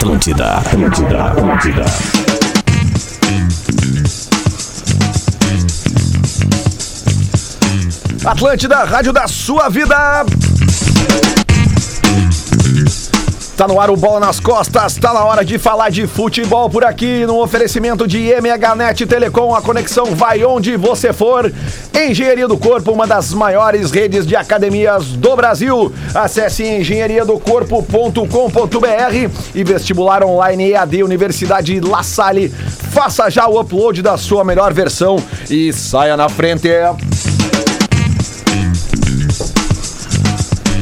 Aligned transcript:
Atlântida, 0.00 0.54
Atlântida, 0.54 1.24
Atlântida. 1.26 1.84
Atlântida, 8.24 8.84
rádio 8.84 9.12
da 9.12 9.28
sua 9.28 9.68
vida. 9.68 10.24
Tá 13.60 13.68
no 13.68 13.78
ar 13.78 13.90
o 13.90 13.96
Bola 13.96 14.18
nas 14.18 14.40
Costas, 14.40 14.94
tá 14.94 15.12
na 15.12 15.22
hora 15.22 15.44
de 15.44 15.58
falar 15.58 15.90
de 15.90 16.06
futebol 16.06 16.70
por 16.70 16.82
aqui, 16.82 17.26
no 17.26 17.42
oferecimento 17.42 18.08
de 18.08 18.32
MHNet 18.32 19.04
Telecom, 19.04 19.54
a 19.54 19.60
conexão 19.60 20.14
vai 20.14 20.42
onde 20.42 20.78
você 20.78 21.12
for. 21.12 21.52
Engenharia 21.92 22.48
do 22.48 22.56
Corpo, 22.56 22.90
uma 22.90 23.06
das 23.06 23.34
maiores 23.34 23.90
redes 23.90 24.26
de 24.26 24.34
academias 24.34 25.08
do 25.08 25.36
Brasil. 25.36 25.92
Acesse 26.14 26.64
engenhariadocorpo.com.br 26.64 29.30
e 29.54 29.62
vestibular 29.62 30.24
online 30.24 30.70
EAD 30.70 31.02
Universidade 31.02 31.80
La 31.80 32.02
Salle. 32.02 32.48
Faça 32.48 33.28
já 33.28 33.46
o 33.46 33.60
upload 33.60 34.00
da 34.00 34.16
sua 34.16 34.42
melhor 34.42 34.72
versão 34.72 35.22
e 35.50 35.70
saia 35.70 36.16
na 36.16 36.30
frente. 36.30 36.70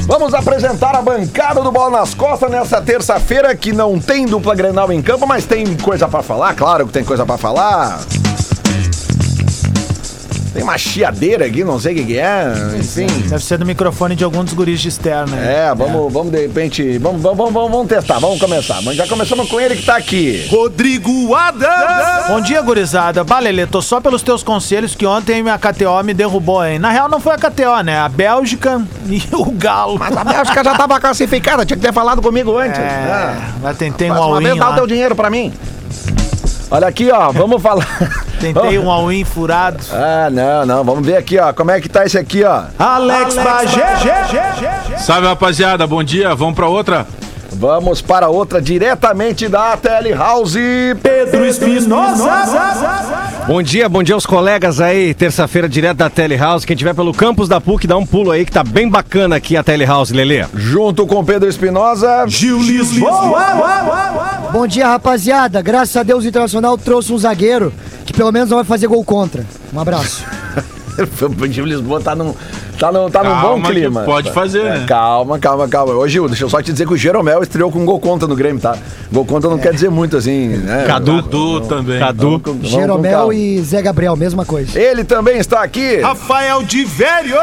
Vamos 0.08 0.32
apresentar 0.32 0.96
a 0.96 1.02
bancada 1.02 1.60
do 1.60 1.70
Bola 1.70 1.98
nas 1.98 2.14
Costas 2.14 2.50
nessa 2.50 2.80
terça-feira 2.80 3.54
que 3.54 3.74
não 3.74 4.00
tem 4.00 4.24
dupla 4.24 4.54
Grenal 4.54 4.90
em 4.90 5.02
campo, 5.02 5.26
mas 5.26 5.44
tem 5.44 5.76
coisa 5.76 6.08
pra 6.08 6.22
falar, 6.22 6.54
claro 6.54 6.86
que 6.86 6.92
tem 6.94 7.04
coisa 7.04 7.26
pra 7.26 7.36
falar. 7.36 8.00
Tem 10.52 10.62
uma 10.62 10.78
chiadeira 10.78 11.46
aqui, 11.46 11.62
não 11.62 11.78
sei 11.78 11.92
o 11.92 11.96
que, 11.96 12.04
que 12.04 12.18
é, 12.18 12.52
enfim. 12.78 13.06
Deve 13.28 13.42
ser 13.44 13.58
do 13.58 13.66
microfone 13.66 14.14
de 14.16 14.24
algum 14.24 14.42
dos 14.42 14.52
guris 14.54 14.80
de 14.80 14.88
externo. 14.88 15.36
né? 15.36 15.68
É, 15.68 15.74
vamos, 15.74 16.12
vamos 16.12 16.32
de 16.32 16.40
repente, 16.40 16.98
vamos, 16.98 17.20
vamos, 17.22 17.52
vamos, 17.52 17.70
vamos 17.70 17.86
testar, 17.88 18.18
vamos 18.18 18.38
começar. 18.40 18.80
Mas 18.82 18.96
já 18.96 19.06
começamos 19.06 19.48
com 19.48 19.60
ele 19.60 19.76
que 19.76 19.82
tá 19.84 19.96
aqui. 19.96 20.46
Rodrigo 20.50 21.34
Adams. 21.34 22.28
Bom 22.28 22.40
dia, 22.40 22.60
gurizada. 22.62 23.22
Balele, 23.24 23.66
tô 23.66 23.80
só 23.82 24.00
pelos 24.00 24.22
teus 24.22 24.42
conselhos 24.42 24.94
que 24.94 25.06
ontem 25.06 25.48
a 25.48 25.58
KTO 25.58 26.02
me 26.04 26.14
derrubou, 26.14 26.64
hein? 26.64 26.78
Na 26.78 26.90
real, 26.90 27.08
não 27.08 27.20
foi 27.20 27.34
a 27.34 27.38
KTO, 27.38 27.82
né? 27.84 27.98
A 27.98 28.08
Bélgica 28.08 28.82
e 29.08 29.22
o 29.32 29.50
Galo. 29.52 29.98
Mas 29.98 30.16
a 30.16 30.24
Bélgica 30.24 30.64
já 30.64 30.74
tava 30.74 30.98
classificada, 31.00 31.64
tinha 31.64 31.76
que 31.76 31.82
ter 31.86 31.92
falado 31.92 32.20
comigo 32.22 32.56
antes. 32.56 32.78
É, 32.80 32.84
Ah. 33.10 33.52
mas 33.62 33.76
tentei 33.76 34.10
um 34.10 34.14
all-in 34.14 34.44
vez 34.44 34.56
dá 34.58 34.70
o 34.70 34.74
teu 34.74 34.86
dinheiro 34.86 35.14
pra 35.14 35.30
mim. 35.30 35.52
Olha 36.70 36.86
aqui, 36.86 37.10
ó, 37.10 37.32
vamos 37.32 37.62
falar. 37.62 37.86
Tentei 38.38 38.78
um 38.78 38.90
all-in 38.90 39.24
furado. 39.24 39.78
Ah, 39.92 40.28
não, 40.30 40.66
não, 40.66 40.84
vamos 40.84 41.04
ver 41.04 41.16
aqui, 41.16 41.38
ó, 41.38 41.52
como 41.52 41.70
é 41.70 41.80
que 41.80 41.88
tá 41.88 42.04
esse 42.04 42.18
aqui, 42.18 42.44
ó. 42.44 42.64
Alex, 42.78 43.34
Bagé. 43.36 44.98
Salve, 44.98 45.26
rapaziada. 45.26 45.86
Bom 45.86 46.02
dia. 46.02 46.34
Vamos 46.34 46.54
pra 46.54 46.68
outra? 46.68 47.06
Vamos 47.58 48.00
para 48.00 48.28
outra 48.28 48.62
diretamente 48.62 49.48
da 49.48 49.76
Tele 49.76 50.14
House. 50.14 50.54
Pedro 51.02 51.44
Espinosa. 51.44 52.30
Bom 53.48 53.60
dia, 53.60 53.88
bom 53.88 54.00
dia 54.00 54.14
aos 54.14 54.24
colegas 54.24 54.80
aí, 54.80 55.12
terça-feira 55.12 55.68
direto 55.68 55.96
da 55.96 56.08
Telehouse. 56.08 56.64
Quem 56.64 56.76
tiver 56.76 56.94
pelo 56.94 57.12
campus 57.12 57.48
da 57.48 57.60
PUC, 57.60 57.88
dá 57.88 57.96
um 57.96 58.06
pulo 58.06 58.30
aí 58.30 58.44
que 58.44 58.52
tá 58.52 58.62
bem 58.62 58.88
bacana 58.88 59.34
aqui 59.34 59.56
a 59.56 59.64
Telehouse, 59.64 60.14
Lelê. 60.14 60.46
Junto 60.54 61.04
com 61.04 61.24
Pedro 61.24 61.48
Espinosa. 61.48 62.26
Gil 62.28 62.62
Lisboa. 62.62 64.50
Bom 64.52 64.64
dia, 64.64 64.86
rapaziada. 64.86 65.60
Graças 65.60 65.96
a 65.96 66.04
Deus 66.04 66.24
o 66.24 66.28
Internacional 66.28 66.78
trouxe 66.78 67.12
um 67.12 67.18
zagueiro 67.18 67.72
que 68.06 68.12
pelo 68.12 68.30
menos 68.30 68.50
não 68.50 68.58
vai 68.58 68.64
fazer 68.64 68.86
gol 68.86 69.04
contra. 69.04 69.44
Um 69.74 69.80
abraço. 69.80 70.24
O 71.40 71.46
Gil 71.46 71.64
Lisboa 71.64 72.00
tá 72.00 72.14
num, 72.14 72.34
tá 72.78 72.90
num, 72.92 73.08
tá 73.10 73.22
num 73.22 73.40
bom 73.40 73.62
clima. 73.62 74.02
pode 74.02 74.30
fazer, 74.32 74.60
É, 74.60 74.78
né? 74.80 74.84
Calma, 74.86 75.38
calma, 75.38 75.68
calma. 75.68 75.94
Ô, 75.94 76.06
Gil, 76.08 76.26
deixa 76.28 76.44
eu 76.44 76.50
só 76.50 76.60
te 76.62 76.72
dizer 76.72 76.86
que 76.86 76.92
o 76.92 76.96
Jeromel 76.96 77.42
estreou 77.42 77.70
com 77.70 77.78
um 77.80 77.84
gol 77.84 78.00
contra 78.00 78.26
no 78.28 78.34
Grêmio, 78.36 78.60
tá? 78.60 78.76
Gol 79.12 79.24
contra 79.24 79.48
não 79.48 79.58
quer 79.58 79.72
dizer 79.72 79.90
muito 79.90 80.16
assim, 80.16 80.48
né? 80.58 80.84
Cadu. 80.86 81.22
Cadu 81.22 81.60
também. 81.62 81.98
Cadu. 81.98 82.22
Vamos 82.30 82.42
com- 82.42 82.52
vamos 82.54 82.68
Jeromel 82.70 83.32
e 83.32 83.60
Zé 83.62 83.80
Gabriel, 83.82 84.16
mesma 84.16 84.44
coisa. 84.44 84.78
Ele 84.78 85.04
também 85.04 85.38
está 85.38 85.62
aqui. 85.62 86.00
Rafael 86.00 86.62
de 86.62 86.84
Velho. 86.84 87.36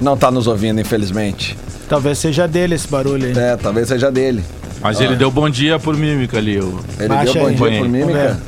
Não 0.00 0.16
tá 0.16 0.30
nos 0.30 0.46
ouvindo, 0.46 0.80
infelizmente. 0.80 1.56
Talvez 1.88 2.18
seja 2.18 2.46
dele 2.46 2.74
esse 2.74 2.88
barulho 2.88 3.26
aí. 3.26 3.38
É, 3.38 3.56
talvez 3.56 3.88
seja 3.88 4.10
dele. 4.10 4.44
Mas 4.80 5.00
ele 5.00 5.16
deu 5.16 5.30
bom 5.30 5.48
dia 5.48 5.78
por 5.78 5.96
mímica 5.96 6.36
ali. 6.38 6.58
o- 6.60 6.80
Ele 6.98 7.08
Baixa 7.08 7.32
deu 7.32 7.42
bom 7.42 7.48
aí. 7.48 7.54
dia 7.54 7.78
por 7.80 7.88
mímica? 7.88 8.38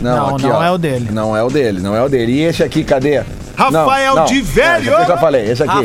Vamos 0.00 0.18
Não, 0.20 0.36
aqui, 0.36 0.46
não 0.46 0.56
ó. 0.56 0.62
é 0.64 0.70
o 0.70 0.78
dele. 0.78 1.08
Não 1.10 1.36
é 1.36 1.42
o 1.42 1.48
dele, 1.50 1.80
não 1.80 1.94
é 1.96 2.02
o 2.02 2.08
dele. 2.08 2.32
E 2.32 2.40
esse 2.42 2.62
aqui, 2.62 2.84
cadê? 2.84 3.22
Rafael 3.56 4.14
Não, 4.14 4.22
não. 4.22 4.24
de 4.26 4.40
Velho. 4.40 4.92
Aqui 4.94 5.02
eu 5.02 5.08
já 5.08 5.16
falei, 5.18 5.50
esse 5.50 5.62
aqui. 5.62 5.84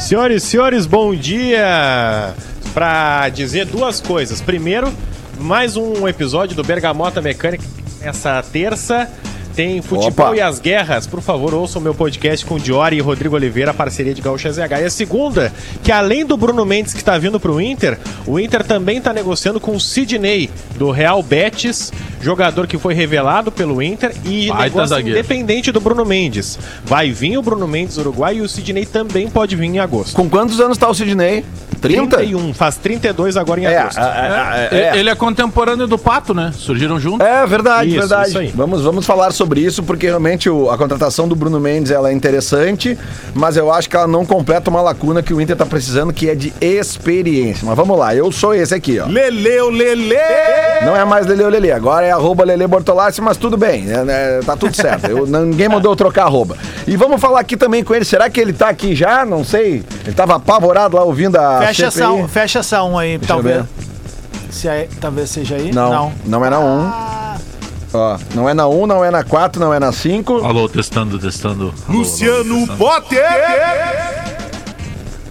Senhores 0.00 0.42
e 0.42 0.46
senhores, 0.46 0.86
bom 0.86 1.14
dia! 1.14 2.34
Pra 2.74 3.28
dizer 3.28 3.66
duas 3.66 4.00
coisas. 4.00 4.40
Primeiro, 4.40 4.92
mais 5.38 5.76
um 5.76 6.08
episódio 6.08 6.56
do 6.56 6.64
Bergamota 6.64 7.20
Mecânica 7.22 7.64
essa 8.02 8.42
terça. 8.42 9.08
Tem 9.54 9.80
futebol 9.80 10.26
Opa. 10.28 10.36
e 10.36 10.40
as 10.40 10.58
guerras. 10.58 11.06
Por 11.06 11.20
favor, 11.20 11.54
ouçam 11.54 11.80
meu 11.80 11.94
podcast 11.94 12.44
com 12.44 12.58
Diori 12.58 12.96
e 12.96 13.00
Rodrigo 13.00 13.36
Oliveira, 13.36 13.72
parceria 13.72 14.12
de 14.12 14.20
Gaúcha 14.20 14.50
ZH. 14.50 14.80
E 14.80 14.84
a 14.84 14.90
segunda, 14.90 15.52
que 15.82 15.92
além 15.92 16.26
do 16.26 16.36
Bruno 16.36 16.64
Mendes 16.66 16.92
que 16.92 17.04
tá 17.04 17.16
vindo 17.18 17.38
pro 17.38 17.60
Inter, 17.60 17.98
o 18.26 18.40
Inter 18.40 18.64
também 18.64 19.00
tá 19.00 19.12
negociando 19.12 19.60
com 19.60 19.76
o 19.76 19.80
Sidney, 19.80 20.50
do 20.76 20.90
Real 20.90 21.22
Betis, 21.22 21.92
jogador 22.20 22.66
que 22.66 22.76
foi 22.78 22.94
revelado 22.94 23.52
pelo 23.52 23.80
Inter 23.80 24.12
e 24.24 24.52
negócio 24.52 24.88
zagueiro. 24.88 25.18
independente 25.18 25.70
do 25.70 25.80
Bruno 25.80 26.04
Mendes. 26.04 26.58
Vai 26.84 27.12
vir 27.12 27.38
o 27.38 27.42
Bruno 27.42 27.68
Mendes 27.68 27.96
Uruguai 27.96 28.38
e 28.38 28.40
o 28.40 28.48
Sidney 28.48 28.84
também 28.86 29.28
pode 29.30 29.54
vir 29.54 29.66
em 29.66 29.78
agosto. 29.78 30.14
Com 30.14 30.28
quantos 30.28 30.58
anos 30.60 30.76
tá 30.76 30.88
o 30.88 30.94
Sidney? 30.94 31.44
30? 31.80 32.16
31, 32.16 32.54
faz 32.54 32.76
32 32.78 33.36
agora 33.36 33.60
em 33.60 33.66
É, 33.66 33.76
agosto. 33.76 33.98
é, 34.00 34.68
é, 34.72 34.76
é. 34.94 34.98
Ele 34.98 35.10
é 35.10 35.14
contemporâneo 35.14 35.86
do 35.86 35.98
Pato, 35.98 36.32
né? 36.32 36.50
Surgiram 36.56 36.98
juntos. 36.98 37.26
É 37.26 37.46
verdade, 37.46 37.90
Isso, 37.90 37.98
verdade. 37.98 38.28
isso 38.30 38.38
aí. 38.38 38.46
Vamos, 38.54 38.80
vamos 38.82 39.04
falar 39.04 39.32
sobre 39.32 39.43
isso, 39.58 39.82
porque 39.82 40.06
realmente 40.06 40.48
o- 40.48 40.70
a 40.70 40.78
contratação 40.78 41.28
do 41.28 41.36
Bruno 41.36 41.60
Mendes 41.60 41.90
ela 41.92 42.10
é 42.10 42.12
interessante, 42.12 42.98
mas 43.34 43.56
eu 43.56 43.72
acho 43.72 43.88
que 43.90 43.96
ela 43.96 44.06
não 44.06 44.24
completa 44.24 44.70
uma 44.70 44.80
lacuna 44.80 45.22
que 45.22 45.32
o 45.34 45.40
Inter 45.40 45.56
tá 45.56 45.66
precisando, 45.66 46.12
que 46.12 46.28
é 46.28 46.34
de 46.34 46.52
experiência. 46.60 47.66
Mas 47.66 47.76
vamos 47.76 47.98
lá, 47.98 48.14
eu 48.14 48.30
sou 48.32 48.54
esse 48.54 48.74
aqui, 48.74 48.98
ó. 48.98 49.06
Leleu, 49.06 49.70
Lele! 49.70 50.16
Não 50.84 50.96
é 50.96 51.04
mais 51.04 51.26
Lele 51.26 51.42
ou 51.44 51.50
Lele, 51.50 51.70
agora 51.72 52.06
é 52.06 52.10
arroba 52.10 52.44
Lele 52.44 52.66
Bortolassi, 52.66 53.20
mas 53.20 53.36
tudo 53.36 53.56
bem, 53.56 53.90
é, 53.90 54.04
né, 54.04 54.40
tá 54.44 54.56
tudo 54.56 54.74
certo. 54.74 55.06
Eu, 55.06 55.26
não- 55.26 55.44
ninguém 55.44 55.68
mandou 55.68 55.92
eu 55.92 55.96
trocar 55.96 56.24
arroba. 56.24 56.56
E 56.86 56.96
vamos 56.96 57.20
falar 57.20 57.40
aqui 57.40 57.56
também 57.56 57.82
com 57.84 57.94
ele, 57.94 58.04
será 58.04 58.28
que 58.30 58.40
ele 58.40 58.52
tá 58.52 58.68
aqui 58.68 58.94
já? 58.94 59.24
Não 59.24 59.44
sei. 59.44 59.82
Ele 60.04 60.14
tava 60.14 60.36
apavorado 60.36 60.96
lá 60.96 61.04
ouvindo 61.04 61.36
a 61.36 61.60
Fecha 61.66 61.86
essa, 61.86 62.10
um, 62.10 62.28
fecha 62.28 62.58
essa 62.60 62.82
um 62.82 62.98
aí, 62.98 63.18
Deixa 63.18 63.26
talvez. 63.34 63.64
Se 64.50 64.68
aí, 64.68 64.88
talvez 65.00 65.30
seja 65.30 65.56
aí? 65.56 65.72
Não, 65.72 66.12
não, 66.24 66.44
é 66.44 66.50
na 66.50 66.60
1. 66.60 66.90
Ó, 67.94 68.18
não 68.34 68.48
é 68.48 68.54
na 68.54 68.66
1, 68.66 68.86
não 68.88 69.04
é 69.04 69.10
na 69.10 69.22
4, 69.22 69.60
não 69.60 69.72
é 69.72 69.78
na 69.78 69.92
5. 69.92 70.44
Alô, 70.44 70.68
testando, 70.68 71.16
testando. 71.18 71.72
Alô, 71.88 71.98
Luciano 72.00 72.38
alô, 72.54 72.58
testando. 72.66 72.76
Potter. 72.78 73.24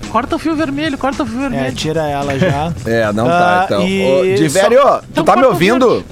Corta 0.09 0.35
o 0.35 0.39
fio 0.39 0.55
vermelho, 0.55 0.97
corta 0.97 1.23
o 1.23 1.25
fio 1.25 1.37
É, 1.39 1.49
vermelho. 1.49 1.75
tira 1.75 2.07
ela 2.07 2.37
já. 2.39 2.71
É, 2.85 3.11
não 3.11 3.25
tá, 3.25 3.61
Ah, 3.61 3.65
então. 3.65 3.87
e 3.87 4.33
Ô, 4.33 4.35
Divério, 4.35 4.81
só- 4.81 4.97
tu 4.99 5.05
Então 5.11 5.25
tá 5.25 5.35
me 5.35 5.41
corta 5.41 5.47
o 5.49 5.51
ouvindo? 5.53 6.05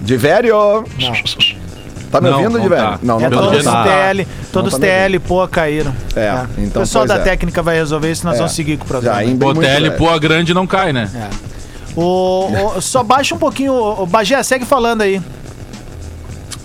Divério! 0.00 0.54
Não. 0.98 1.12
Tá 2.10 2.20
me 2.20 2.28
Não, 2.28 2.38
ouvindo, 2.38 2.54
não 2.54 2.62
Divério? 2.62 2.84
tá. 2.92 2.98
Não, 3.02 3.20
não 3.20 3.26
É 3.26 3.30
tá. 3.30 3.36
Todos 3.36 3.58
os 3.58 3.64
não. 3.64 3.82
TL, 3.84 4.26
todos 4.52 4.72
Não 4.72 4.78
os 4.78 4.84
tá 4.84 4.86
TL 4.92 5.18
pô 5.20 5.46
caíram. 5.46 5.94
É, 6.16 6.44
então, 6.58 6.82
o 6.82 6.84
pessoal 6.84 7.06
da 7.06 7.16
é. 7.16 7.18
técnica 7.18 7.62
vai 7.62 7.76
resolver 7.76 8.10
isso, 8.10 8.24
nós 8.26 8.34
É. 8.34 8.38
vamos 8.38 8.52
seguir 8.52 8.78
com 8.78 8.84
o 8.84 8.88
programa. 8.88 9.22
Já, 9.22 9.30
O 9.32 9.54
TL. 9.54 9.90
Poa 9.96 10.18
Grande 10.18 10.52
não 10.54 10.66
cai, 10.66 10.92
né? 10.92 11.08
O, 11.96 12.46
o- 12.76 12.80
só 12.80 13.02
baixa 13.02 13.34
um 13.34 13.38
pouquinho. 13.38 13.72
O, 13.72 14.02
o 14.02 14.06
Bagé, 14.06 14.42
segue 14.42 14.64
falando 14.64 15.02
aí. 15.02 15.20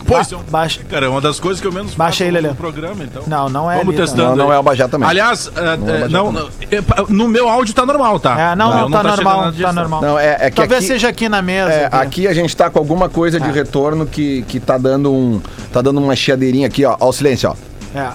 Pois, 0.08 0.28
Ba- 0.32 0.40
baixa. 0.52 0.82
cara, 0.88 1.08
é 1.08 1.10
uma 1.10 1.20
das 1.20 1.40
coisas 1.40 1.60
que 1.60 1.66
eu 1.66 1.72
menos 1.74 1.96
Baixa 1.96 2.24
Lelê. 2.26 2.50
no 2.50 2.56
programa, 2.56 3.04
então. 3.04 3.24
Não, 3.26 3.50
não 3.50 3.72
é 3.72 3.78
Vamos 3.80 3.96
ali, 3.96 4.04
testando. 4.06 4.36
Não, 4.36 4.36
não 4.36 4.54
é 4.54 4.60
o 4.60 4.62
Bajá 4.62 4.88
também. 4.88 5.10
Aliás, 5.10 5.50
é, 5.56 5.62
Não 5.78 5.90
é 5.90 5.98
é, 5.98 6.00
Bajá 6.02 6.08
não, 6.10 6.26
também. 6.32 6.44
não, 6.44 6.78
é, 6.78 7.06
no 7.10 7.28
meu 7.28 7.50
áudio 7.50 7.74
tá 7.74 7.88
normal, 7.88 8.20
tá? 8.20 8.40
É, 8.40 8.56
não, 8.56 8.70
não, 8.70 8.76
meu 8.88 8.90
tá, 8.92 8.98
chegando 9.00 9.16
normal, 9.16 9.54
tá 9.54 9.74
normal. 9.74 10.02
Não, 10.04 10.20
é, 10.20 10.38
é 10.42 10.50
que 10.52 10.58
Talvez 10.58 10.84
aqui, 10.84 10.88
seja 10.94 11.08
aqui 11.10 11.28
na 11.28 11.42
mesa. 11.42 11.72
é, 11.72 11.86
aqui. 11.88 11.96
aqui 11.98 12.28
a 12.28 12.34
gente 12.36 12.56
tá 12.56 12.70
com 12.70 12.78
alguma 12.78 13.10
coisa 13.10 13.40
de 13.40 13.50
retorno 13.50 14.06
que, 14.06 14.44
que 14.44 14.60
tá 14.60 14.78
dando 14.78 15.12
um. 15.12 15.42
Tá 15.74 15.82
dando 15.82 16.00
uma 16.00 16.16
chiadeirinha 16.16 16.68
aqui, 16.68 16.86
ó. 16.86 16.96
Ó, 17.00 17.10
o 17.10 17.12
silêncio, 17.12 17.50
ó. 17.50 17.98
É. 18.00 18.10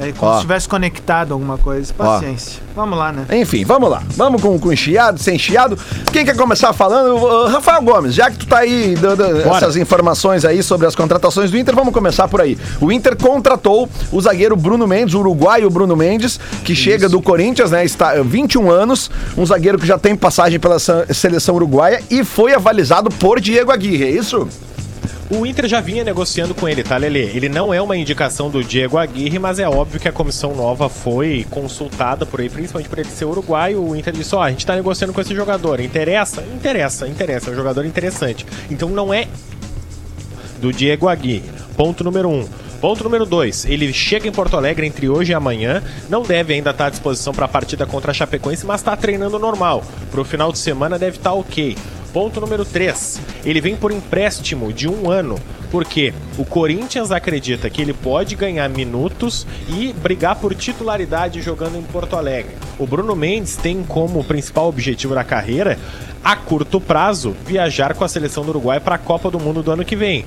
É 0.00 0.12
como 0.12 0.32
Ó. 0.32 0.34
se 0.36 0.40
tivesse 0.42 0.68
conectado 0.68 1.32
alguma 1.32 1.56
coisa. 1.58 1.92
Paciência. 1.94 2.62
Vamos 2.74 2.98
lá, 2.98 3.12
né? 3.12 3.26
Enfim, 3.32 3.64
vamos 3.64 3.88
lá. 3.88 4.02
Vamos 4.16 4.42
com, 4.42 4.58
com 4.58 4.74
chiado, 4.74 5.20
sem 5.20 5.38
chiado. 5.38 5.78
Quem 6.12 6.24
quer 6.24 6.36
começar 6.36 6.72
falando? 6.72 7.16
Ô, 7.16 7.46
Rafael 7.46 7.80
Gomes, 7.82 8.14
já 8.14 8.30
que 8.30 8.38
tu 8.38 8.46
tá 8.46 8.58
aí 8.58 8.94
dando 8.96 9.24
essas 9.54 9.76
informações 9.76 10.44
aí 10.44 10.62
sobre 10.62 10.86
as 10.86 10.96
contratações 10.96 11.50
do 11.50 11.58
Inter, 11.58 11.74
vamos 11.74 11.94
começar 11.94 12.26
por 12.26 12.40
aí. 12.40 12.58
O 12.80 12.90
Inter 12.90 13.16
contratou 13.16 13.88
o 14.10 14.20
zagueiro 14.20 14.56
Bruno 14.56 14.86
Mendes, 14.86 15.14
o 15.14 15.20
uruguaio 15.20 15.70
Bruno 15.70 15.96
Mendes, 15.96 16.40
que 16.64 16.74
chega 16.74 17.08
do 17.08 17.22
Corinthians, 17.22 17.70
né? 17.70 17.84
Está 17.84 18.14
21 18.22 18.70
anos, 18.70 19.10
um 19.36 19.46
zagueiro 19.46 19.78
que 19.78 19.86
já 19.86 19.98
tem 19.98 20.16
passagem 20.16 20.58
pela 20.58 20.78
seleção 20.78 21.54
uruguaia 21.54 22.02
e 22.10 22.24
foi 22.24 22.52
avalizado 22.54 23.10
por 23.10 23.40
Diego 23.40 23.70
Aguirre, 23.70 24.04
é 24.04 24.10
isso? 24.10 24.48
O 25.30 25.46
Inter 25.46 25.66
já 25.66 25.80
vinha 25.80 26.04
negociando 26.04 26.54
com 26.54 26.68
ele, 26.68 26.82
tá, 26.82 26.98
Lele? 26.98 27.20
Ele 27.20 27.48
não 27.48 27.72
é 27.72 27.80
uma 27.80 27.96
indicação 27.96 28.50
do 28.50 28.62
Diego 28.62 28.98
Aguirre, 28.98 29.38
mas 29.38 29.58
é 29.58 29.66
óbvio 29.66 29.98
que 29.98 30.06
a 30.06 30.12
comissão 30.12 30.54
nova 30.54 30.88
foi 30.90 31.46
consultada 31.48 32.26
por 32.26 32.40
ele, 32.40 32.50
principalmente 32.50 32.90
por 32.90 32.98
ele 32.98 33.08
ser 33.08 33.24
uruguaio. 33.24 33.82
O 33.82 33.96
Inter 33.96 34.12
disse: 34.12 34.34
Ó, 34.34 34.42
a 34.42 34.50
gente 34.50 34.66
tá 34.66 34.76
negociando 34.76 35.14
com 35.14 35.20
esse 35.20 35.34
jogador. 35.34 35.80
Interessa? 35.80 36.42
Interessa, 36.54 37.08
interessa. 37.08 37.50
É 37.50 37.52
um 37.54 37.56
jogador 37.56 37.86
interessante. 37.86 38.44
Então 38.70 38.90
não 38.90 39.14
é 39.14 39.26
do 40.60 40.72
Diego 40.72 41.08
Aguirre. 41.08 41.50
Ponto 41.74 42.04
número 42.04 42.28
um. 42.28 42.46
Ponto 42.80 43.02
número 43.02 43.24
2. 43.24 43.64
Ele 43.64 43.94
chega 43.94 44.28
em 44.28 44.32
Porto 44.32 44.58
Alegre 44.58 44.86
entre 44.86 45.08
hoje 45.08 45.32
e 45.32 45.34
amanhã. 45.34 45.82
Não 46.10 46.22
deve 46.22 46.52
ainda 46.52 46.68
estar 46.68 46.86
à 46.86 46.90
disposição 46.90 47.32
para 47.32 47.46
a 47.46 47.48
partida 47.48 47.86
contra 47.86 48.10
a 48.10 48.14
Chapecoense, 48.14 48.66
mas 48.66 48.82
está 48.82 48.94
treinando 48.94 49.38
normal. 49.38 49.82
Para 50.10 50.20
o 50.20 50.24
final 50.24 50.52
de 50.52 50.58
semana 50.58 50.98
deve 50.98 51.16
estar 51.16 51.32
ok. 51.32 51.78
Ponto 52.14 52.40
número 52.40 52.64
3. 52.64 53.20
Ele 53.44 53.60
vem 53.60 53.74
por 53.74 53.90
empréstimo 53.90 54.72
de 54.72 54.88
um 54.88 55.10
ano. 55.10 55.36
Porque 55.68 56.14
o 56.38 56.44
Corinthians 56.44 57.10
acredita 57.10 57.68
que 57.68 57.82
ele 57.82 57.92
pode 57.92 58.36
ganhar 58.36 58.68
minutos 58.68 59.44
e 59.68 59.92
brigar 59.92 60.36
por 60.36 60.54
titularidade 60.54 61.42
jogando 61.42 61.76
em 61.76 61.82
Porto 61.82 62.14
Alegre. 62.14 62.54
O 62.78 62.86
Bruno 62.86 63.16
Mendes 63.16 63.56
tem 63.56 63.82
como 63.82 64.22
principal 64.22 64.68
objetivo 64.68 65.12
da 65.12 65.24
carreira, 65.24 65.76
a 66.22 66.36
curto 66.36 66.80
prazo, 66.80 67.34
viajar 67.44 67.94
com 67.94 68.04
a 68.04 68.08
seleção 68.08 68.44
do 68.44 68.50
Uruguai 68.50 68.78
para 68.78 68.94
a 68.94 68.98
Copa 68.98 69.28
do 69.28 69.40
Mundo 69.40 69.64
do 69.64 69.72
ano 69.72 69.84
que 69.84 69.96
vem. 69.96 70.24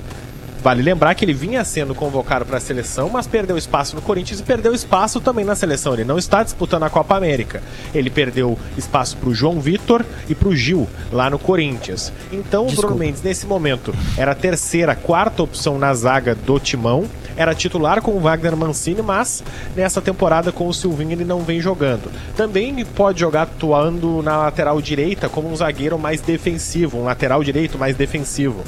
Vale 0.62 0.82
lembrar 0.82 1.14
que 1.14 1.24
ele 1.24 1.32
vinha 1.32 1.64
sendo 1.64 1.94
convocado 1.94 2.44
para 2.44 2.56
a 2.56 2.60
seleção, 2.60 3.08
mas 3.08 3.26
perdeu 3.26 3.56
espaço 3.56 3.94
no 3.94 4.02
Corinthians 4.02 4.40
e 4.40 4.42
perdeu 4.42 4.74
espaço 4.74 5.20
também 5.20 5.44
na 5.44 5.54
seleção. 5.54 5.94
Ele 5.94 6.04
não 6.04 6.18
está 6.18 6.42
disputando 6.42 6.82
a 6.82 6.90
Copa 6.90 7.16
América. 7.16 7.62
Ele 7.94 8.10
perdeu 8.10 8.58
espaço 8.76 9.16
para 9.16 9.28
o 9.28 9.34
João 9.34 9.60
Vitor 9.60 10.04
e 10.28 10.34
para 10.34 10.48
o 10.48 10.56
Gil 10.56 10.88
lá 11.12 11.30
no 11.30 11.38
Corinthians. 11.38 12.12
Então 12.32 12.66
o 12.66 12.72
Bruno 12.72 12.96
Mendes 12.96 13.22
nesse 13.22 13.46
momento 13.46 13.94
era 14.16 14.32
a 14.32 14.34
terceira, 14.34 14.94
quarta 14.94 15.42
opção 15.42 15.78
na 15.78 15.94
zaga 15.94 16.34
do 16.34 16.58
Timão. 16.58 17.06
Era 17.36 17.54
titular 17.54 18.02
com 18.02 18.16
o 18.16 18.20
Wagner 18.20 18.56
Mancini, 18.56 19.00
mas 19.00 19.44
nessa 19.76 20.00
temporada 20.00 20.50
com 20.50 20.66
o 20.66 20.74
Silvinho 20.74 21.12
ele 21.12 21.24
não 21.24 21.40
vem 21.42 21.60
jogando. 21.60 22.10
Também 22.36 22.84
pode 22.84 23.20
jogar 23.20 23.42
atuando 23.42 24.22
na 24.24 24.36
lateral 24.38 24.82
direita 24.82 25.28
como 25.28 25.48
um 25.48 25.54
zagueiro 25.54 25.96
mais 25.96 26.20
defensivo, 26.20 26.98
um 26.98 27.04
lateral 27.04 27.44
direito 27.44 27.78
mais 27.78 27.96
defensivo. 27.96 28.64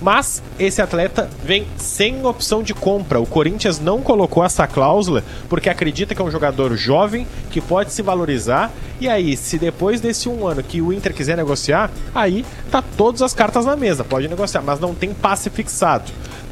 Mas 0.00 0.42
esse 0.58 0.80
atleta 0.80 1.28
vem 1.44 1.66
sem 1.76 2.24
opção 2.24 2.62
de 2.62 2.72
compra. 2.72 3.20
O 3.20 3.26
Corinthians 3.26 3.78
não 3.78 4.00
colocou 4.00 4.44
essa 4.44 4.66
cláusula 4.66 5.22
porque 5.48 5.68
acredita 5.68 6.14
que 6.14 6.22
é 6.22 6.24
um 6.24 6.30
jogador 6.30 6.74
jovem 6.76 7.26
que 7.50 7.60
pode 7.60 7.92
se 7.92 8.02
valorizar. 8.02 8.70
E 9.00 9.08
aí, 9.08 9.36
se 9.36 9.58
depois 9.58 10.00
desse 10.00 10.28
um 10.28 10.46
ano 10.46 10.62
que 10.62 10.80
o 10.80 10.92
Inter 10.92 11.14
quiser 11.14 11.36
negociar, 11.36 11.90
aí 12.14 12.44
tá 12.70 12.82
todas 12.82 13.22
as 13.22 13.32
cartas 13.32 13.64
na 13.64 13.76
mesa, 13.76 14.04
pode 14.04 14.28
negociar, 14.28 14.62
mas 14.62 14.78
não 14.78 14.94
tem 14.94 15.12
passe 15.14 15.48
fixado. 15.48 16.10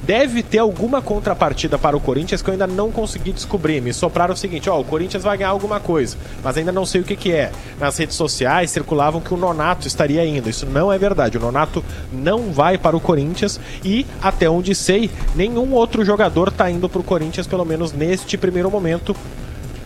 Deve 0.08 0.42
ter 0.42 0.56
alguma 0.56 1.02
contrapartida 1.02 1.78
para 1.78 1.94
o 1.94 2.00
Corinthians 2.00 2.40
que 2.40 2.48
eu 2.48 2.52
ainda 2.52 2.66
não 2.66 2.90
consegui 2.90 3.30
descobrir. 3.30 3.82
Me 3.82 3.92
sopraram 3.92 4.32
o 4.32 4.36
seguinte: 4.36 4.70
ó, 4.70 4.80
o 4.80 4.84
Corinthians 4.84 5.22
vai 5.22 5.36
ganhar 5.36 5.50
alguma 5.50 5.80
coisa, 5.80 6.16
mas 6.42 6.56
ainda 6.56 6.72
não 6.72 6.86
sei 6.86 7.02
o 7.02 7.04
que, 7.04 7.14
que 7.14 7.30
é. 7.30 7.52
Nas 7.78 7.98
redes 7.98 8.16
sociais 8.16 8.70
circulavam 8.70 9.20
que 9.20 9.34
o 9.34 9.36
Nonato 9.36 9.86
estaria 9.86 10.24
indo. 10.24 10.48
Isso 10.48 10.64
não 10.64 10.90
é 10.90 10.96
verdade. 10.96 11.36
O 11.36 11.40
Nonato 11.40 11.84
não 12.10 12.50
vai 12.50 12.78
para 12.78 12.96
o 12.96 13.00
Corinthians 13.00 13.37
e, 13.84 14.06
até 14.20 14.48
onde 14.48 14.74
sei, 14.74 15.10
nenhum 15.34 15.72
outro 15.72 16.04
jogador 16.04 16.48
está 16.48 16.70
indo 16.70 16.88
para 16.88 17.00
o 17.00 17.04
Corinthians, 17.04 17.46
pelo 17.46 17.64
menos 17.64 17.92
neste 17.92 18.36
primeiro 18.36 18.70
momento. 18.70 19.14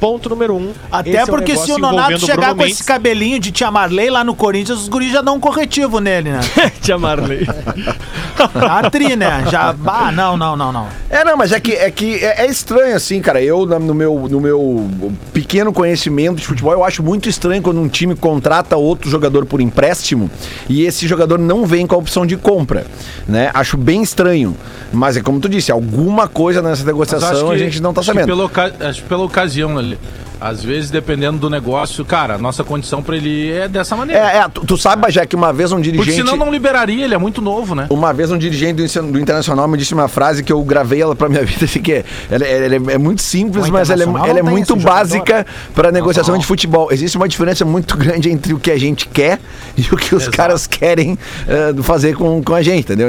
Ponto 0.02 0.28
número 0.28 0.56
um. 0.56 0.72
Até 0.90 1.10
esse 1.10 1.19
é 1.19 1.22
um 1.22 1.26
porque 1.28 1.56
se 1.56 1.70
o 1.70 1.78
Nonato 1.78 2.19
chegar 2.19 2.34
Bruno 2.34 2.54
com 2.54 2.62
Mendes. 2.62 2.75
esse 2.75 2.84
cabelinho 2.84 3.38
de 3.38 3.52
Tia 3.52 3.70
Marley 3.70 4.10
lá 4.10 4.25
no 4.25 4.34
Corinthians, 4.34 4.81
os 4.81 4.88
guris 4.88 5.12
já 5.12 5.22
dão 5.22 5.37
um 5.37 5.40
corretivo 5.40 6.00
nele, 6.00 6.32
né? 6.32 6.40
Tia 6.82 6.99
Marley. 6.99 7.46
A 8.69 8.90
tri, 8.90 9.14
né? 9.14 9.44
Já. 9.49 9.72
Ah, 9.87 10.10
não, 10.10 10.37
não, 10.37 10.56
não, 10.56 10.72
não. 10.72 10.88
É, 11.08 11.25
não, 11.25 11.37
mas 11.37 11.52
é 11.52 11.60
que 11.60 11.75
é, 11.75 11.88
que 11.88 12.16
é, 12.16 12.44
é 12.44 12.50
estranho, 12.50 12.96
assim, 12.96 13.20
cara. 13.20 13.40
Eu, 13.40 13.64
no 13.64 13.94
meu, 13.94 14.26
no 14.28 14.40
meu 14.40 14.90
pequeno 15.32 15.72
conhecimento 15.72 16.38
de 16.38 16.46
futebol, 16.48 16.72
eu 16.72 16.82
acho 16.82 17.00
muito 17.00 17.28
estranho 17.28 17.62
quando 17.62 17.81
um 17.81 17.87
time 17.87 18.16
contrata 18.16 18.76
outro 18.76 19.08
jogador 19.08 19.46
por 19.46 19.60
empréstimo 19.60 20.28
e 20.69 20.82
esse 20.82 21.06
jogador 21.06 21.38
não 21.38 21.64
vem 21.64 21.87
com 21.87 21.94
a 21.94 21.98
opção 21.98 22.26
de 22.26 22.37
compra, 22.37 22.84
né? 23.28 23.52
Acho 23.55 23.76
bem 23.76 24.02
estranho. 24.02 24.56
Mas 24.93 25.16
é 25.16 25.22
como 25.22 25.38
tu 25.38 25.48
disse, 25.48 25.70
alguma 25.70 26.26
coisa 26.26 26.60
nessa 26.60 26.84
negociação 26.84 27.52
a 27.52 27.56
gente 27.56 27.81
não 27.81 27.94
tá 27.94 28.00
acho 28.00 28.10
que 28.10 28.19
sabendo. 28.19 28.48
Pela, 28.48 28.88
acho 28.88 29.02
que 29.02 29.08
pela 29.08 29.22
ocasião 29.22 29.78
ali. 29.78 29.92
Às 30.43 30.65
vezes, 30.65 30.91
dependendo 30.91 31.39
do 31.39 31.49
negócio, 31.49 32.05
cara, 32.05 32.35
a 32.35 32.39
nossa 32.39 32.65
condição 32.65 33.00
pra 33.00 33.17
ele 33.17 33.53
é 33.53 33.69
dessa 33.69 33.94
maneira. 33.94 34.21
É, 34.21 34.39
é, 34.39 34.49
tu, 34.49 34.67
tu 34.67 34.77
sabe, 34.77 35.00
Bajé, 35.00 35.25
que 35.25 35.37
uma 35.37 35.53
vez 35.53 35.71
um 35.71 35.77
Porque 35.77 35.93
dirigente... 35.93 36.17
senão 36.17 36.37
não 36.37 36.50
liberaria, 36.50 37.05
ele 37.05 37.15
é 37.15 37.19
muito 37.19 37.41
novo, 37.41 37.77
né? 37.77 37.87
Uma 37.91 38.12
vez 38.12 38.33
um 38.33 38.37
dirigente 38.37 38.83
do, 38.83 39.12
do 39.12 39.21
Internacional 39.21 39.69
me 39.69 39.79
disse 39.79 39.94
uma 39.94 40.09
frase 40.09 40.43
que 40.43 40.53
eu 40.53 40.61
gravei 40.65 41.00
ela 41.00 41.15
pra 41.15 41.29
minha 41.29 41.44
vida, 41.47 41.65
assim, 41.65 41.81
que 41.81 41.93
é, 41.93 42.05
ela, 42.29 42.44
ela 42.44 42.75
é, 42.75 42.94
é 42.94 42.99
muito 42.99 43.23
simples, 43.23 43.69
mas 43.71 43.89
ela 43.89 44.03
é, 44.03 44.29
ela 44.29 44.39
é 44.41 44.43
não 44.43 44.50
muito 44.50 44.75
básica 44.75 45.47
pra 45.77 45.93
negociação 45.93 46.37
de 46.37 46.44
futebol. 46.44 46.89
Existe 46.91 47.17
uma 47.17 47.29
diferença 47.29 47.65
muito 47.65 47.97
grande 47.97 48.29
entre 48.29 48.53
o 48.53 48.59
que 48.59 48.73
a 48.73 48.79
gente 48.79 49.06
quer 49.06 49.39
e 49.77 49.83
o 49.93 49.97
que 49.97 50.12
os 50.12 50.27
caras 50.27 50.67
querem 50.67 51.17
eh, 51.47 51.73
fazer 51.83 52.17
com, 52.17 52.43
com 52.43 52.55
a 52.55 52.62
gente, 52.62 52.81
entendeu? 52.81 53.09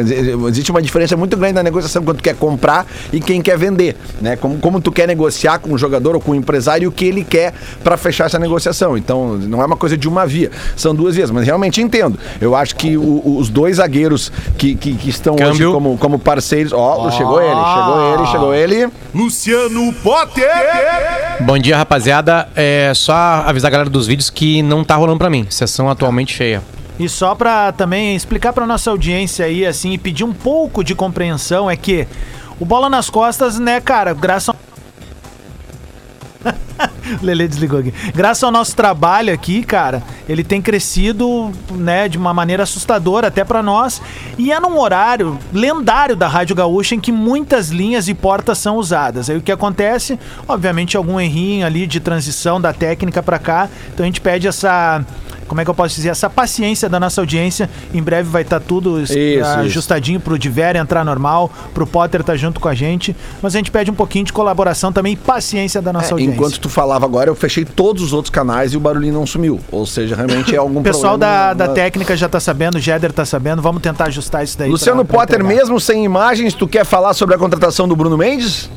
Existe 0.49 0.69
uma 0.69 0.81
diferença 0.81 1.17
muito 1.17 1.35
grande 1.35 1.53
na 1.53 1.63
negociação 1.63 2.03
quando 2.03 2.17
tu 2.17 2.23
quer 2.23 2.35
comprar 2.35 2.85
e 3.11 3.19
quem 3.19 3.41
quer 3.41 3.57
vender, 3.57 3.95
né? 4.21 4.35
Como, 4.35 4.59
como 4.59 4.81
tu 4.81 4.91
quer 4.91 5.07
negociar 5.07 5.59
com 5.59 5.73
o 5.73 5.77
jogador 5.77 6.15
ou 6.15 6.21
com 6.21 6.31
o 6.31 6.35
empresário 6.35 6.72
e 6.81 6.87
o 6.87 6.91
que 6.91 7.05
ele 7.05 7.23
quer 7.23 7.53
pra 7.83 7.95
fechar 7.97 8.25
essa 8.25 8.39
negociação. 8.39 8.97
Então, 8.97 9.35
não 9.37 9.61
é 9.61 9.65
uma 9.65 9.75
coisa 9.77 9.95
de 9.95 10.07
uma 10.07 10.25
via, 10.25 10.49
são 10.75 10.95
duas 10.95 11.15
vias, 11.15 11.29
mas 11.29 11.45
realmente 11.45 11.81
entendo. 11.81 12.17
Eu 12.41 12.55
acho 12.55 12.75
que 12.75 12.97
o- 12.97 13.37
os 13.37 13.49
dois 13.49 13.77
zagueiros 13.77 14.31
que, 14.57 14.73
que, 14.75 14.93
que 14.95 15.09
estão 15.09 15.35
hoje 15.35 15.43
Câmbio. 15.59 15.71
como, 15.73 15.97
como 15.97 16.17
parceiros. 16.19 16.73
Ó, 16.73 17.11
chegou 17.11 17.41
ele, 17.41 17.51
chegou 17.73 18.13
ele, 18.13 18.27
chegou 18.27 18.53
ele. 18.53 18.89
Luciano 19.13 19.93
Potter. 20.01 20.49
Bom 21.41 21.57
dia, 21.57 21.77
rapaziada. 21.77 22.47
É 22.55 22.91
só 22.95 23.13
avisar 23.45 23.69
a 23.69 23.71
galera 23.71 23.89
dos 23.89 24.07
vídeos 24.07 24.29
que 24.29 24.61
não 24.63 24.83
tá 24.83 24.95
rolando 24.95 25.19
pra 25.19 25.29
mim. 25.29 25.45
Sessão 25.49 25.89
atualmente 25.89 26.33
cheia. 26.33 26.61
E 26.99 27.09
só 27.09 27.33
pra 27.33 27.71
também 27.71 28.15
explicar 28.15 28.53
pra 28.53 28.67
nossa 28.67 28.89
audiência 28.91 29.45
aí, 29.45 29.65
assim, 29.65 29.93
e 29.93 29.97
pedir 29.97 30.23
um 30.23 30.31
pouco 30.33 30.83
de 30.83 30.93
compreensão, 30.93 31.69
é 31.69 31.75
que 31.75 32.07
o 32.59 32.65
Bola 32.65 32.87
nas 32.87 33.09
Costas, 33.09 33.57
né, 33.59 33.81
cara, 33.81 34.13
graças 34.13 34.49
ao... 34.49 34.55
Lele 37.21 37.47
desligou 37.47 37.79
aqui. 37.79 37.93
Graças 38.13 38.43
ao 38.43 38.51
nosso 38.51 38.75
trabalho 38.75 39.33
aqui, 39.33 39.63
cara, 39.63 40.03
ele 40.27 40.43
tem 40.43 40.61
crescido, 40.61 41.51
né, 41.71 42.07
de 42.07 42.17
uma 42.17 42.33
maneira 42.33 42.63
assustadora 42.63 43.27
até 43.27 43.43
pra 43.43 43.61
nós. 43.63 44.01
E 44.37 44.51
é 44.51 44.59
num 44.59 44.77
horário 44.79 45.37
lendário 45.51 46.15
da 46.15 46.27
Rádio 46.27 46.55
Gaúcha 46.55 46.95
em 46.95 46.99
que 46.99 47.11
muitas 47.11 47.69
linhas 47.69 48.07
e 48.07 48.13
portas 48.13 48.57
são 48.57 48.77
usadas. 48.77 49.29
Aí 49.29 49.37
o 49.37 49.41
que 49.41 49.51
acontece? 49.51 50.19
Obviamente 50.47 50.95
algum 50.97 51.19
errinho 51.19 51.65
ali 51.65 51.85
de 51.87 51.99
transição 51.99 52.59
da 52.59 52.71
técnica 52.73 53.21
pra 53.23 53.39
cá. 53.39 53.69
Então 53.93 54.03
a 54.03 54.07
gente 54.07 54.21
pede 54.21 54.47
essa 54.47 55.03
como 55.47 55.59
é 55.61 55.65
que 55.65 55.69
eu 55.69 55.75
posso 55.75 55.93
dizer, 55.95 56.09
essa 56.09 56.29
paciência 56.29 56.89
da 56.89 56.99
nossa 56.99 57.21
audiência. 57.21 57.69
Em 57.93 58.01
breve 58.01 58.27
vai 58.29 58.41
estar 58.41 58.59
tudo 58.61 58.99
es- 59.01 59.11
Isso, 59.11 59.45
ajustadinho 59.45 60.19
pro 60.19 60.39
Diver 60.39 60.75
entrar 60.77 61.03
normal, 61.03 61.51
pro 61.73 61.85
Potter 61.85 62.21
estar 62.21 62.35
junto 62.37 62.59
com 62.59 62.67
a 62.69 62.73
gente. 62.73 63.15
Mas 63.41 63.53
a 63.53 63.57
gente 63.59 63.69
pede 63.69 63.91
um 63.91 63.93
pouquinho 63.93 64.25
de 64.25 64.33
colaboração 64.33 64.91
também 64.91 65.13
e 65.13 65.15
paciência 65.15 65.79
da 65.81 65.91
nossa 65.93 66.07
É, 66.07 66.11
audiência. 66.13 66.33
enquanto 66.33 66.59
tu 66.59 66.69
falava 66.69 67.05
agora, 67.05 67.29
eu 67.29 67.35
fechei 67.35 67.65
todos 67.65 68.01
os 68.01 68.13
outros 68.13 68.31
canais 68.31 68.73
e 68.73 68.77
o 68.77 68.79
barulhinho 68.79 69.13
não 69.13 69.27
sumiu. 69.27 69.59
Ou 69.71 69.85
seja, 69.85 70.12
realmente 70.15 70.53
é 70.53 70.57
algum 70.57 70.79
O 70.81 70.83
pessoal 70.83 71.17
problema. 71.17 71.35
da, 71.35 71.53
da 71.53 71.67
na- 71.67 71.73
técnica 71.73 72.15
já 72.17 72.27
tá 72.29 72.39
sabendo, 72.39 72.75
o 72.75 72.79
Jéder 72.79 73.11
tá 73.11 73.25
sabendo. 73.25 73.61
Vamos 73.61 73.81
tentar 73.81 74.05
ajustar 74.07 74.43
isso 74.43 74.57
daí. 74.57 74.69
Luciano 74.69 75.03
pra- 75.05 75.13
pra 75.13 75.19
Potter, 75.27 75.39
entregar. 75.41 75.61
mesmo 75.61 75.79
sem 75.79 76.03
imagens, 76.05 76.53
tu 76.53 76.67
quer 76.67 76.85
falar 76.85 77.13
sobre 77.13 77.35
a 77.35 77.37
contratação 77.37 77.87
do 77.87 77.95
Bruno 77.95 78.17
Mendes? 78.17 78.69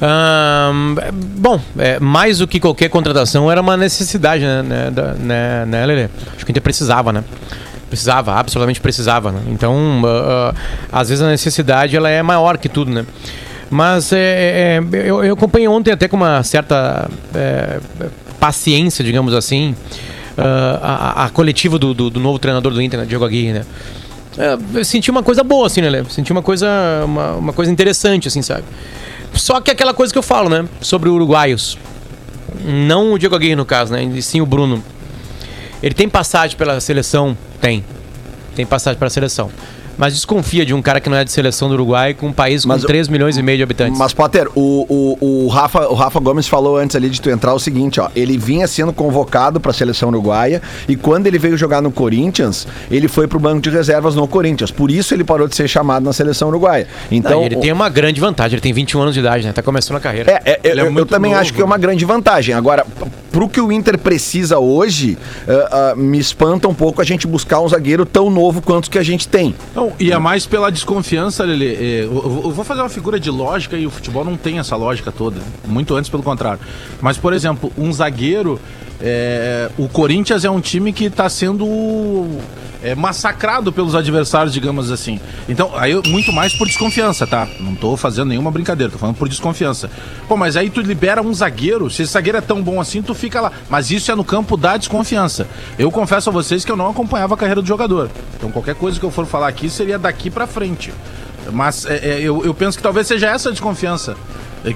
Ahn, 0.00 0.94
bom, 1.36 1.60
é, 1.76 1.98
mais 1.98 2.38
do 2.38 2.46
que 2.46 2.60
qualquer 2.60 2.88
contratação, 2.88 3.50
era 3.50 3.60
uma 3.60 3.76
necessidade, 3.76 4.44
né, 4.44 4.62
né, 4.62 4.90
da- 4.92 5.14
né, 5.14 5.64
né, 5.66 5.86
Lelê? 5.86 6.04
Acho 6.36 6.44
que 6.46 6.50
o 6.50 6.52
Inter 6.52 6.62
precisava, 6.62 7.12
né? 7.12 7.24
Precisava, 7.90 8.34
absolutamente 8.34 8.80
precisava, 8.80 9.32
né? 9.32 9.40
Então, 9.48 10.02
ah, 10.04 10.54
ah, 10.92 11.00
às 11.00 11.08
vezes 11.08 11.24
a 11.24 11.28
necessidade 11.28 11.96
ela 11.96 12.08
é 12.08 12.22
maior 12.22 12.58
que 12.58 12.68
tudo, 12.68 12.90
né? 12.92 13.04
Mas 13.70 14.12
é, 14.12 14.78
é, 14.78 14.80
eu, 15.04 15.24
eu 15.24 15.34
acompanhei 15.34 15.66
ontem 15.68 15.90
até 15.90 16.06
com 16.06 16.16
uma 16.16 16.42
certa 16.44 17.10
é, 17.34 17.80
paciência, 18.38 19.04
digamos 19.04 19.34
assim, 19.34 19.74
a, 20.42 21.24
a 21.26 21.30
coletiva 21.30 21.78
do, 21.78 21.92
do- 21.94 22.10
do 22.10 22.20
novo 22.20 22.38
treinador 22.38 22.72
do 22.72 22.80
Inter, 22.82 23.00
né, 23.00 23.06
Diego 23.06 23.24
Aguirre, 23.24 23.52
né? 23.52 23.66
É, 24.36 24.56
eu 24.78 24.84
senti 24.84 25.10
uma 25.10 25.22
coisa 25.22 25.42
boa, 25.42 25.66
assim, 25.66 25.80
né, 25.80 25.90
Lê? 25.90 26.04
Senti 26.04 26.30
uma 26.30 26.42
coisa, 26.42 26.68
uma, 27.04 27.32
uma 27.32 27.52
coisa 27.52 27.72
interessante, 27.72 28.28
assim, 28.28 28.40
sabe? 28.42 28.62
Só 29.34 29.60
que 29.60 29.70
aquela 29.70 29.92
coisa 29.92 30.12
que 30.12 30.18
eu 30.18 30.22
falo, 30.22 30.48
né? 30.48 30.64
Sobre 30.80 31.08
uruguaios. 31.08 31.76
Não 32.64 33.12
o 33.12 33.18
Diego 33.18 33.34
Aguirre, 33.34 33.56
no 33.56 33.64
caso, 33.64 33.92
né? 33.92 34.02
E 34.04 34.22
sim 34.22 34.40
o 34.40 34.46
Bruno. 34.46 34.82
Ele 35.82 35.94
tem 35.94 36.08
passagem 36.08 36.56
pela 36.56 36.80
seleção? 36.80 37.36
Tem. 37.60 37.84
Tem 38.54 38.64
passagem 38.66 38.98
pela 38.98 39.10
seleção. 39.10 39.50
Mas 39.98 40.14
desconfia 40.14 40.64
de 40.64 40.72
um 40.72 40.80
cara 40.80 41.00
que 41.00 41.08
não 41.10 41.16
é 41.16 41.24
de 41.24 41.32
seleção 41.32 41.68
do 41.68 41.74
Uruguai 41.74 42.14
com 42.14 42.28
um 42.28 42.32
país 42.32 42.62
com 42.62 42.68
Mas 42.68 42.84
o- 42.84 42.86
3 42.86 43.08
milhões 43.08 43.36
e 43.36 43.42
meio 43.42 43.58
de 43.58 43.62
habitantes. 43.64 43.98
Mas, 43.98 44.12
Potter, 44.14 44.48
o, 44.54 44.86
o, 45.20 45.44
o, 45.44 45.48
Rafa, 45.48 45.88
o 45.88 45.94
Rafa 45.94 46.18
Gomes 46.20 46.46
falou 46.48 46.76
antes 46.76 46.94
ali 46.96 47.10
de 47.10 47.20
tu 47.20 47.28
entrar 47.30 47.52
o 47.52 47.58
seguinte, 47.58 48.00
ó. 48.00 48.08
Ele 48.14 48.38
vinha 48.38 48.66
sendo 48.66 48.92
convocado 48.92 49.60
pra 49.60 49.72
seleção 49.72 50.08
uruguaia 50.08 50.62
e 50.88 50.96
quando 50.96 51.26
ele 51.26 51.38
veio 51.38 51.56
jogar 51.56 51.82
no 51.82 51.90
Corinthians, 51.90 52.66
ele 52.90 53.08
foi 53.08 53.26
pro 53.26 53.38
banco 53.38 53.60
de 53.60 53.70
reservas 53.70 54.14
no 54.14 54.26
Corinthians. 54.28 54.70
Por 54.70 54.90
isso 54.90 55.12
ele 55.14 55.24
parou 55.24 55.48
de 55.48 55.56
ser 55.56 55.68
chamado 55.68 56.04
na 56.04 56.12
seleção 56.12 56.48
uruguaia. 56.48 56.86
Então, 57.10 57.40
Não, 57.40 57.44
ele 57.44 57.56
tem 57.56 57.72
uma 57.72 57.88
grande 57.88 58.20
vantagem, 58.20 58.54
ele 58.54 58.60
tem 58.62 58.72
21 58.72 59.00
anos 59.00 59.14
de 59.14 59.20
idade, 59.20 59.46
né? 59.46 59.52
Tá 59.52 59.62
começando 59.62 59.96
a 59.96 60.00
carreira. 60.00 60.30
É, 60.30 60.52
é, 60.52 60.60
Ele 60.62 60.80
é 60.80 60.84
eu, 60.84 60.92
eu 60.94 61.06
também 61.06 61.32
novo, 61.32 61.40
acho 61.42 61.52
que 61.52 61.60
é 61.60 61.64
uma 61.64 61.78
grande 61.78 62.04
vantagem. 62.04 62.54
Agora, 62.54 62.86
pro 63.32 63.48
que 63.48 63.60
o 63.60 63.72
Inter 63.72 63.98
precisa 63.98 64.58
hoje, 64.58 65.18
ah, 65.48 65.90
ah, 65.92 65.94
me 65.96 66.18
espanta 66.18 66.68
um 66.68 66.74
pouco 66.74 67.00
a 67.00 67.04
gente 67.04 67.26
buscar 67.26 67.60
um 67.60 67.68
zagueiro 67.68 68.04
tão 68.06 68.30
novo 68.30 68.60
quanto 68.62 68.90
que 68.90 68.98
a 68.98 69.02
gente 69.02 69.26
tem. 69.28 69.54
Não, 69.74 69.87
e 69.98 70.12
é 70.12 70.18
mais 70.18 70.46
pela 70.46 70.70
desconfiança, 70.70 71.44
Lele. 71.44 71.74
É, 71.74 72.04
eu 72.04 72.50
vou 72.50 72.64
fazer 72.64 72.80
uma 72.80 72.88
figura 72.88 73.18
de 73.18 73.30
lógica 73.30 73.76
e 73.76 73.86
o 73.86 73.90
futebol 73.90 74.24
não 74.24 74.36
tem 74.36 74.58
essa 74.58 74.76
lógica 74.76 75.12
toda. 75.12 75.40
Muito 75.66 75.94
antes, 75.94 76.10
pelo 76.10 76.22
contrário. 76.22 76.60
Mas, 77.00 77.16
por 77.16 77.32
exemplo, 77.32 77.72
um 77.76 77.92
zagueiro. 77.92 78.60
É, 79.00 79.70
o 79.78 79.88
Corinthians 79.88 80.44
é 80.44 80.50
um 80.50 80.60
time 80.60 80.92
que 80.92 81.04
está 81.04 81.28
sendo 81.28 82.26
é, 82.82 82.94
massacrado 82.94 83.72
pelos 83.72 83.94
adversários, 83.94 84.52
digamos 84.52 84.90
assim. 84.90 85.20
Então, 85.48 85.70
aí 85.76 85.94
muito 86.08 86.32
mais 86.32 86.54
por 86.54 86.66
desconfiança, 86.66 87.26
tá? 87.26 87.48
Não 87.60 87.74
tô 87.74 87.96
fazendo 87.96 88.28
nenhuma 88.28 88.50
brincadeira, 88.50 88.92
tô 88.92 88.98
falando 88.98 89.16
por 89.16 89.28
desconfiança. 89.28 89.90
Pô, 90.26 90.36
mas 90.36 90.56
aí 90.56 90.68
tu 90.68 90.80
libera 90.80 91.22
um 91.22 91.32
zagueiro, 91.32 91.88
se 91.90 92.02
esse 92.02 92.12
zagueiro 92.12 92.38
é 92.38 92.40
tão 92.40 92.62
bom 92.62 92.80
assim, 92.80 93.00
tu 93.00 93.14
fica 93.14 93.40
lá. 93.40 93.52
Mas 93.68 93.90
isso 93.90 94.10
é 94.10 94.14
no 94.14 94.24
campo 94.24 94.56
da 94.56 94.76
desconfiança. 94.76 95.46
Eu 95.78 95.90
confesso 95.90 96.30
a 96.30 96.32
vocês 96.32 96.64
que 96.64 96.72
eu 96.72 96.76
não 96.76 96.90
acompanhava 96.90 97.34
a 97.34 97.36
carreira 97.36 97.62
do 97.62 97.68
jogador. 97.68 98.10
Então 98.36 98.50
qualquer 98.50 98.74
coisa 98.74 98.98
que 98.98 99.06
eu 99.06 99.10
for 99.10 99.26
falar 99.26 99.48
aqui 99.48 99.70
seria 99.70 99.98
daqui 99.98 100.30
pra 100.30 100.46
frente. 100.46 100.92
Mas 101.52 101.86
é, 101.86 101.96
é, 101.96 102.20
eu, 102.20 102.44
eu 102.44 102.52
penso 102.52 102.76
que 102.76 102.82
talvez 102.82 103.06
seja 103.06 103.28
essa 103.28 103.48
a 103.48 103.52
desconfiança 103.52 104.16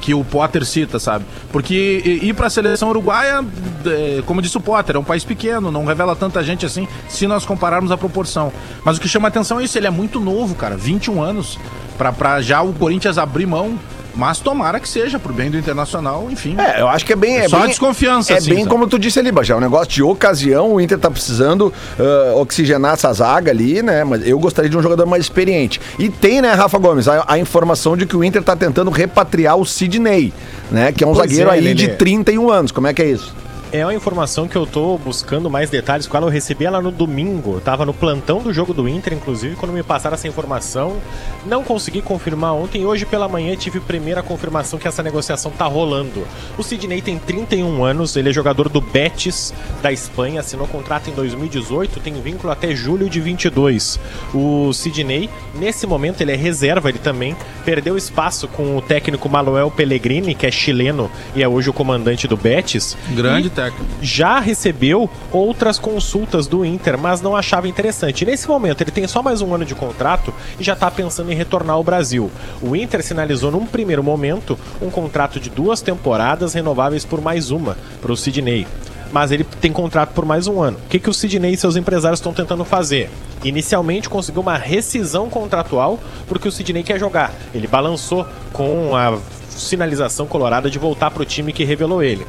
que 0.01 0.15
o 0.15 0.25
Potter 0.25 0.65
cita, 0.65 0.99
sabe? 0.99 1.25
Porque 1.51 2.21
ir 2.23 2.35
pra 2.35 2.49
seleção 2.51 2.89
uruguaia, 2.91 3.45
é, 3.87 4.23
como 4.27 4.43
disse 4.43 4.57
o 4.57 4.61
Potter, 4.61 4.97
é 4.97 4.99
um 4.99 5.05
país 5.05 5.25
pequeno, 5.25 5.71
não 5.71 5.85
revela 5.85 6.15
tanta 6.15 6.43
gente 6.43 6.65
assim, 6.67 6.87
se 7.09 7.27
nós 7.27 7.45
compararmos 7.45 7.91
a 7.91 7.97
proporção. 7.97 8.53
Mas 8.85 8.97
o 8.97 9.01
que 9.01 9.09
chama 9.09 9.29
atenção 9.29 9.61
é 9.61 9.65
isso, 9.65 9.79
ele 9.79 9.87
é 9.87 9.91
muito 9.91 10.21
novo, 10.21 10.55
cara, 10.55 10.77
21 10.77 11.23
anos, 11.23 11.59
pra 11.97 12.41
já 12.41 12.62
o 12.62 12.73
Corinthians 12.73 13.19
abrir 13.19 13.47
mão. 13.47 13.79
Mas 14.14 14.38
tomara 14.40 14.78
que 14.78 14.88
seja, 14.88 15.19
pro 15.19 15.33
bem 15.33 15.50
do 15.50 15.57
Internacional, 15.59 16.28
enfim. 16.31 16.54
É, 16.59 16.81
eu 16.81 16.88
acho 16.88 17.04
que 17.04 17.12
é 17.12 17.16
bem. 17.16 17.38
É 17.38 17.45
É 17.45 17.49
só 17.49 17.61
bem, 17.61 17.69
desconfiança, 17.69 18.33
É 18.33 18.37
assim, 18.37 18.50
bem 18.50 18.59
sabe? 18.61 18.71
como 18.71 18.87
tu 18.87 18.99
disse 18.99 19.19
ali, 19.19 19.33
Bajé. 19.33 19.52
É 19.52 19.57
um 19.57 19.61
negócio 19.61 19.88
de 19.88 20.02
ocasião. 20.02 20.73
O 20.75 20.81
Inter 20.81 20.99
tá 20.99 21.11
precisando 21.11 21.73
ah, 21.99 22.35
oxigenar 22.37 22.92
essa 22.95 23.12
zaga 23.12 23.50
ali, 23.50 23.83
né? 23.83 24.04
Mas 24.04 24.26
eu 24.26 24.38
gostaria 24.38 24.69
de 24.71 24.76
um 24.76 24.83
jogador 24.83 25.07
mais 25.07 25.23
experiente. 25.25 25.81
E 25.99 26.09
tem, 26.11 26.42
né, 26.42 26.52
Rafa 26.52 26.78
Gomes, 26.78 27.09
a, 27.09 27.25
a 27.26 27.38
informação 27.38 27.97
de 27.97 28.04
que 28.07 28.16
o 28.16 28.23
Inter 28.23 28.42
tá 28.42 28.54
tentando 28.54 28.90
repatriar 28.90 29.57
o 29.57 29.64
Sidney, 29.64 30.33
né? 30.71 30.92
Que 30.92 31.04
é 31.04 31.07
um 31.07 31.14
Pois 31.14 31.28
zagueiro 31.31 31.50
é, 31.50 31.54
aí 31.54 31.61
Lelê. 31.61 31.75
de 31.75 31.88
31 31.97 32.50
anos. 32.50 32.71
Como 32.73 32.87
é 32.87 32.92
que 32.95 33.00
é 33.02 33.07
isso? 33.07 33.35
É 33.73 33.87
uma 33.87 33.95
informação 33.95 34.47
que 34.47 34.55
eu 34.55 34.67
tô 34.67 34.99
buscando 34.99 35.49
mais 35.49 35.71
detalhes 35.71 36.07
com 36.07 36.14
ela. 36.14 36.26
Eu 36.26 36.31
recebi 36.31 36.67
ela 36.67 36.83
no 36.83 36.91
domingo. 36.91 37.55
Eu 37.55 37.61
tava 37.62 37.87
no 37.87 37.95
plantão 37.95 38.43
do 38.43 38.52
jogo 38.52 38.75
do 38.75 38.87
Inter, 38.87 39.14
inclusive, 39.14 39.57
quando 39.57 39.73
me 39.73 39.83
passaram 39.83 40.12
essa 40.12 40.29
informação. 40.29 40.99
Não 41.47 41.64
consegui 41.64 42.02
confirmar 42.02 42.52
ontem. 42.52 42.85
Hoje 42.85 43.07
pela 43.07 43.26
manhã 43.26 43.57
tive 43.57 43.81
primeira 43.81 44.23
confirmação 44.23 44.79
que 44.79 44.87
essa 44.87 45.02
negociação 45.02 45.50
tá 45.50 45.64
rolando. 45.64 46.26
O 46.59 46.62
Sidney 46.62 47.00
tem 47.00 47.19
31 47.19 47.83
anos, 47.83 48.14
ele 48.14 48.29
é 48.29 48.33
jogador 48.33 48.69
do 48.69 48.79
Betis 48.79 49.55
da 49.81 49.91
Espanha, 49.91 50.41
assinou 50.41 50.67
contrato 50.67 51.09
em 51.09 51.14
2018, 51.14 51.99
tem 52.00 52.21
vínculo 52.21 52.52
até 52.52 52.75
julho 52.75 53.09
de 53.09 53.23
22. 53.23 53.99
O 54.35 54.71
Sidney, 54.75 55.31
nesse 55.55 55.87
momento, 55.87 56.21
ele 56.21 56.33
é 56.33 56.37
reserva, 56.37 56.91
ele 56.91 56.99
também 56.99 57.35
perdeu 57.64 57.97
espaço 57.97 58.47
com 58.49 58.76
o 58.76 58.83
técnico 58.83 59.31
Manuel 59.31 59.71
Pellegrini, 59.71 60.35
que 60.35 60.47
é 60.47 60.50
chileno 60.50 61.11
e 61.35 61.43
é 61.43 61.49
hoje 61.49 61.71
o 61.71 61.73
comandante 61.73 62.29
do 62.29 62.37
Betis. 62.37 62.99
Grande 63.14 63.47
E 63.47 63.50
técnico. 63.50 63.62
Já 64.00 64.40
recebeu 64.40 65.11
outras 65.31 65.78
consultas 65.78 66.47
do 66.47 66.64
Inter, 66.64 66.99
mas 66.99 67.21
não 67.21 67.37
achava 67.37 67.69
interessante. 67.69 68.25
Nesse 68.25 68.49
momento, 68.49 68.81
ele 68.83 68.90
tem 68.90 69.07
só 69.07 69.23
mais 69.23 69.40
um 69.42 69.54
ano 69.54 69.64
de 69.64 69.75
contrato 69.75 70.33
e 70.59 70.64
já 70.64 70.73
está 70.73 70.90
pensando 70.90 71.31
em 71.31 71.35
retornar 71.35 71.76
ao 71.76 71.85
Brasil. 71.85 72.31
O 72.61 72.75
Inter 72.75 73.02
sinalizou 73.02 73.50
num 73.50 73.66
primeiro 73.66 74.02
momento 74.02 74.59
um 74.81 74.90
contrato 74.90 75.38
de 75.38 75.50
duas 75.50 75.81
temporadas 75.81 76.54
renováveis 76.54 77.04
por 77.04 77.21
mais 77.21 77.50
uma 77.50 77.76
para 78.00 78.12
o 78.12 78.16
Sidney. 78.16 78.66
Mas 79.12 79.31
ele 79.31 79.45
tem 79.45 79.71
contrato 79.71 80.14
por 80.14 80.25
mais 80.25 80.47
um 80.47 80.62
ano. 80.62 80.78
O 80.78 80.88
que, 80.88 80.99
que 80.99 81.11
o 81.11 81.12
Sidney 81.12 81.52
e 81.52 81.57
seus 81.57 81.76
empresários 81.76 82.19
estão 82.19 82.33
tentando 82.33 82.64
fazer? 82.64 83.11
Inicialmente 83.45 84.09
conseguiu 84.09 84.40
uma 84.40 84.57
rescisão 84.57 85.28
contratual 85.28 86.00
porque 86.26 86.49
o 86.49 86.52
Sidney 86.52 86.83
quer 86.83 86.99
jogar. 86.99 87.33
Ele 87.54 87.66
balançou 87.66 88.26
com 88.52 88.97
a 88.97 89.19
sinalização 89.50 90.26
colorada 90.26 90.71
de 90.71 90.78
voltar 90.78 91.11
para 91.11 91.23
o 91.23 91.26
time 91.26 91.52
que 91.52 91.62
revelou 91.62 92.02
ele. 92.02 92.26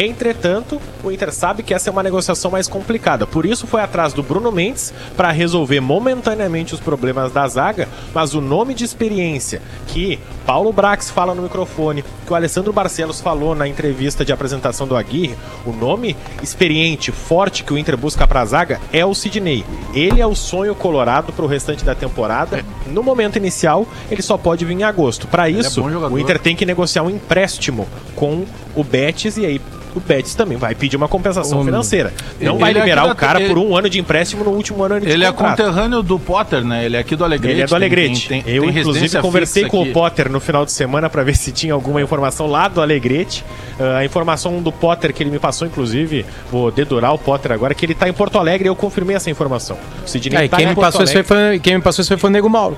Entretanto, 0.00 0.80
o 1.02 1.10
Inter 1.10 1.32
sabe 1.32 1.64
que 1.64 1.74
essa 1.74 1.90
é 1.90 1.92
uma 1.92 2.04
negociação 2.04 2.52
mais 2.52 2.68
complicada. 2.68 3.26
Por 3.26 3.44
isso 3.44 3.66
foi 3.66 3.80
atrás 3.80 4.12
do 4.12 4.22
Bruno 4.22 4.52
Mendes 4.52 4.94
para 5.16 5.32
resolver 5.32 5.80
momentaneamente 5.80 6.72
os 6.72 6.78
problemas 6.78 7.32
da 7.32 7.48
zaga, 7.48 7.88
mas 8.14 8.32
o 8.32 8.40
nome 8.40 8.74
de 8.74 8.84
experiência 8.84 9.60
que 9.88 10.20
Paulo 10.46 10.72
Brax 10.72 11.10
fala 11.10 11.34
no 11.34 11.42
microfone, 11.42 12.04
que 12.24 12.32
o 12.32 12.36
Alessandro 12.36 12.72
Barcelos 12.72 13.20
falou 13.20 13.56
na 13.56 13.66
entrevista 13.66 14.24
de 14.24 14.32
apresentação 14.32 14.86
do 14.86 14.96
Aguirre, 14.96 15.36
o 15.66 15.72
nome 15.72 16.16
experiente, 16.40 17.10
forte 17.10 17.64
que 17.64 17.72
o 17.72 17.78
Inter 17.78 17.96
busca 17.96 18.24
para 18.24 18.42
a 18.42 18.44
zaga 18.44 18.80
é 18.92 19.04
o 19.04 19.12
Sidney. 19.14 19.64
Ele 19.92 20.20
é 20.20 20.26
o 20.26 20.36
sonho 20.36 20.76
colorado 20.76 21.32
para 21.32 21.44
o 21.44 21.48
restante 21.48 21.84
da 21.84 21.96
temporada. 21.96 22.64
No 22.86 23.02
momento 23.02 23.36
inicial, 23.36 23.84
ele 24.08 24.22
só 24.22 24.38
pode 24.38 24.64
vir 24.64 24.74
em 24.74 24.84
agosto. 24.84 25.26
Para 25.26 25.50
isso, 25.50 25.82
bom 25.82 25.90
jogador. 25.90 26.14
o 26.14 26.18
Inter 26.20 26.38
tem 26.38 26.54
que 26.54 26.64
negociar 26.64 27.02
um 27.02 27.10
empréstimo 27.10 27.88
com 28.14 28.44
o 28.76 28.84
Betis 28.84 29.36
e 29.36 29.44
aí 29.44 29.60
o 29.98 30.00
Betis 30.00 30.34
também 30.34 30.56
vai 30.56 30.74
pedir 30.74 30.96
uma 30.96 31.08
compensação 31.08 31.64
financeira. 31.64 32.12
Não 32.40 32.52
Ele 32.52 32.60
vai 32.60 32.70
é 32.70 32.74
liberar 32.74 33.02
aqui 33.02 33.12
o 33.12 33.16
cara 33.16 33.40
ele- 33.40 33.48
por 33.48 33.58
um 33.58 33.76
ano 33.76 33.88
de 33.90 33.98
empréstimo 34.00 34.44
no 34.44 34.50
último 34.50 34.82
ano 34.82 35.00
de 35.00 35.08
Ele 35.08 35.24
é 35.24 35.32
contrato. 35.32 35.56
conterrâneo 35.62 36.02
do 36.02 36.18
Potter, 36.18 36.64
né? 36.64 36.84
Ele 36.86 36.96
é 36.96 37.00
aqui 37.00 37.14
do 37.16 37.24
Alegrete. 37.24 37.54
Ele 37.54 37.62
é 37.62 37.66
do 37.66 37.74
Alegrete. 37.74 38.28
tem- 38.28 38.42
tem- 38.42 38.54
eu, 38.54 38.62
tem 38.62 38.78
inclusive, 38.78 39.18
conversei 39.20 39.64
com 39.66 39.80
aqui. 39.82 39.90
o 39.90 39.92
Potter 39.92 40.30
no 40.30 40.40
final 40.40 40.64
de 40.64 40.72
semana 40.72 41.10
para 41.10 41.22
ver 41.22 41.36
se 41.36 41.52
tinha 41.52 41.74
alguma 41.74 42.00
informação 42.00 42.46
lá 42.46 42.68
do 42.68 42.80
Alegrete. 42.80 43.44
Ah, 43.80 43.98
a 43.98 44.04
informação 44.04 44.60
do 44.62 44.72
Potter 44.72 45.12
que 45.12 45.22
ele 45.22 45.30
me 45.30 45.38
passou, 45.38 45.66
inclusive, 45.66 46.24
vou 46.50 46.70
dedurar 46.70 47.12
o 47.14 47.18
Potter 47.18 47.52
agora, 47.52 47.74
que 47.74 47.84
ele 47.86 47.94
tá 47.94 48.08
em 48.08 48.12
Porto 48.12 48.38
Alegre 48.38 48.66
e 48.66 48.70
eu 48.70 48.76
confirmei 48.76 49.14
essa 49.16 49.30
informação. 49.30 49.76
O 50.04 50.08
Sidney 50.08 50.44
É, 50.44 50.48
tá 50.48 50.56
quem 50.56 50.66
em 50.66 50.68
me, 50.70 50.74
Porto 50.74 50.86
passou 50.86 51.04
isso 51.04 51.24
foi, 51.24 51.58
quem 51.60 51.76
me 51.76 51.82
passou 51.82 52.02
isso 52.02 52.18
foi 52.18 52.30
o 52.30 52.32
Nego 52.32 52.48
Mauro. 52.48 52.76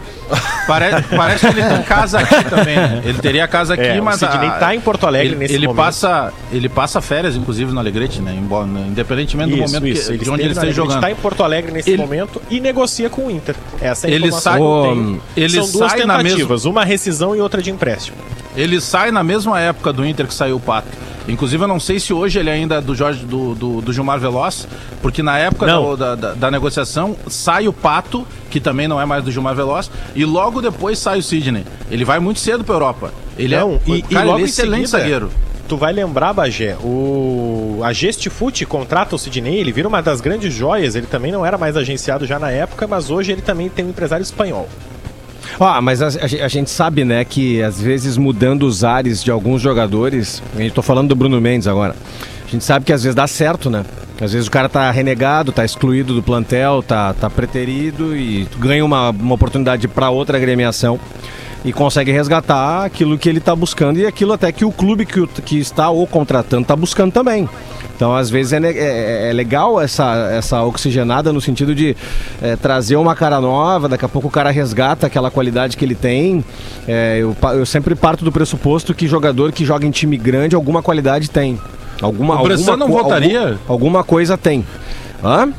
Parece, 0.66 1.02
parece 1.16 1.46
que 1.52 1.58
ele 1.58 1.68
tem 1.68 1.82
casa 1.82 2.18
aqui 2.20 2.44
também. 2.44 2.76
né? 2.76 3.02
Ele 3.04 3.18
teria 3.18 3.46
casa 3.48 3.74
aqui, 3.74 3.82
É, 3.82 4.00
o 4.00 4.04
mas 4.04 4.18
Sidney 4.20 4.50
tá 4.58 4.74
em 4.74 4.80
Porto 4.80 5.06
Alegre 5.06 5.28
ele, 5.30 5.36
nesse 5.36 5.54
ele 5.54 5.66
momento. 5.66 5.82
passa 5.84 6.32
Ele 6.52 6.68
passa 6.68 7.00
férias, 7.10 7.34
inclusive, 7.34 7.72
no 7.72 7.80
Alegrete, 7.80 8.22
né? 8.22 8.32
Embora, 8.40 8.66
né? 8.66 8.86
Independentemente 8.88 9.50
do 9.50 9.56
Isso, 9.56 9.74
momento 9.74 9.86
isso. 9.88 10.06
que, 10.06 10.12
Ele 10.14 10.24
de 10.24 10.30
onde 10.30 10.42
ele 10.44 10.52
esteja 10.52 10.72
jogando. 10.72 10.96
está 10.98 11.10
em 11.10 11.16
Porto 11.16 11.42
Alegre 11.42 11.72
nesse 11.72 11.90
Ele- 11.90 12.00
momento 12.00 12.40
e 12.48 12.60
negocia 12.60 13.10
com 13.10 13.26
o 13.26 13.30
Inter. 13.30 13.56
Essa 13.80 14.06
é 14.06 14.10
a 14.10 14.14
Ele 14.14 14.28
informação 14.28 14.82
sai- 14.84 14.94
tenho. 14.94 15.22
ele 15.36 15.54
São 15.54 15.70
duas 15.72 15.90
sai 15.90 16.00
tentativas, 16.02 16.64
uma 16.66 16.84
rescisão 16.84 17.34
e 17.34 17.40
outra 17.40 17.60
de 17.60 17.70
empréstimo. 17.70 18.16
Ele 18.56 18.80
sai 18.80 19.10
na 19.10 19.24
mesma 19.24 19.58
época 19.60 19.92
do 19.92 20.06
Inter 20.06 20.26
que 20.28 20.34
saiu 20.34 20.56
o 20.56 20.60
Pato. 20.60 20.88
Inclusive, 21.28 21.62
eu 21.62 21.68
não 21.68 21.78
sei 21.78 22.00
se 22.00 22.12
hoje 22.12 22.38
ele 22.38 22.50
ainda 22.50 22.76
é 22.76 22.80
do 22.80 22.94
Jorge 22.94 23.24
do, 23.24 23.54
do, 23.54 23.80
do 23.80 23.92
Gilmar 23.92 24.18
Veloz, 24.18 24.66
porque 25.02 25.22
na 25.22 25.38
época 25.38 25.66
do- 25.66 25.96
da, 25.96 26.14
da, 26.14 26.34
da 26.34 26.50
negociação 26.50 27.14
sai 27.28 27.68
o 27.68 27.72
Pato, 27.72 28.26
que 28.50 28.58
também 28.58 28.88
não 28.88 29.00
é 29.00 29.04
mais 29.04 29.22
do 29.22 29.30
Gilmar 29.30 29.54
Veloz, 29.54 29.90
e 30.14 30.24
logo 30.24 30.60
depois 30.60 30.98
sai 30.98 31.18
o 31.18 31.22
Sidney. 31.22 31.64
Ele 31.90 32.04
vai 32.04 32.18
muito 32.20 32.40
cedo 32.40 32.64
pra 32.64 32.74
Europa. 32.74 33.12
Ele 33.38 33.56
Não, 33.56 33.74
é, 33.86 33.90
e, 33.90 34.02
cara, 34.02 34.24
e 34.24 34.26
logo 34.26 34.38
ele 34.38 34.46
é 34.46 34.48
excelente 34.48 34.88
seguida, 34.88 35.02
zagueiro. 35.02 35.30
Tu 35.70 35.76
vai 35.76 35.92
lembrar, 35.92 36.32
Bagé, 36.32 36.76
o 36.82 37.78
a 37.84 37.92
Gestifute 37.92 38.66
contrata 38.66 39.14
o 39.14 39.18
Sidney, 39.18 39.60
ele 39.60 39.70
vira 39.70 39.86
uma 39.86 40.02
das 40.02 40.20
grandes 40.20 40.52
joias, 40.52 40.96
ele 40.96 41.06
também 41.06 41.30
não 41.30 41.46
era 41.46 41.56
mais 41.56 41.76
agenciado 41.76 42.26
já 42.26 42.40
na 42.40 42.50
época, 42.50 42.88
mas 42.88 43.08
hoje 43.08 43.30
ele 43.30 43.40
também 43.40 43.68
tem 43.68 43.84
um 43.84 43.90
empresário 43.90 44.24
espanhol. 44.24 44.68
Ah, 45.60 45.80
mas 45.80 46.02
a, 46.02 46.08
a 46.08 46.44
a 46.44 46.48
gente 46.48 46.70
sabe, 46.70 47.04
né, 47.04 47.24
que 47.24 47.62
às 47.62 47.80
vezes 47.80 48.16
mudando 48.16 48.64
os 48.64 48.82
ares 48.82 49.22
de 49.22 49.30
alguns 49.30 49.62
jogadores, 49.62 50.42
gente 50.56 50.72
tô 50.72 50.82
falando 50.82 51.10
do 51.10 51.14
Bruno 51.14 51.40
Mendes 51.40 51.68
agora, 51.68 51.94
a 52.44 52.50
gente 52.50 52.64
sabe 52.64 52.84
que 52.84 52.92
às 52.92 53.04
vezes 53.04 53.14
dá 53.14 53.28
certo, 53.28 53.70
né? 53.70 53.84
Às 54.20 54.32
vezes 54.32 54.48
o 54.48 54.50
cara 54.50 54.68
tá 54.68 54.90
renegado, 54.90 55.52
tá 55.52 55.64
excluído 55.64 56.14
do 56.14 56.22
plantel, 56.22 56.82
tá, 56.82 57.14
tá 57.14 57.30
preterido 57.30 58.16
e 58.16 58.44
ganha 58.58 58.84
uma, 58.84 59.10
uma 59.10 59.36
oportunidade 59.36 59.86
para 59.86 60.10
outra 60.10 60.36
agremiação 60.36 60.98
e 61.64 61.72
consegue 61.72 62.10
resgatar 62.10 62.84
aquilo 62.84 63.18
que 63.18 63.28
ele 63.28 63.40
tá 63.40 63.54
buscando 63.54 63.98
e 63.98 64.06
aquilo 64.06 64.32
até 64.32 64.50
que 64.50 64.64
o 64.64 64.72
clube 64.72 65.04
que, 65.04 65.20
o- 65.20 65.26
que 65.28 65.58
está 65.58 65.90
o 65.90 66.06
contratando 66.06 66.66
tá 66.66 66.74
buscando 66.74 67.12
também. 67.12 67.48
Então, 67.94 68.16
às 68.16 68.30
vezes, 68.30 68.54
é, 68.54 68.60
ne- 68.60 68.72
é- 68.72 69.28
é 69.28 69.32
legal 69.34 69.78
essa, 69.78 70.30
essa 70.32 70.62
oxigenada 70.62 71.34
no 71.34 71.40
sentido 71.40 71.74
de 71.74 71.94
é, 72.40 72.56
trazer 72.56 72.96
uma 72.96 73.14
cara 73.14 73.38
nova, 73.42 73.90
daqui 73.90 74.06
a 74.06 74.08
pouco 74.08 74.28
o 74.28 74.30
cara 74.30 74.50
resgata 74.50 75.06
aquela 75.06 75.30
qualidade 75.30 75.76
que 75.76 75.84
ele 75.84 75.94
tem. 75.94 76.42
É, 76.88 77.18
eu, 77.20 77.36
eu 77.54 77.66
sempre 77.66 77.94
parto 77.94 78.24
do 78.24 78.32
pressuposto 78.32 78.94
que 78.94 79.06
jogador 79.06 79.52
que 79.52 79.66
joga 79.66 79.84
em 79.86 79.90
time 79.90 80.16
grande, 80.16 80.54
alguma 80.56 80.82
qualidade 80.82 81.28
tem. 81.28 81.58
Alguma, 82.00 82.40
O 82.40 82.44
Bressan 82.44 82.70
alguma 82.72 82.86
não 82.86 82.88
voltaria? 82.90 83.40
algum- 83.42 83.58
alguma 83.68 84.02
coisa 84.02 84.38
tem. 84.38 84.64
Hã? 85.22 85.50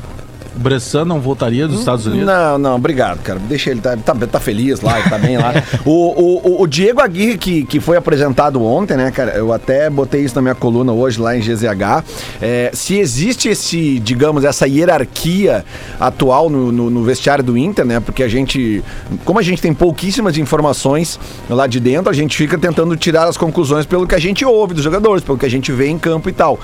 Bressan 0.56 1.04
não 1.04 1.20
voltaria 1.20 1.66
dos 1.66 1.78
Estados 1.80 2.06
Unidos? 2.06 2.26
Não, 2.26 2.58
não, 2.58 2.76
obrigado, 2.76 3.18
cara. 3.22 3.38
Deixa 3.38 3.70
ele, 3.70 3.80
tá, 3.80 3.96
tá, 3.96 4.14
tá 4.14 4.40
feliz 4.40 4.80
lá, 4.80 4.98
ele 5.00 5.08
tá 5.08 5.18
bem 5.18 5.36
lá. 5.38 5.52
O, 5.84 5.90
o, 5.90 6.48
o- 6.48 6.62
o 6.62 6.66
Diego 6.66 7.00
Aguirre, 7.00 7.36
que, 7.38 7.64
que 7.64 7.80
foi 7.80 7.96
apresentado 7.96 8.62
ontem, 8.62 8.96
né, 8.96 9.10
cara? 9.10 9.32
Eu 9.32 9.52
até 9.52 9.90
botei 9.90 10.22
isso 10.22 10.34
na 10.36 10.42
minha 10.42 10.54
coluna 10.54 10.92
hoje 10.92 11.20
lá 11.20 11.36
em 11.36 11.40
GZH. 11.40 12.04
É, 12.40 12.70
se 12.72 12.96
existe 12.98 13.48
esse, 13.48 13.98
digamos, 13.98 14.44
essa 14.44 14.66
hierarquia 14.66 15.64
atual 15.98 16.48
no, 16.48 16.70
no- 16.70 16.90
no 16.90 17.02
vestiário 17.02 17.42
do 17.42 17.56
Inter, 17.56 17.84
né? 17.84 18.00
Porque 18.00 18.22
a 18.22 18.28
gente, 18.28 18.82
como 19.24 19.38
a 19.38 19.42
gente 19.42 19.60
tem 19.60 19.72
pouquíssimas 19.74 20.36
informações 20.38 21.18
lá 21.48 21.66
de 21.66 21.80
dentro, 21.80 22.10
a 22.10 22.14
gente 22.14 22.36
fica 22.36 22.56
tentando 22.58 22.96
tirar 22.96 23.24
as 23.28 23.36
conclusões 23.36 23.84
pelo 23.86 24.06
que 24.06 24.14
a 24.14 24.20
gente 24.20 24.44
ouve 24.44 24.74
dos 24.74 24.84
jogadores, 24.84 25.24
pelo 25.24 25.36
que 25.38 25.46
a 25.46 25.50
gente 25.50 25.72
vê 25.72 25.88
em 25.88 25.98
campo 25.98 26.28
e 26.28 26.32
tal. 26.32 26.60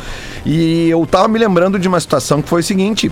E 0.47 0.89
eu 0.89 1.05
tava 1.07 1.27
me 1.29 1.39
lembrando 1.39 1.79
de 1.79 1.89
uma 1.89 1.99
situação 2.01 2.41
que 2.43 2.49
foi 2.49 2.61
o 2.61 2.65
seguinte. 2.65 3.11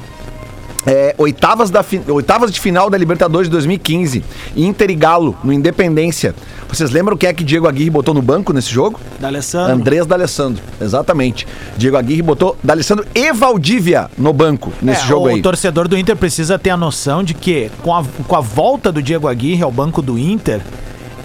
É, 0.87 1.15
oitavas, 1.19 1.69
da 1.69 1.83
fi- 1.83 2.01
oitavas 2.09 2.53
de 2.53 2.61
final 2.61 2.89
da 2.89 2.97
Libertadores 2.97 3.49
de 3.49 3.53
2015, 3.53 4.25
Inter 4.57 4.91
e 4.91 4.95
Galo, 4.95 5.37
no 5.43 5.53
Independência. 5.53 6.33
Vocês 6.69 6.91
lembram 6.93 7.17
quem 7.17 7.29
é 7.29 7.33
que 7.35 7.43
Diego 7.43 7.67
Aguirre 7.67 7.91
botou 7.91 8.15
no 8.15 8.23
banco 8.23 8.53
nesse 8.53 8.71
jogo? 8.71 9.01
D'Alessandro. 9.19 9.73
Andrés 9.75 10.07
D'Alessandro, 10.07 10.63
exatamente. 10.81 11.47
Diego 11.77 11.97
Aguirre 11.97 12.23
botou 12.23 12.57
D'Alessandro 12.63 13.05
e 13.15 13.33
Valdívia 13.33 14.09
no 14.17 14.33
banco 14.33 14.73
nesse 14.81 15.03
É, 15.03 15.07
jogo 15.07 15.27
o 15.27 15.35
aí. 15.35 15.43
torcedor 15.43 15.89
do 15.89 15.99
Inter 15.99 16.15
precisa 16.17 16.57
ter 16.59 16.71
a 16.71 16.77
noção 16.77 17.25
de 17.25 17.35
que 17.35 17.69
com 17.83 17.93
a, 17.93 18.05
com 18.29 18.37
a 18.37 18.41
volta 18.41 18.93
do 18.93 19.03
Diego 19.03 19.27
Aguirre 19.27 19.63
ao 19.65 19.73
banco 19.73 20.01
do 20.01 20.17
Inter, 20.17 20.61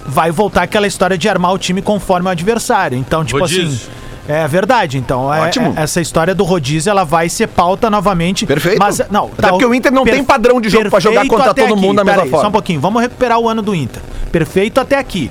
vai 0.08 0.32
voltar 0.32 0.64
aquela 0.64 0.88
história 0.88 1.16
de 1.18 1.30
armar 1.30 1.54
o 1.54 1.60
time 1.60 1.82
conforme 1.84 2.28
o 2.28 2.32
adversário. 2.32 2.98
Então, 2.98 3.24
tipo 3.24 3.40
Rodízio. 3.40 3.66
assim. 3.68 4.02
É 4.28 4.48
verdade, 4.48 4.98
então 4.98 5.34
é- 5.34 5.42
Ótimo. 5.42 5.74
é- 5.76 5.82
essa 5.84 6.00
história 6.00 6.34
do 6.36 6.44
rodízio 6.44 6.90
ela 6.90 7.04
vai 7.04 7.28
ser 7.28 7.48
pauta 7.48 7.90
novamente. 7.90 8.46
Perfeito. 8.46 8.80
Mas 8.80 9.02
não, 9.10 9.30
Até 9.38 9.50
porque 9.50 9.66
o 9.66 9.74
Inter 9.74 9.92
não 9.92 10.04
tem 10.04 10.24
padrão 10.24 10.62
de 10.62 10.70
jogo 10.70 10.90
pra 10.90 11.00
jogar 11.00 11.28
contra 11.28 11.54
todo 11.54 11.76
mundo 11.76 11.98
da 11.98 12.04
mesma 12.04 12.24
aí, 12.24 12.30
forma. 12.30 12.44
Só 12.44 12.50
um 12.50 12.52
pouquinho, 12.52 12.80
vamos 12.80 13.02
recuperar 13.02 13.40
o 13.40 13.50
ano 13.50 13.62
do 13.62 13.74
Inter. 13.76 14.02
Perfeito 14.32 14.80
até 14.80 14.98
aqui. 14.98 15.30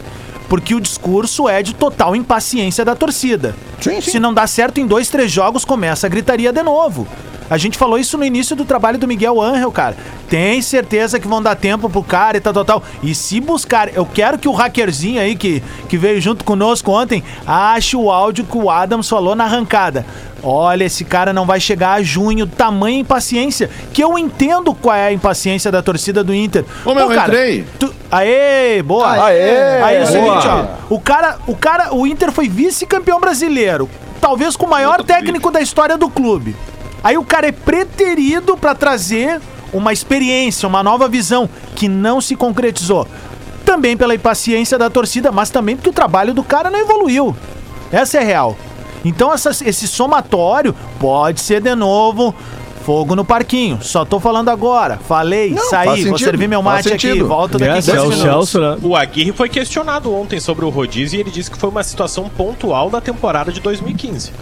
Porque 0.49 0.75
o 0.75 0.81
discurso 0.81 1.49
é 1.49 1.63
de 1.63 1.73
total 1.73 2.17
impaciência 2.17 2.85
da 2.85 2.97
torcida. 2.97 3.55
Sim, 3.81 4.01
sim. 4.01 4.11
Se 4.11 4.19
não 4.19 4.35
dá 4.35 4.49
certo 4.49 4.81
em 4.81 4.87
dois, 4.87 5.09
três 5.09 5.31
jogos, 5.31 5.65
começa 5.65 6.09
a 6.09 6.11
gritaria 6.11 6.53
de 6.53 6.63
novo. 6.63 7.07
A 7.51 7.59
gente 7.59 7.77
falou 7.77 7.99
isso 7.99 8.17
no 8.17 8.25
início 8.25 8.55
do 8.55 8.65
trabalho 8.65 8.97
do 8.97 9.09
Miguel 9.09 9.43
Angel, 9.43 9.71
cara. 9.73 9.97
Tem 10.29 10.63
certeza 10.63 11.19
que 11.19 11.27
vão 11.27 11.43
dar 11.43 11.57
tempo 11.57 11.91
pro 11.91 12.01
cara 12.03 12.37
e 12.37 12.41
tal, 12.41 12.53
tal, 12.53 12.65
tal. 12.65 12.83
E 13.03 13.13
se 13.13 13.41
buscar, 13.41 13.93
eu 13.93 14.07
quero 14.07 14.39
que 14.39 14.47
o 14.49 14.53
hackerzinho 14.53 15.21
aí 15.21 15.35
que, 15.35 15.61
que 15.89 15.99
veio 15.99 16.21
junto 16.21 16.45
conosco 16.45 16.93
ontem 16.93 17.25
ache 17.45 17.97
o 17.97 18.09
áudio 18.11 18.45
que 18.45 18.57
o 18.57 18.71
Adams 18.71 19.09
falou 19.09 19.35
na 19.35 19.45
arrancada. 19.45 20.07
Olha, 20.43 20.85
esse 20.85 21.05
cara 21.05 21.33
não 21.33 21.45
vai 21.45 21.59
chegar 21.61 21.95
a 21.95 22.03
junho, 22.03 22.47
tamanha 22.47 23.01
impaciência. 23.01 23.69
Que 23.93 24.03
eu 24.03 24.17
entendo 24.17 24.73
qual 24.73 24.95
é 24.97 25.09
a 25.09 25.13
impaciência 25.13 25.71
da 25.73 25.83
torcida 25.83 26.23
do 26.25 26.33
Inter. 26.33 26.65
Ô, 26.85 26.95
meu, 26.95 27.11
eu 27.13 27.21
entrei. 27.21 27.67
tu- 27.79 27.93
Aê, 28.11 28.83
boa. 28.83 29.25
Aê, 29.25 29.83
Aí 29.83 29.97
é 29.97 30.03
o 30.03 30.07
seguinte, 30.07 30.47
boa. 30.47 30.71
ó. 30.89 30.95
O 30.95 31.01
cara, 31.01 31.37
o 31.47 31.55
cara, 31.57 31.95
o 31.95 32.07
Inter 32.07 32.31
foi 32.33 32.49
vice-campeão 32.49 33.21
brasileiro, 33.21 33.91
talvez 34.21 34.57
com 34.57 34.67
o 34.67 34.71
maior 34.71 35.03
técnico 35.03 35.51
da 35.51 35.61
história 35.61 35.99
do 35.99 36.09
clube. 36.09 36.55
Aí 37.03 37.17
o 37.17 37.25
cara 37.25 37.49
é 37.49 37.53
preterido 37.53 38.57
pra 38.57 38.75
trazer 38.75 39.41
uma 39.73 39.93
experiência, 39.93 40.69
uma 40.69 40.83
nova 40.83 41.09
visão 41.09 41.49
que 41.75 41.89
não 41.89 42.21
se 42.21 42.37
concretizou. 42.37 43.07
Também 43.65 43.97
pela 43.97 44.15
impaciência 44.15 44.77
da 44.79 44.91
torcida, 44.91 45.31
mas 45.31 45.51
também 45.51 45.77
porque 45.77 45.91
o 45.91 45.93
trabalho 45.93 46.35
do 46.35 46.43
cara 46.43 46.71
não 46.71 46.79
evoluiu. 46.79 47.35
Essa 47.93 48.19
é 48.19 48.25
real. 48.25 48.57
Então 49.05 49.33
essas- 49.33 49.63
esse 49.63 49.87
somatório 49.89 50.75
pode 50.99 51.41
ser 51.41 51.61
de 51.63 51.75
novo 51.75 52.35
fogo 52.85 53.15
no 53.15 53.25
parquinho. 53.25 53.79
Só 53.81 54.05
tô 54.05 54.19
falando 54.19 54.49
agora. 54.49 54.99
Falei, 55.07 55.51
Não, 55.51 55.71
saí, 55.71 56.05
vou 56.05 56.19
servir 56.19 56.49
meu 56.49 56.63
mate 56.63 56.93
aqui, 56.93 57.23
volto 57.23 57.59
daqui 57.59 57.71
É, 57.71 57.75
15 57.77 57.91
Celso, 57.93 58.09
minutos. 58.09 58.23
Celso, 58.51 58.61
né? 58.61 58.79
O 58.83 58.97
Aguirre 58.97 59.33
foi 59.33 59.49
questionado 59.49 60.13
ontem 60.15 60.41
sobre 60.41 60.65
o 60.65 60.69
rodízio 60.71 61.17
e 61.19 61.21
ele 61.21 61.31
disse 61.31 61.51
que 61.51 61.57
foi 61.59 61.69
uma 61.71 61.83
situação 61.85 62.29
pontual 62.29 62.91
da 62.91 63.01
temporada 63.01 63.53
de 63.53 63.61
2015. 63.61 64.33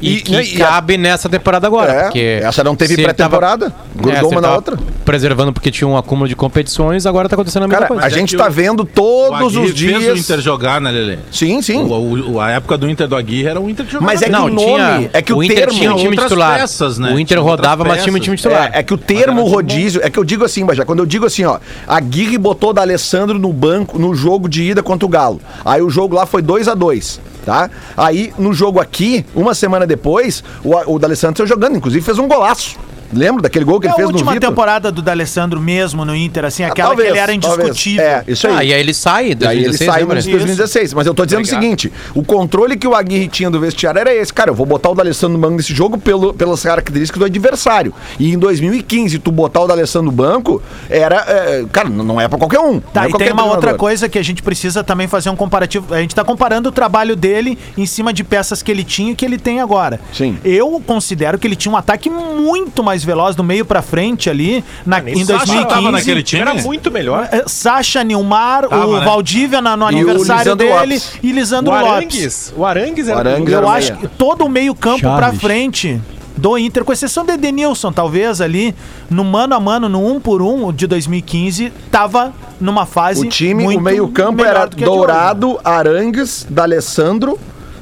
E, 0.00 0.16
E- 0.16 0.20
que 0.20 0.34
e- 0.36 0.56
cabe 0.58 0.98
nessa 0.98 1.28
temporada 1.28 1.66
agora. 1.66 1.92
É, 1.92 2.02
porque 2.04 2.40
essa 2.42 2.62
não 2.64 2.74
teve 2.76 2.96
pré-temporada, 3.02 3.72
grudou 3.94 4.16
É, 4.30 4.32
uma 4.32 4.40
na 4.40 4.54
outra. 4.54 4.76
Preservando 5.04 5.52
porque 5.52 5.70
tinha 5.70 5.86
um 5.88 5.96
acúmulo 5.96 6.28
de 6.28 6.34
competições, 6.36 7.06
agora 7.06 7.28
tá 7.28 7.36
acontecendo 7.36 7.62
a 7.64 7.68
mesma 7.68 7.78
Cara, 7.82 7.88
coisa. 7.88 8.04
a 8.06 8.08
gente 8.08 8.30
que 8.30 8.36
tá 8.36 8.48
o- 8.48 8.50
vendo 8.50 8.80
O 8.80 8.84
todos 8.86 9.54
Aguirre 9.56 9.64
os 9.66 9.74
dias. 9.74 10.02
fez 10.02 10.14
o 10.14 10.16
Inter 10.18 10.40
jogar, 10.40 10.80
né, 10.80 10.90
Lelê? 10.90 11.18
Sim, 11.30 11.62
sim. 11.62 11.78
O, 11.84 12.32
o- 12.32 12.40
a 12.40 12.50
época 12.50 12.76
do 12.76 12.88
Inter 12.90 13.06
do 13.08 13.16
Aguirre 13.16 13.48
era 13.48 13.60
o 13.60 13.70
Inter 13.70 13.86
jogava. 13.86 14.04
Mas 14.04 14.20
é 14.22 14.26
que 14.26 14.32
não, 14.32 14.46
o 14.46 14.50
nome, 14.50 14.64
tinha, 14.66 15.10
é 15.12 15.22
que 15.22 15.32
o, 15.32 15.42
Inter 15.42 15.56
termo. 15.56 15.72
tinha 15.74 15.92
um 15.92 15.96
time 15.96 16.08
outras 16.10 16.24
titular. 16.28 16.58
peças, 16.58 16.98
né? 16.98 17.08
O 17.12 17.18
Inter 17.18 17.38
Tinha 17.38 17.50
rodava, 17.50 17.84
mas 17.84 18.02
tinha 18.02 18.14
um 18.14 18.18
time 18.20 18.36
titular. 18.36 18.70
É, 18.74 18.80
é 18.80 18.82
que 18.82 18.92
o 18.92 18.98
termo 18.98 19.44
rodízio, 19.44 20.00
é 20.04 20.10
que 20.10 20.18
eu 20.18 20.24
digo 20.24 20.44
assim, 20.44 20.64
Bajá, 20.66 20.84
quando 20.84 20.98
eu 20.98 21.06
digo 21.06 21.24
assim, 21.26 21.44
ó, 21.44 21.58
a 21.86 22.00
Guirre 22.00 22.36
botou 22.36 22.72
da 22.72 22.82
Alessandro 22.82 23.38
no 23.38 23.52
banco 23.52 23.98
no 23.98 24.14
jogo 24.14 24.48
de 24.48 24.62
ida 24.64 24.82
contra 24.82 25.06
o 25.06 25.08
Galo. 25.08 25.40
Aí 25.64 25.80
o 25.80 25.88
jogo 25.88 26.14
lá 26.16 26.26
foi 26.26 26.42
2 26.42 26.68
a 26.68 26.74
2 26.74 27.20
tá? 27.44 27.70
Aí 27.96 28.32
no 28.38 28.52
jogo 28.52 28.80
aqui, 28.80 29.24
uma 29.34 29.54
semana 29.54 29.86
depois, 29.86 30.42
o, 30.64 30.94
o 30.94 30.98
D'Alessandro 30.98 31.38
saiu 31.38 31.46
jogando, 31.46 31.76
inclusive 31.76 32.04
fez 32.04 32.18
um 32.18 32.26
golaço. 32.26 32.76
Lembra 33.14 33.42
daquele 33.42 33.64
gol 33.64 33.80
que 33.80 33.86
É 33.86 33.90
ele 33.90 33.92
a 33.94 33.96
fez 33.96 34.08
no 34.08 34.14
última 34.14 34.32
Vitor? 34.32 34.48
temporada 34.50 34.90
do 34.92 35.00
D'Alessandro 35.02 35.60
mesmo 35.60 36.04
no 36.04 36.14
Inter, 36.14 36.44
assim, 36.44 36.62
aquela 36.64 36.88
talvez, 36.90 37.08
que 37.08 37.12
ele 37.14 37.18
era 37.20 37.40
talvez. 37.40 37.68
indiscutível. 37.68 38.04
É, 38.04 38.24
isso 38.28 38.46
aí. 38.46 38.54
Ah, 38.56 38.64
e 38.64 38.74
aí 38.74 38.80
ele 38.80 38.94
sai, 38.94 39.34
Daí 39.34 39.56
ele 39.58 39.64
2016, 39.68 39.90
saiu 39.90 40.06
lembra? 40.08 40.20
em 40.20 40.30
2016. 40.30 40.94
Mas 40.94 41.06
eu 41.06 41.14
tô 41.14 41.24
dizendo 41.24 41.42
o 41.44 41.46
seguinte: 41.46 41.92
o 42.14 42.22
controle 42.22 42.76
que 42.76 42.86
o 42.86 42.94
Aguirre 42.94 43.28
tinha 43.28 43.50
do 43.50 43.60
vestiário 43.60 43.98
era 44.00 44.14
esse. 44.14 44.32
Cara, 44.32 44.50
eu 44.50 44.54
vou 44.54 44.66
botar 44.66 44.90
o 44.90 44.94
D'Alessandro 44.94 45.36
no 45.36 45.40
banco 45.40 45.56
nesse 45.56 45.74
jogo 45.74 45.98
pelo, 45.98 46.34
pelas 46.34 46.62
características 46.62 47.18
do 47.18 47.24
adversário. 47.24 47.92
E 48.18 48.32
em 48.32 48.38
2015, 48.38 49.18
tu 49.18 49.30
botar 49.30 49.60
o 49.60 49.66
D'Alessandro 49.66 50.06
no 50.06 50.12
banco, 50.12 50.62
era. 50.88 51.16
é, 51.28 51.64
cara, 51.72 51.88
não 51.88 52.20
é 52.20 52.28
pra 52.28 52.38
qualquer 52.38 52.60
um. 52.60 52.80
Tá, 52.80 53.04
é 53.04 53.08
e 53.08 53.10
qualquer 53.10 53.24
tem 53.26 53.32
uma 53.32 53.44
outra 53.44 53.74
coisa 53.74 54.08
que 54.08 54.18
a 54.18 54.22
gente 54.22 54.42
precisa 54.42 54.82
também 54.82 55.06
fazer 55.06 55.30
um 55.30 55.36
comparativo. 55.36 55.92
A 55.94 56.00
gente 56.00 56.14
tá 56.14 56.24
comparando 56.24 56.68
o 56.68 56.72
trabalho 56.72 57.14
dele 57.16 57.58
em 57.76 57.86
cima 57.86 58.12
de 58.12 58.24
peças 58.24 58.62
que 58.62 58.70
ele 58.70 58.84
tinha 58.84 59.12
e 59.12 59.14
que 59.14 59.24
ele 59.24 59.38
tem 59.38 59.60
agora. 59.60 60.00
Sim. 60.12 60.38
Eu 60.44 60.82
considero 60.86 61.38
que 61.38 61.46
ele 61.46 61.56
tinha 61.56 61.72
um 61.72 61.76
ataque 61.76 62.08
muito 62.10 62.82
mais 62.82 63.03
veloz 63.04 63.36
do 63.36 63.44
meio 63.44 63.64
pra 63.64 63.82
frente 63.82 64.28
ali 64.30 64.64
na, 64.84 65.00
Nem 65.00 65.14
em 65.14 65.24
Sacha 65.24 65.44
2015. 65.46 65.68
tava 65.68 65.90
naquele 65.90 66.22
time? 66.22 66.42
Era 66.42 66.54
muito 66.54 66.90
melhor. 66.90 67.28
É, 67.30 67.44
Sacha, 67.46 68.02
Nilmar, 68.02 68.68
Tava, 68.68 68.86
o 68.86 68.98
né? 68.98 69.04
Valdívia 69.04 69.60
na- 69.60 69.76
no 69.76 69.84
E 69.84 69.86
o 69.86 69.88
aniversário 69.88 70.56
dele 70.56 70.72
Lopes. 70.94 71.12
e 71.22 71.32
Lisandro 71.32 71.72
O 71.72 71.76
Lopes. 71.76 71.92
Arangues, 71.92 72.54
o 72.56 72.64
Arangues 72.64 73.08
era 73.08 73.16
O 73.16 73.20
Arangues 73.20 73.52
era 73.52 73.66
Eu 73.66 73.68
acho 73.70 73.92
meia. 73.94 74.00
que 74.00 74.08
todo 74.16 74.44
o 74.44 74.48
meio 74.48 74.74
campo 74.74 75.00
pra 75.00 75.32
frente 75.32 76.00
do 76.36 76.58
Inter, 76.58 76.84
com 76.84 76.92
exceção 76.92 77.24
de 77.24 77.32
Edenilson, 77.32 77.92
talvez 77.92 78.40
ali, 78.40 78.74
no 79.08 79.22
mano 79.24 79.54
a 79.54 79.60
mano, 79.60 79.88
no 79.88 80.04
1 80.16 80.20
por 80.20 80.42
1 80.42 80.72
de 80.72 80.86
2015, 80.88 81.72
tava 81.92 82.32
numa 82.60 82.84
fase 82.86 83.24
O 83.24 83.28
time, 83.28 83.62
muito 83.64 83.78
o 83.78 83.82
meio-campo 83.82 84.44
era. 84.44 84.66
Dourado, 84.66 85.60
Arangues, 85.62 86.44
D'Alessandro, 86.50 87.38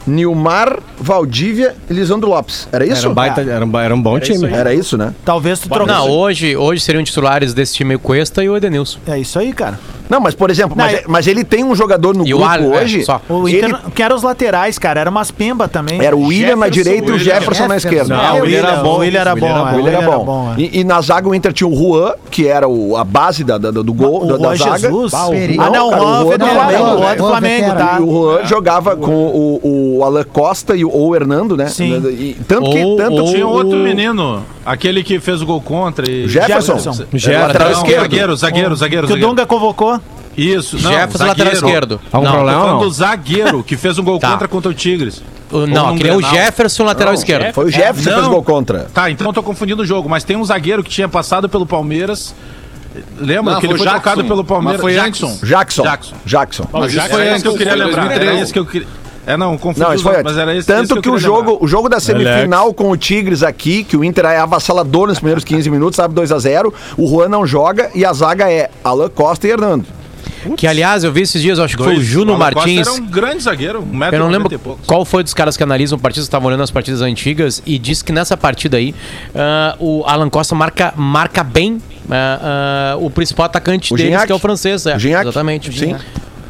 Nilmar, 0.06 0.78
Valdívia 0.98 1.74
e 1.88 1.92
Lisandro 1.92 2.28
Lopes. 2.28 2.68
Era 2.72 2.84
isso? 2.84 3.00
Era 3.02 3.10
um, 3.10 3.14
baita, 3.14 3.40
era 3.40 3.64
um, 3.64 3.78
era 3.78 3.94
um 3.94 4.02
bom 4.02 4.16
Era 4.16 4.24
isso 4.24 4.32
time. 4.34 4.46
aí. 4.46 4.54
Era 4.54 4.74
isso, 4.74 4.96
né? 4.98 5.14
Talvez 5.24 5.60
tu 5.60 5.68
trocasse. 5.68 5.98
Não, 5.98 6.10
hoje, 6.10 6.56
hoje 6.56 6.80
seriam 6.82 7.04
titulares 7.04 7.54
desse 7.54 7.74
time 7.74 7.94
o 7.94 7.98
Cuesta 7.98 8.42
e 8.42 8.48
o 8.48 8.56
Edenilson. 8.56 8.98
É 9.06 9.18
isso 9.18 9.38
aí, 9.38 9.52
cara. 9.52 9.78
Não, 10.12 10.20
mas 10.20 10.34
por 10.34 10.50
exemplo, 10.50 10.76
Não, 10.76 10.84
mas, 10.84 10.94
é- 10.94 11.04
mas 11.08 11.26
ele 11.26 11.42
tem 11.42 11.64
um 11.64 11.74
jogador 11.74 12.14
no 12.14 12.26
E 12.26 12.34
o 12.34 12.38
grupo 12.38 12.52
Al- 12.52 12.74
é, 12.74 12.82
hoje. 12.82 13.02
só. 13.04 13.20
O 13.28 13.48
ele- 13.48 13.58
Inter, 13.66 13.78
que 13.94 14.02
eram 14.02 14.14
os 14.14 14.22
laterais, 14.22 14.78
cara, 14.78 15.00
era 15.00 15.08
umas 15.10 15.30
pemba 15.30 15.66
também. 15.68 16.00
Era 16.04 16.14
o 16.14 16.26
William 16.26 16.56
na 16.56 16.66
Jefferson, 16.66 16.82
direita 16.82 17.06
e 17.06 17.10
o 17.10 17.14
William. 17.16 17.34
Jefferson 17.34 17.66
na 17.68 17.76
esquerda. 17.78 18.14
Não, 18.14 18.22
É, 18.24 18.32
o 18.32 18.42
William 18.44 18.58
era 18.58 18.76
bom. 18.76 18.94
O 18.94 18.98
William 18.98 19.20
era 19.20 19.34
bom, 19.36 19.46
é, 19.46 19.72
O 19.72 19.76
William 19.76 19.98
era 19.98 20.02
bom. 20.18 20.54
é. 20.56 20.60
E, 20.60 20.80
e 20.80 20.84
na 20.84 21.00
zaga 21.00 21.28
o 21.28 21.34
Inter 21.34 21.52
tinha 21.52 21.66
o 21.68 21.74
Juan, 21.74 22.12
que 22.30 22.46
era 22.46 22.68
o- 22.68 22.96
a 22.96 23.04
base 23.04 23.42
da, 23.42 23.56
da- 23.56 23.70
do 23.70 23.92
gol, 23.94 24.24
O 24.24 24.26
da, 24.26 24.36
da 24.36 24.54
Juan 24.54 24.56
zaga. 24.68 24.78
Jesus. 24.78 25.14
Ah, 25.14 25.70
não, 25.70 25.88
o 25.88 25.90
cara, 25.90 26.02
Juan 26.02 26.12
Juan 26.22 26.24
veterano, 26.30 26.54
Flamengo, 26.54 26.84
o 26.84 26.98
Juan 26.98 27.08
né? 27.08 27.16
do 27.16 27.26
Flamengo, 27.26 27.66
Juan 27.66 27.74
tá? 27.76 27.96
E 27.98 28.02
o 28.02 28.06
Juan 28.36 28.44
jogava 28.46 28.96
com 28.96 29.10
o, 29.12 29.96
o 29.98 30.04
Alan 30.04 30.24
Costa 30.24 30.76
e 30.76 30.84
o, 30.84 30.90
ou 30.90 31.08
o 31.08 31.16
Hernando, 31.16 31.56
né? 31.56 31.66
Sim. 31.68 31.94
E, 32.10 32.36
tanto 32.46 32.70
que. 32.70 32.84
Ou- 32.84 32.96
Tanto 32.96 33.22
ou- 33.22 33.32
Tinha 33.32 33.46
outro 33.46 33.78
menino, 33.78 34.42
aquele 34.66 35.02
que 35.02 35.18
fez 35.18 35.40
o 35.40 35.46
gol 35.46 35.60
contra. 35.60 36.08
E... 36.10 36.24
o 36.24 36.28
Jefferson. 36.28 36.78
Jefferson. 37.12 37.30
Era 37.30 37.64
Não, 37.64 37.72
esquerdo. 37.72 38.00
zagueiro, 38.02 38.36
zagueiro, 38.36 38.76
zagueiro. 38.76 39.06
Que 39.06 39.12
o. 39.14 39.16
Dunga 39.20 39.46
convocou. 39.46 39.98
Isso, 40.36 40.76
não, 40.80 40.90
Jefferson, 40.92 41.26
lateral 41.26 41.52
esquerdo. 41.52 42.00
Algum 42.10 42.24
Não, 42.26 42.32
problema? 42.32 42.58
Tô 42.58 42.64
falando 42.66 42.80
não? 42.80 42.88
do 42.88 42.94
zagueiro 42.94 43.62
que 43.62 43.76
fez 43.76 43.98
um 43.98 44.04
gol 44.04 44.18
Tá. 44.20 44.30
contra 44.32 44.48
contra 44.48 44.70
o 44.70 44.74
Tigres. 44.74 45.22
O- 45.50 45.66
não, 45.66 45.90
aquele 45.90 46.08
é 46.08 46.16
o. 46.16 46.22
Jefferson, 46.22 46.84
lateral 46.84 47.12
esquerdo. 47.12 47.52
Foi 47.52 47.66
o 47.66 47.70
Jefferson 47.70 47.98
que 48.08 48.14
fez 48.14 48.22
Não. 48.22 48.30
gol 48.30 48.42
contra. 48.42 48.86
Tá, 48.94 49.10
então 49.10 49.26
eu 49.26 49.32
tô 49.32 49.42
confundindo 49.42 49.82
o 49.82 49.86
jogo, 49.86 50.08
mas 50.08 50.24
tem 50.24 50.36
um 50.36 50.44
zagueiro 50.44 50.82
que 50.82 50.88
tinha 50.90 51.08
passado 51.08 51.48
pelo 51.48 51.66
Palmeiras. 51.66 52.34
Lembra 53.18 53.54
Não, 53.54 53.60
que 53.60 53.66
ele 53.66 53.74
foi 53.76 53.84
Jackson, 53.86 54.00
trocado 54.00 54.24
pelo 54.24 54.44
Palmeiras? 54.44 54.80
mas 54.82 54.92
foi 54.94 54.94
Jackson. 55.02 55.38
Jackson. 55.42 55.82
Jackson. 55.82 56.14
Jackson. 56.26 56.64
Mas 56.72 56.92
foi 56.94 57.02
esse 57.22 57.30
antes, 57.30 57.42
que 57.42 57.48
eu 57.48 57.54
queria 57.56 57.74
lembrar. 57.74 58.02
2013. 58.06 58.26
Era 58.30 58.40
esse 58.42 58.52
que 58.52 58.58
eu 58.58 58.66
queria. 58.66 58.86
É, 59.24 59.36
não, 59.36 59.56
confundi 59.56 59.80
Não, 59.86 59.94
isso 59.94 60.08
os 60.08 60.14
foi 60.14 60.22
mas 60.22 60.36
era 60.36 60.54
esse 60.54 60.66
Tanto 60.66 60.82
esse 60.82 60.88
que, 60.94 61.08
o 61.08 61.12
eu 61.12 61.14
queria 61.14 61.18
jogo, 61.18 61.50
lembrar. 61.52 61.64
o 61.64 61.68
jogo 61.68 61.88
da 61.88 62.00
semifinal 62.00 62.74
com 62.74 62.90
o 62.90 62.96
Tigres 62.96 63.42
aqui, 63.44 63.84
que 63.84 63.96
o 63.96 64.02
Inter 64.02 64.24
é 64.26 64.38
avassalador 64.38 65.06
nos 65.06 65.18
primeiros 65.20 65.44
15 65.44 65.70
minutos, 65.70 65.96
sabe 65.96 66.12
2 66.12 66.32
a 66.32 66.38
0 66.40 66.74
o 66.98 67.06
Juan 67.08 67.28
não 67.28 67.46
joga 67.46 67.88
e 67.94 68.04
a 68.04 68.12
zaga 68.12 68.50
é 68.50 68.68
Alan 68.82 69.08
Costa 69.08 69.46
e 69.46 69.50
Hernando. 69.50 69.86
Que, 70.56 70.66
aliás, 70.66 71.04
eu 71.04 71.12
vi 71.12 71.22
esses 71.22 71.40
dias, 71.40 71.58
eu 71.58 71.64
acho 71.64 71.76
que 71.76 71.82
foi 71.82 71.92
o 71.92 71.96
Dois. 71.96 72.06
Juno 72.06 72.36
Costa 72.36 72.54
Martins. 72.54 72.86
Era 72.86 72.92
um 72.96 73.06
grande 73.06 73.42
zagueiro, 73.42 73.80
um 73.82 73.86
metro 73.96 74.16
Eu 74.16 74.20
não 74.20 74.28
lembro 74.28 74.52
e 74.52 74.58
qual 74.86 75.04
foi 75.04 75.22
dos 75.22 75.34
caras 75.34 75.56
que 75.56 75.62
analisam 75.62 75.98
partidas, 75.98 76.26
estavam 76.26 76.48
olhando 76.48 76.62
as 76.62 76.70
partidas 76.70 77.00
antigas 77.00 77.62
e 77.64 77.78
disse 77.78 78.04
que 78.04 78.12
nessa 78.12 78.36
partida 78.36 78.76
aí 78.76 78.94
ah, 79.34 79.76
o 79.78 80.04
Alan 80.06 80.28
Costa 80.30 80.54
marca, 80.54 80.92
marca 80.96 81.42
bem 81.42 81.80
ah, 82.10 82.94
ah, 82.94 82.96
o 82.98 83.10
principal 83.10 83.46
atacante 83.46 83.92
O 83.92 83.96
deles, 83.96 84.10
Gignac. 84.10 84.26
que 84.26 84.32
é 84.32 84.34
o 84.34 84.38
francês. 84.38 84.86
É, 84.86 84.96
O 84.96 84.98
Gignac. 84.98 85.24
Exatamente. 85.26 85.70
o 85.70 85.72
Sim. 85.72 85.96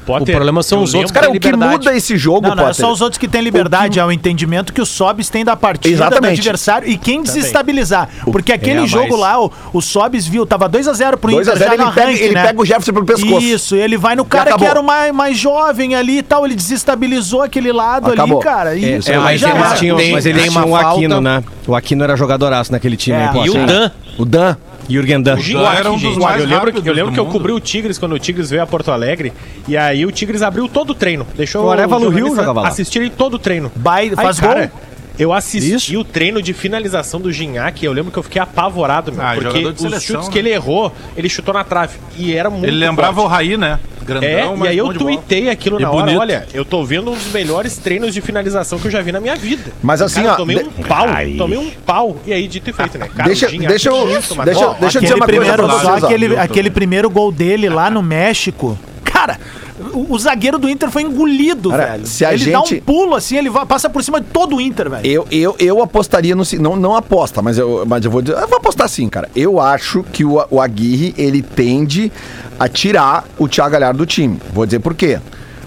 O 0.07 0.25
problema 0.25 0.63
são 0.63 0.79
eu 0.79 0.85
os 0.85 0.95
outros 0.95 1.13
Cara, 1.13 1.31
o 1.31 1.39
que 1.39 1.53
muda 1.57 1.95
esse 1.97 2.17
jogo, 2.17 2.49
Não, 2.49 2.55
não, 2.57 2.63
é 2.65 2.67
Potter? 2.69 2.85
só 2.85 2.93
os 2.93 3.01
outros 3.01 3.19
que 3.19 3.29
têm 3.29 3.41
liberdade, 3.41 3.99
é 3.99 4.05
o 4.05 4.11
entendimento 4.11 4.73
que 4.73 4.81
os 4.81 4.89
Sobs 4.89 5.29
têm 5.29 5.45
da 5.45 5.55
partida, 5.57 5.95
Exatamente. 5.95 6.37
do 6.37 6.41
adversário 6.41 6.89
e 6.89 6.97
quem 6.97 7.23
desestabilizar. 7.23 8.09
Porque 8.31 8.53
aquele 8.53 8.81
É, 8.85 8.87
jogo 8.87 9.11
mas- 9.13 9.21
lá, 9.21 9.41
o, 9.45 9.53
o 9.73 9.81
Sobs 9.81 10.27
viu, 10.27 10.45
tava 10.47 10.69
2x0 10.69 11.17
pro 11.17 11.31
2 11.31 11.49
a 11.49 11.53
Inter 11.55 11.59
0 11.69 11.71
já 11.71 11.77
no 11.77 11.83
ele 11.85 11.93
pega- 11.95 12.07
arranque, 12.07 12.23
ele 12.25 12.35
né? 12.35 12.43
pega 12.47 12.61
o 12.61 12.65
Jefferson 12.65 12.93
pelo 12.93 13.07
pescoço. 13.07 13.47
Isso, 13.47 13.77
ele 13.77 13.97
vai 13.97 14.17
no 14.17 14.25
cara 14.25 14.57
que 14.57 14.65
era 14.65 14.81
o 14.81 14.85
mais, 14.85 15.13
mais 15.13 15.37
jovem 15.39 15.95
ali 15.95 16.19
e 16.19 16.23
tal, 16.23 16.45
ele 16.45 16.55
desestabilizou 16.55 17.43
aquele 17.43 17.73
lado 17.73 18.11
Acabou. 18.13 18.39
ali, 18.39 18.45
cara. 18.45 18.75
E 18.77 18.85
É, 18.85 19.01
É, 19.07 19.19
mas, 19.19 19.41
já 19.41 19.51
eles 19.51 19.79
tinham, 19.79 19.97
mas 19.97 20.27
eles 20.27 20.43
tem 20.43 20.51
uma 20.51 20.63
tinham 20.63 20.73
o 20.73 20.77
Aquino, 20.77 21.15
falta. 21.17 21.21
né? 21.21 21.45
O 21.67 21.75
Aquino 21.75 22.05
era 22.05 22.17
jogadoraço 22.17 22.73
naquele 22.73 22.97
time. 22.97 23.17
É. 23.17 23.27
aí, 23.29 23.33
pô. 23.33 23.45
E 23.47 23.51
o 23.51 23.67
Dan. 23.67 23.91
O 24.19 24.25
Dan. 24.25 24.57
Jürgen 24.89 25.23
Dan. 25.23 25.35
O 25.35 25.41
Gignac, 25.41 25.77
era 25.77 25.91
um 25.93 25.99
dos 25.99 26.17
mais 26.17 26.41
eu 26.43 26.49
lembro, 26.49 26.73
que- 26.73 26.89
eu 26.89 26.93
lembro 26.95 27.13
que 27.13 27.21
eu 27.21 27.27
cobri 27.27 27.53
o 27.53 27.61
Tigres 27.61 27.99
quando 27.99 28.13
o 28.13 28.19
Tigres 28.19 28.51
veio 28.51 28.63
a 28.63 28.67
Porto 28.67 28.91
Alegre. 28.91 29.33
E 29.69 29.77
aí 29.77 30.05
o 30.05 30.11
Tigres 30.13 30.43
abriu 30.43 30.69
todo 30.69 30.91
o 30.91 30.95
treino. 30.95 31.27
Deixou 31.37 31.65
O 31.67 31.71
Areva 31.71 31.99
no 31.99 32.09
Rio 32.09 32.27
assistirem 32.67 33.11
todo 33.11 33.35
o 33.35 33.39
treino. 33.39 33.71
Aí, 34.17 34.25
faz 34.27 34.41
cara, 34.41 34.67
gol? 34.67 34.81
Eu 35.19 35.33
assisti 35.33 35.75
Isso. 35.75 35.99
o 36.01 36.05
treino 36.05 36.41
de 36.41 36.53
finalização 36.53 37.21
do 37.21 37.31
Gignac. 37.31 37.85
Eu 37.85 37.93
lembro 37.93 38.11
que 38.11 38.19
eu 38.19 38.23
fiquei 38.23 38.41
apavorado, 38.41 39.13
meu, 39.13 39.23
Ah, 39.23 39.35
porque 39.35 39.67
os 39.67 39.79
seleção, 39.81 40.01
chutes 40.01 40.27
né? 40.29 40.33
que 40.33 40.39
ele 40.39 40.51
errou, 40.51 40.93
ele 41.17 41.29
chutou 41.29 41.53
na 41.53 41.63
trave. 41.65 41.99
E 42.17 42.35
era 42.35 42.49
muito 42.49 42.65
Ele 42.65 42.77
lembrava 42.77 43.15
forte. 43.15 43.27
o 43.27 43.29
Raí, 43.29 43.57
né? 43.57 43.79
Grandão, 44.05 44.29
É, 44.29 44.57
e 44.65 44.69
aí 44.69 44.79
eu 44.79 44.93
tuitei 44.95 45.49
aquilo 45.49 45.79
E 45.79 45.83
na 45.83 45.91
hora. 45.93 46.03
bonito. 46.07 46.21
Olha, 46.21 46.47
eu 46.53 46.65
tô 46.65 46.83
vendo 46.85 47.13
um 47.13 47.15
dos 47.15 47.31
melhores 47.31 47.77
treinos 47.77 48.13
de 48.13 48.21
finalização 48.21 48.77
que 48.81 48.87
eu 48.89 48.91
já 48.91 49.01
vi 49.01 49.13
na 49.13 49.21
minha 49.21 49.37
vida. 49.37 49.71
Mas 49.81 50.03
assim, 50.03 50.23
Cara, 50.23 50.33
ó, 50.33 50.37
tomei 50.39 50.57
de- 50.59 50.65
um 50.65 50.71
pau, 50.83 51.07
tomei 51.39 51.59
um 51.59 51.71
pau. 51.87 52.17
E 52.27 52.33
aí, 52.33 52.49
dito 52.49 52.69
e 52.69 52.73
feito, 52.73 52.99
né? 52.99 53.09
Cara, 53.15 53.29
Deixa- 53.29 53.47
o 53.47 53.51
Gignac 53.51 53.69
deixa 53.69 53.91
eu- 53.91 54.07
tinha 54.09 54.23
tomado- 54.23 54.47
deixa 54.47 54.75
deixa 54.81 54.99
eu 54.99 55.03
dizer 55.03 55.15
uma 55.15 55.25
coisa 55.27 55.41
primeiro, 55.41 55.63
pra 55.65 55.73
só 55.73 55.79
vocês, 55.91 56.03
ó. 56.03 56.07
aquele, 56.07 56.37
aquele 56.37 56.71
primeiro 56.71 57.09
gol 57.09 57.31
dele 57.31 57.69
lá 57.69 57.89
no 57.91 58.03
México. 58.03 58.77
Cara, 59.05 59.39
o, 59.93 60.13
o 60.15 60.19
zagueiro 60.19 60.59
do 60.59 60.69
Inter 60.69 60.91
foi 60.91 61.03
engolido, 61.03 61.71
Cara, 61.71 61.93
velho. 61.93 62.07
se 62.07 62.25
a 62.25 62.33
ele 62.35 62.51
dá 62.51 62.59
gente- 62.61 62.75
um 62.77 62.81
pulo 62.81 63.15
assim, 63.15 63.37
ele 63.37 63.51
vai- 63.51 63.67
passa 63.67 63.89
por 63.91 64.03
cima 64.03 64.21
de 64.21 64.27
todo 64.29 64.57
o 64.57 64.61
Inter, 64.61 64.89
velho. 64.91 65.07
Eu, 65.07 65.27
eu, 65.31 65.57
eu 65.59 65.83
apostaria 65.83 66.35
no. 66.35 66.43
Não, 66.61 66.77
não 66.77 66.95
aposta, 66.97 67.41
mas 67.43 67.59
eu, 67.59 67.85
mas 67.87 68.05
eu 68.05 68.11
vou 68.11 68.23
dizer. 68.23 68.37
Eu 68.39 68.49
vou 68.49 68.59
apostar 68.59 68.89
sim, 68.89 69.09
cara. 69.09 69.29
Eu 69.35 69.61
acho 69.61 70.03
que 70.05 70.25
o, 70.25 70.45
o 70.51 70.61
Aguirre 70.61 71.15
ele 71.17 71.43
tende 71.43 72.11
a 72.59 72.69
tirar 72.69 73.25
o 73.39 73.49
Thiago 73.49 73.71
Galhardo 73.73 73.99
do 73.99 74.07
time. 74.07 74.39
Vou 74.53 74.65
dizer 74.67 74.79
por 74.81 74.95
quê. 74.95 75.19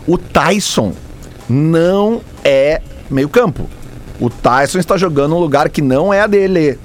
O 0.07 0.17
Tyson 0.17 0.93
não 1.49 2.21
é 2.43 2.81
meio-campo. 3.09 3.69
O 4.19 4.29
Tyson 4.29 4.79
está 4.79 4.97
jogando 4.97 5.35
um 5.35 5.39
lugar 5.39 5.69
que 5.69 5.81
não 5.81 6.13
é 6.13 6.21
a 6.21 6.27
dele. 6.27 6.77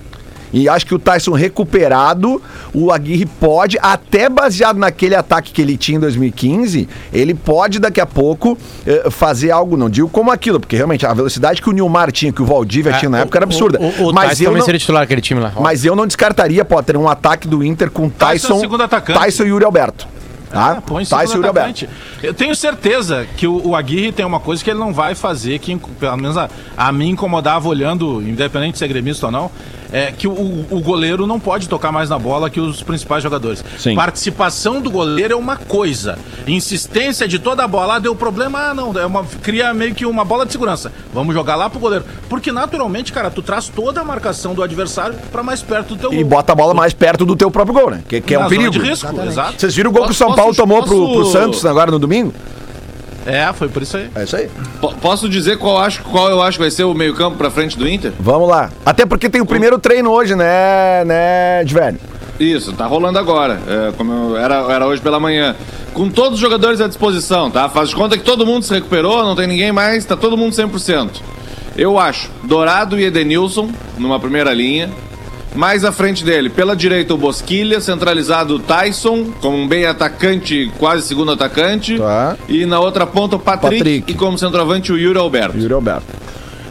E 0.52 0.68
acho 0.68 0.86
que 0.86 0.94
o 0.94 0.98
Tyson 0.98 1.32
recuperado, 1.32 2.42
o 2.74 2.90
Aguirre 2.90 3.26
pode, 3.26 3.78
até 3.80 4.28
baseado 4.28 4.76
naquele 4.78 5.14
ataque 5.14 5.52
que 5.52 5.62
ele 5.62 5.76
tinha 5.76 5.96
em 5.96 6.00
2015, 6.00 6.88
ele 7.12 7.34
pode 7.34 7.78
daqui 7.78 8.00
a 8.00 8.06
pouco 8.06 8.58
eh, 8.86 9.08
fazer 9.10 9.50
algo, 9.50 9.76
não 9.76 9.88
digo 9.88 10.08
como 10.08 10.30
aquilo, 10.30 10.58
porque 10.58 10.76
realmente 10.76 11.06
a 11.06 11.14
velocidade 11.14 11.62
que 11.62 11.68
o 11.68 11.72
Nilmar 11.72 12.10
tinha, 12.10 12.32
que 12.32 12.42
o 12.42 12.44
Valdívia 12.44 12.92
tinha 12.94 13.08
na 13.08 13.20
época 13.20 13.38
era 13.38 13.44
absurda. 13.44 13.78
É, 13.78 14.02
O, 14.02 14.06
o, 14.06 14.10
o 14.10 14.12
mas, 14.12 14.30
Tyson 14.30 14.42
eu 14.42 14.46
também 14.46 14.58
não, 14.58 14.66
seria 14.66 14.78
titular 14.80 15.02
aquele 15.02 15.20
time 15.20 15.40
lá. 15.40 15.52
mas 15.60 15.84
eu 15.84 15.94
não 15.94 16.06
descartaria, 16.06 16.64
Potter, 16.64 16.96
um 16.96 17.08
ataque 17.08 17.46
do 17.46 17.62
Inter 17.64 17.90
com 17.90 18.08
Tyson 18.08 18.24
é 18.24 18.34
o 18.34 18.40
Tyson, 18.40 18.60
segundo 18.60 18.82
atacante. 18.82 19.18
Tyson 19.18 19.44
e 19.44 19.48
Yuri 19.48 19.64
Alberto. 19.64 20.06
Tá? 20.50 20.78
Ah, 20.78 20.80
põe 20.80 21.04
Tyson 21.04 21.34
e 21.34 21.36
Yuri 21.36 21.48
Alberto. 21.48 21.84
atacante. 21.84 21.88
Eu 22.22 22.34
tenho 22.34 22.54
certeza 22.56 23.24
que 23.36 23.46
o, 23.46 23.68
o 23.68 23.76
Aguirre 23.76 24.10
tem 24.10 24.26
uma 24.26 24.40
coisa 24.40 24.62
que 24.64 24.70
ele 24.70 24.80
não 24.80 24.92
vai 24.92 25.14
fazer, 25.14 25.58
que 25.60 25.76
pelo 25.76 26.16
menos 26.16 26.36
a, 26.36 26.48
a 26.76 26.90
mim 26.90 27.10
incomodava 27.10 27.68
olhando, 27.68 28.20
independente 28.20 28.72
de 28.72 28.78
ser 28.78 28.88
gremista 28.88 29.26
ou 29.26 29.32
não, 29.32 29.50
é 29.92 30.12
que 30.12 30.28
o, 30.28 30.66
o 30.70 30.80
goleiro 30.80 31.26
não 31.26 31.40
pode 31.40 31.68
tocar 31.68 31.90
mais 31.92 32.08
na 32.08 32.18
bola 32.18 32.48
que 32.50 32.60
os 32.60 32.82
principais 32.82 33.22
jogadores. 33.22 33.64
Sim. 33.78 33.94
Participação 33.94 34.80
do 34.80 34.90
goleiro 34.90 35.32
é 35.34 35.36
uma 35.36 35.56
coisa. 35.56 36.18
Insistência 36.46 37.26
de 37.26 37.38
toda 37.38 37.64
a 37.64 37.68
bola, 37.68 37.96
ah, 37.96 37.98
deu 37.98 38.14
problema, 38.14 38.70
ah, 38.70 38.74
não, 38.74 38.92
é 38.98 39.06
uma, 39.06 39.24
cria 39.42 39.72
meio 39.74 39.94
que 39.94 40.04
uma 40.06 40.24
bola 40.24 40.44
de 40.46 40.52
segurança. 40.52 40.92
Vamos 41.12 41.34
jogar 41.34 41.56
lá 41.56 41.68
pro 41.70 41.78
goleiro. 41.80 42.04
Porque 42.28 42.52
naturalmente, 42.52 43.12
cara, 43.12 43.30
tu 43.30 43.42
traz 43.42 43.68
toda 43.68 44.00
a 44.00 44.04
marcação 44.04 44.54
do 44.54 44.62
adversário 44.62 45.16
pra 45.32 45.42
mais 45.42 45.62
perto 45.62 45.94
do 45.94 46.00
teu 46.00 46.12
E 46.12 46.16
gol. 46.16 46.24
bota 46.26 46.52
a 46.52 46.54
bola 46.54 46.74
mais 46.74 46.92
perto 46.92 47.24
do 47.24 47.34
teu 47.36 47.50
próprio 47.50 47.74
gol, 47.74 47.90
né? 47.90 48.02
Que, 48.08 48.20
que 48.20 48.34
é 48.34 48.38
um 48.38 48.48
perigo. 48.48 48.70
de 48.70 48.78
risco, 48.78 49.08
exato. 49.22 49.54
Vocês 49.58 49.74
viram 49.74 49.90
o 49.90 49.92
gol 49.92 50.04
que 50.04 50.10
o 50.12 50.14
São 50.14 50.28
Posso- 50.28 50.36
Paulo 50.38 50.54
tomou 50.54 50.82
pro, 50.82 50.96
posso- 50.96 51.12
pro 51.14 51.24
Santos 51.26 51.64
agora 51.66 51.90
no 51.90 51.98
domingo? 51.98 52.32
É, 53.26 53.52
foi 53.52 53.68
por 53.68 53.82
isso 53.82 53.96
aí. 53.96 54.08
É 54.14 54.24
isso 54.24 54.36
aí. 54.36 54.48
Po- 54.80 54.94
Posso 54.94 55.28
dizer 55.28 55.58
qual, 55.58 55.78
acho, 55.78 56.02
qual 56.04 56.28
eu 56.30 56.42
acho 56.42 56.56
que 56.58 56.62
vai 56.62 56.70
ser 56.70 56.84
o 56.84 56.94
meio-campo 56.94 57.36
pra 57.36 57.50
frente 57.50 57.76
do 57.78 57.86
Inter? 57.88 58.12
Vamos 58.18 58.48
lá. 58.48 58.70
Até 58.84 59.04
porque 59.04 59.28
tem 59.28 59.40
o 59.40 59.46
primeiro 59.46 59.78
treino 59.78 60.10
hoje, 60.10 60.34
né, 60.34 61.04
né? 61.04 61.62
Isso, 62.38 62.72
tá 62.72 62.86
rolando 62.86 63.18
agora. 63.18 63.60
É, 63.68 63.92
como 63.92 64.12
eu- 64.12 64.36
era, 64.36 64.54
era 64.72 64.86
hoje 64.86 65.02
pela 65.02 65.20
manhã. 65.20 65.54
Com 65.92 66.08
todos 66.08 66.34
os 66.34 66.40
jogadores 66.40 66.80
à 66.80 66.88
disposição, 66.88 67.50
tá? 67.50 67.68
Faz 67.68 67.90
de 67.90 67.94
conta 67.96 68.16
que 68.16 68.24
todo 68.24 68.46
mundo 68.46 68.62
se 68.64 68.72
recuperou, 68.72 69.22
não 69.24 69.36
tem 69.36 69.46
ninguém 69.46 69.72
mais, 69.72 70.04
tá 70.04 70.16
todo 70.16 70.36
mundo 70.36 70.54
100%. 70.54 71.20
Eu 71.76 71.98
acho 71.98 72.30
Dourado 72.44 72.98
e 72.98 73.04
Edenilson 73.04 73.70
numa 73.98 74.18
primeira 74.18 74.52
linha. 74.54 74.88
Mais 75.54 75.84
à 75.84 75.90
frente 75.90 76.24
dele, 76.24 76.48
pela 76.48 76.76
direita 76.76 77.12
o 77.12 77.18
Bosquilha, 77.18 77.80
centralizado 77.80 78.54
o 78.54 78.58
Tyson, 78.58 79.26
como 79.40 79.56
um 79.56 79.66
bem 79.66 79.84
atacante, 79.84 80.70
quase 80.78 81.06
segundo 81.06 81.32
atacante. 81.32 81.98
Tá. 81.98 82.36
E 82.48 82.64
na 82.64 82.78
outra 82.78 83.06
ponta 83.06 83.36
o 83.36 83.38
Patrick, 83.38 83.78
Patrick. 83.78 84.12
e 84.12 84.14
como 84.14 84.38
centroavante 84.38 84.92
o 84.92 84.98
Yuri 84.98 85.18
Alberto. 85.18 85.58
Yuri 85.58 85.74
Alberto. 85.74 86.06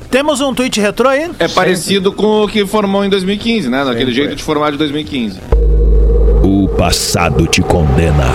Temos 0.10 0.42
um 0.42 0.54
tweet 0.54 0.80
retrô 0.80 1.08
aí? 1.10 1.30
É 1.38 1.48
parecido 1.48 2.12
com 2.12 2.44
o 2.44 2.48
que 2.48 2.66
formou 2.66 3.06
em 3.06 3.10
2015, 3.10 3.70
né? 3.70 3.84
Naquele 3.84 4.12
jeito 4.12 4.36
de 4.36 4.44
formar 4.44 4.72
de 4.72 4.78
2015. 4.78 5.40
O 6.42 6.68
passado 6.70 7.46
te 7.46 7.62
condena. 7.62 8.34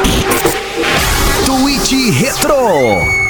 Tweet 1.44 2.10
Retro. 2.10 3.23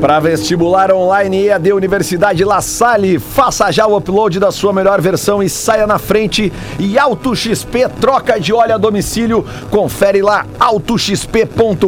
Para 0.00 0.18
vestibular 0.18 0.92
online 0.92 1.46
EAD 1.46 1.72
Universidade 1.72 2.44
La 2.44 2.60
Salle, 2.60 3.18
faça 3.18 3.70
já 3.70 3.86
o 3.86 3.96
upload 3.96 4.40
da 4.40 4.50
sua 4.50 4.72
melhor 4.72 5.00
versão 5.00 5.42
e 5.42 5.48
saia 5.48 5.86
na 5.86 5.98
frente. 5.98 6.52
E 6.78 6.98
Auto 6.98 7.36
XP 7.36 7.88
troca 8.00 8.40
de 8.40 8.52
óleo 8.52 8.74
a 8.74 8.78
domicílio. 8.78 9.44
Confere 9.70 10.20
lá 10.20 10.46
autoxp.com.br 10.58 11.86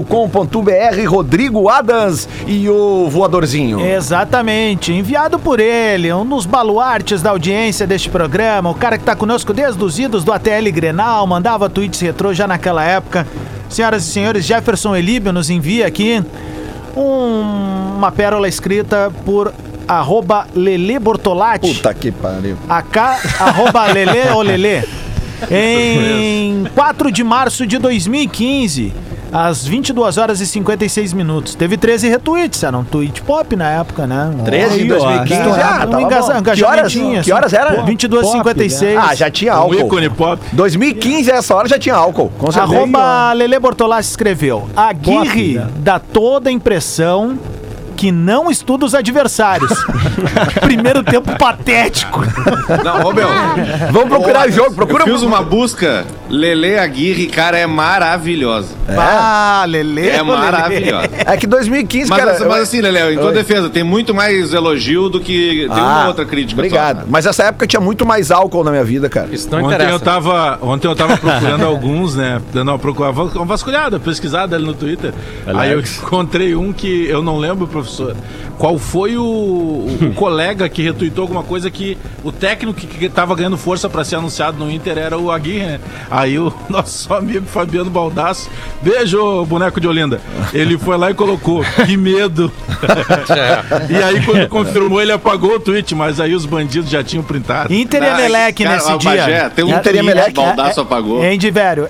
Rodrigo 1.08 1.68
Adams 1.68 2.28
e 2.46 2.68
o 2.68 3.08
voadorzinho. 3.08 3.80
Exatamente, 3.80 4.92
enviado 4.92 5.38
por 5.38 5.58
ele, 5.58 6.12
um 6.12 6.24
dos 6.24 6.46
baluartes 6.46 7.20
da 7.20 7.30
audiência 7.30 7.86
deste 7.86 8.08
programa, 8.08 8.70
o 8.70 8.74
cara 8.74 8.96
que 8.98 9.04
tá 9.04 9.16
conosco 9.16 9.52
desde 9.52 9.82
os 9.82 9.98
idos 9.98 10.22
do 10.22 10.32
ATL 10.32 10.70
Grenal, 10.72 11.26
mandava 11.26 11.68
tweets 11.68 12.00
retrô 12.00 12.32
já 12.32 12.46
naquela 12.46 12.84
época. 12.84 13.26
Senhoras 13.68 14.04
e 14.04 14.12
senhores, 14.12 14.44
Jefferson 14.44 14.94
Elíbio 14.94 15.32
nos 15.32 15.50
envia 15.50 15.86
aqui 15.86 16.22
um- 16.96 17.94
uma 17.96 18.10
pérola 18.12 18.48
escrita 18.48 19.12
por 19.24 19.52
arroba 19.86 20.46
Lele 20.54 20.98
Bortolatti. 20.98 21.74
Puta 21.74 21.92
que 21.94 22.10
pariu. 22.10 22.56
AK, 22.68 22.96
arroba 23.40 23.86
Lele 23.92 24.30
ou 24.34 24.42
Lele. 24.42 24.82
Em 25.50 26.64
4 26.74 27.10
de 27.12 27.22
março 27.22 27.66
de 27.66 27.78
2015, 27.78 28.92
às 29.34 29.66
22 29.66 30.16
horas 30.16 30.40
e 30.40 30.46
56 30.46 31.12
minutos. 31.12 31.54
Teve 31.56 31.76
13 31.76 32.08
retweets, 32.08 32.62
era 32.62 32.78
um 32.78 32.84
tweet 32.84 33.20
pop 33.22 33.56
na 33.56 33.68
época, 33.70 34.06
né? 34.06 34.30
13 34.44 34.74
de 34.76 34.82
Aí, 34.84 34.92
ó, 34.92 34.98
2015, 34.98 35.32
estourado, 35.34 35.62
ah, 35.62 35.86
um 35.86 35.90
tava 35.90 36.02
engaja- 36.02 36.42
Que 36.54 36.64
horas- 36.64 36.86
assim. 36.86 37.20
que 37.22 37.32
horas 37.32 37.52
era? 37.52 37.82
22 37.82 38.28
e 38.28 38.30
56. 38.30 38.96
Ah, 38.96 39.14
já 39.14 39.28
tinha 39.28 39.54
Um 39.54 39.58
álcool. 39.58 39.74
ícone 39.74 40.08
pop. 40.10 40.40
2015, 40.52 41.30
essa 41.32 41.54
hora 41.54 41.68
já 41.68 41.78
tinha 41.78 41.96
álcool. 41.96 42.30
Com 42.38 42.52
certeza. 42.52 42.76
Arroba 42.76 43.32
Lele 43.32 43.58
Bortolassi 43.58 44.10
escreveu: 44.10 44.68
Aguirre 44.76 45.60
dá 45.78 45.98
toda 45.98 46.48
a 46.48 46.52
impressão 46.52 47.36
que 47.96 48.10
não 48.12 48.50
estuda 48.50 48.84
os 48.84 48.94
adversários. 48.94 49.72
Primeiro 50.60 51.02
tempo 51.02 51.36
patético. 51.38 52.22
Não, 52.84 53.06
ô 53.08 53.12
meu. 53.12 53.28
Vamos 53.90 54.08
procurar 54.08 54.48
Ô, 54.48 54.50
jogo, 54.50 54.74
procura 54.74 55.04
Eu 55.06 55.12
fiz 55.14 55.22
uma 55.22 55.42
busca. 55.42 56.04
Lele 56.28 56.78
Aguirre, 56.78 57.26
cara, 57.26 57.58
é 57.58 57.66
maravilhosa. 57.66 58.68
Ah, 58.88 59.64
Lele. 59.68 60.08
É 60.08 60.22
maravilhosa. 60.22 61.08
É 61.24 61.36
que 61.36 61.46
2015, 61.46 62.08
Mas, 62.10 62.18
cara. 62.18 62.32
assim- 62.32 62.44
mas 62.44 62.62
assim, 62.62 62.80
Lele, 62.80 63.14
em 63.14 63.18
tua 63.18 63.28
Oi. 63.28 63.34
defesa, 63.34 63.68
tem 63.70 63.82
muito 63.84 64.14
mais 64.14 64.52
elogio 64.52 65.08
do 65.08 65.20
que. 65.20 65.66
Tem 65.72 65.82
uma 65.82 66.08
outra 66.08 66.24
crítica. 66.24 66.60
Obrigado. 66.60 67.00
só. 67.00 67.06
Mas 67.08 67.26
essa 67.26 67.44
época 67.44 67.66
tinha 67.66 67.80
muito 67.80 68.04
mais 68.06 68.30
álcool 68.30 68.64
na 68.64 68.70
minha 68.70 68.84
vida, 68.84 69.08
cara. 69.08 69.28
Isso 69.32 69.48
não 69.50 69.58
Ontem 69.58 69.74
interessa. 69.74 69.92
eu, 69.92 70.00
tava, 70.00 70.58
ontem 70.62 70.88
eu 70.88 70.96
tava 70.96 71.16
procurando 71.16 71.64
alguns, 71.66 72.14
né? 72.16 72.40
Dando 72.52 72.70
uma, 72.70 72.78
procura, 72.78 73.10
uma 73.10 73.44
vasculhada, 73.44 73.98
pesquisada 74.00 74.56
ali 74.56 74.64
no 74.64 74.74
Twitter. 74.74 75.12
Aí 75.46 75.72
eu 75.72 75.80
encontrei 75.80 76.54
um 76.54 76.72
que 76.72 77.06
eu 77.08 77.22
não 77.22 77.36
lembro 77.38 77.66
pro- 77.66 77.83
professor. 77.84 78.16
Qual 78.58 78.78
foi 78.78 79.16
o, 79.16 79.22
o- 79.22 80.12
colega 80.16 80.68
que 80.68 80.82
retuitou 80.82 81.22
alguma 81.22 81.42
coisa 81.42 81.70
que 81.70 81.96
o 82.22 82.30
técnico 82.32 82.78
que, 82.80 82.86
que 82.86 83.08
tava 83.08 83.34
ganhando 83.34 83.56
força 83.56 83.88
pra 83.88 84.04
ser 84.04 84.16
anunciado 84.16 84.58
no 84.58 84.70
Inter 84.70 84.96
era 84.98 85.18
o 85.18 85.30
Aguirre, 85.30 85.66
né? 85.66 85.80
Aí 86.10 86.38
o 86.38 86.52
nosso 86.68 87.12
amigo 87.12 87.46
Fabiano 87.46 87.90
Baldasso, 87.90 88.48
beijo, 88.82 89.44
boneco 89.46 89.80
de 89.80 89.88
Olinda. 89.88 90.20
Ele 90.52 90.78
foi 90.78 90.96
lá 90.96 91.10
e 91.10 91.14
colocou, 91.14 91.62
que 91.86 91.96
medo. 91.96 92.50
e 93.90 93.96
aí 94.02 94.24
quando 94.24 94.48
confirmou, 94.48 95.00
ele 95.00 95.12
apagou 95.12 95.56
o 95.56 95.60
tweet, 95.60 95.94
mas 95.94 96.20
aí 96.20 96.34
os 96.34 96.46
bandidos 96.46 96.90
já 96.90 97.02
tinham 97.02 97.22
printado. 97.24 97.72
Inter 97.72 98.02
e 98.02 98.06
Emelec 98.06 98.62
cara, 98.64 98.76
nesse 98.76 98.92
o 98.92 98.98
dia. 98.98 99.10
Bagé, 99.10 99.48
tem 99.50 99.64
um 99.64 99.70
Era- 99.70 99.80
tweet, 99.82 99.98
Emelec, 99.98 100.32
Baldasso 100.34 100.80
é- 100.80 100.82
apagou. 100.82 101.24
Hein? 101.24 101.38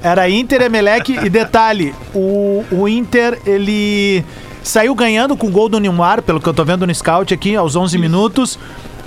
Era 0.02 0.28
Inter, 0.28 0.62
Emelec 0.62 1.12
e 1.24 1.28
detalhe, 1.28 1.94
o, 2.14 2.64
o 2.70 2.88
Inter, 2.88 3.38
ele 3.46 4.24
saiu 4.64 4.94
ganhando 4.94 5.36
com 5.36 5.46
o 5.46 5.50
gol 5.50 5.68
do 5.68 5.78
Neymar, 5.78 6.22
pelo 6.22 6.40
que 6.40 6.48
eu 6.48 6.54
tô 6.54 6.64
vendo 6.64 6.86
no 6.86 6.94
scout 6.94 7.32
aqui, 7.32 7.54
aos 7.54 7.76
11 7.76 7.98
minutos. 7.98 8.58